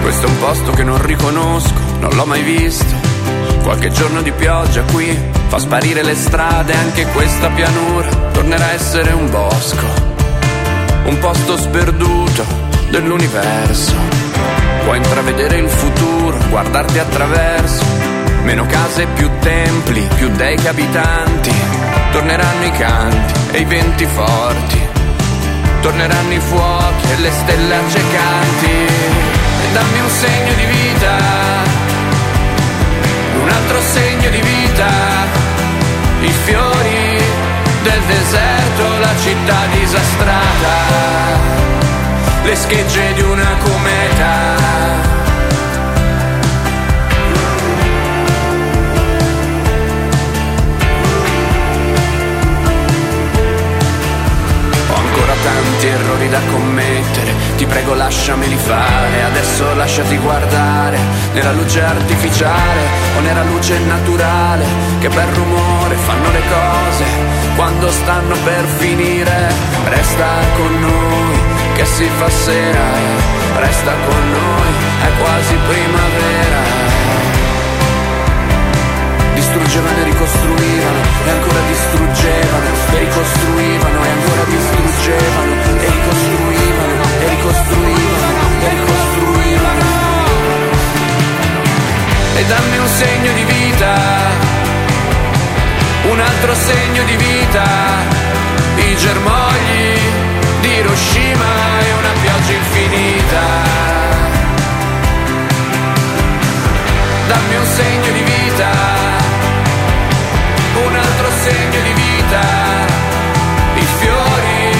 Questo 0.00 0.26
è 0.26 0.30
un 0.30 0.38
posto 0.38 0.70
che 0.72 0.82
non 0.82 1.04
riconosco, 1.04 1.74
non 2.00 2.10
l'ho 2.14 2.24
mai 2.24 2.42
visto. 2.42 2.94
Qualche 3.62 3.90
giorno 3.90 4.22
di 4.22 4.30
pioggia 4.30 4.82
qui 4.92 5.35
fa 5.48 5.58
sparire 5.58 6.02
le 6.02 6.14
strade, 6.14 6.74
anche 6.74 7.06
questa 7.06 7.48
pianura 7.50 8.08
tornerà 8.32 8.66
a 8.66 8.72
essere 8.72 9.12
un 9.12 9.30
bosco. 9.30 9.86
Un 11.04 11.18
posto 11.18 11.56
sperduto 11.56 12.44
dell'universo. 12.90 13.94
Puoi 14.84 14.98
intravedere 14.98 15.58
il 15.58 15.68
futuro, 15.68 16.36
guardarti 16.48 16.98
attraverso. 16.98 17.84
Meno 18.42 18.66
case, 18.66 19.06
più 19.14 19.28
templi, 19.40 20.08
più 20.16 20.28
dei 20.30 20.56
che 20.56 20.68
abitanti. 20.68 21.52
Torneranno 22.12 22.64
i 22.64 22.72
canti 22.72 23.34
e 23.52 23.60
i 23.60 23.64
venti 23.64 24.06
forti. 24.06 24.80
Torneranno 25.80 26.32
i 26.32 26.40
fuochi 26.40 27.10
e 27.10 27.20
le 27.20 27.30
stelle 27.30 27.74
accecanti 27.74 29.26
dammi 29.76 30.00
un 30.00 30.08
segno 30.08 30.54
di 30.54 30.64
vita, 30.64 31.16
un 33.40 33.48
altro 33.48 33.80
segno 33.80 34.30
di 34.30 34.40
vita, 34.40 34.88
i 36.20 36.32
fiori 36.44 37.22
del 37.82 38.00
deserto, 38.06 38.98
la 38.98 39.14
città 39.22 39.66
disastrata, 39.78 40.74
le 42.42 42.54
schegge 42.54 43.12
di 43.14 43.22
una 43.22 43.56
cometa. 43.62 44.66
tanti 55.46 55.86
errori 55.86 56.28
da 56.28 56.40
commettere, 56.50 57.32
ti 57.56 57.66
prego 57.66 57.94
lasciameli 57.94 58.56
fare, 58.56 59.22
adesso 59.22 59.74
lasciati 59.96 60.18
guardare, 60.18 60.98
nella 61.32 61.52
luce 61.52 61.80
artificiale 61.80 62.80
o 63.16 63.20
nella 63.20 63.44
luce 63.44 63.78
naturale, 63.78 64.66
che 64.98 65.08
bel 65.08 65.26
rumore 65.28 65.94
fanno 65.94 66.30
le 66.32 66.42
cose 66.52 67.04
quando 67.56 67.90
stanno 67.90 68.36
per 68.44 68.64
finire, 68.76 69.50
resta 69.84 70.26
con 70.56 70.80
noi, 70.80 71.38
che 71.76 71.86
si 71.86 72.06
fa 72.18 72.28
sera, 72.28 72.84
resta 73.56 73.92
con 74.06 74.30
noi, 74.32 74.68
è 75.00 75.18
quasi 75.18 75.54
primavera. 75.66 76.60
Distruggevano 79.32 79.96
e 79.96 80.04
ricostruivano 80.04 80.98
e 81.24 81.30
ancora 81.30 81.60
distruggevano 81.68 82.66
e 82.92 82.98
ricostruivano 82.98 84.04
e 84.04 84.08
ancora 84.08 84.44
distruggevano 84.44 85.52
e 85.80 85.88
ricostruivano 85.88 87.02
e 87.18 87.28
ricostruivano 87.28 88.15
e 92.38 92.44
dammi 92.44 92.78
un 92.78 92.88
segno 92.88 93.32
di 93.32 93.44
vita. 93.44 93.94
Un 96.10 96.20
altro 96.20 96.54
segno 96.54 97.02
di 97.04 97.16
vita. 97.16 97.64
I 98.76 98.96
germogli 98.96 99.98
di 100.60 100.68
Hiroshima 100.68 101.52
e 101.80 101.92
una 102.00 102.12
pioggia 102.20 102.52
infinita. 102.52 103.44
Dammi 107.26 107.56
un 107.56 107.66
segno 107.80 108.12
di 108.12 108.22
vita. 108.22 108.70
Un 110.84 110.94
altro 110.94 111.28
segno 111.42 111.80
di 111.80 111.92
vita, 111.94 112.40
i 113.76 113.86
fiori 113.98 114.72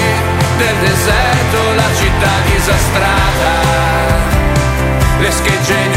del 0.57 0.75
deserto, 0.83 1.73
la 1.75 1.89
città 1.95 2.29
disastrata, 2.53 3.51
le 5.17 5.31
schegge 5.31 5.89
di 5.89 5.96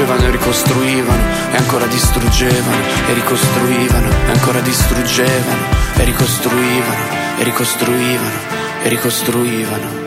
distruggevano 0.00 0.26
e 0.26 0.30
ricostruivano 0.30 1.22
e 1.52 1.56
ancora 1.56 1.86
distruggevano 1.86 2.82
e 3.08 3.12
ricostruivano 3.12 4.08
e 4.08 4.30
ancora 4.30 4.60
distruggevano 4.60 5.64
e 5.96 6.04
ricostruivano 6.04 7.04
e 7.38 7.44
ricostruivano 7.44 8.30
e 8.82 8.88
ricostruivano 8.88 9.99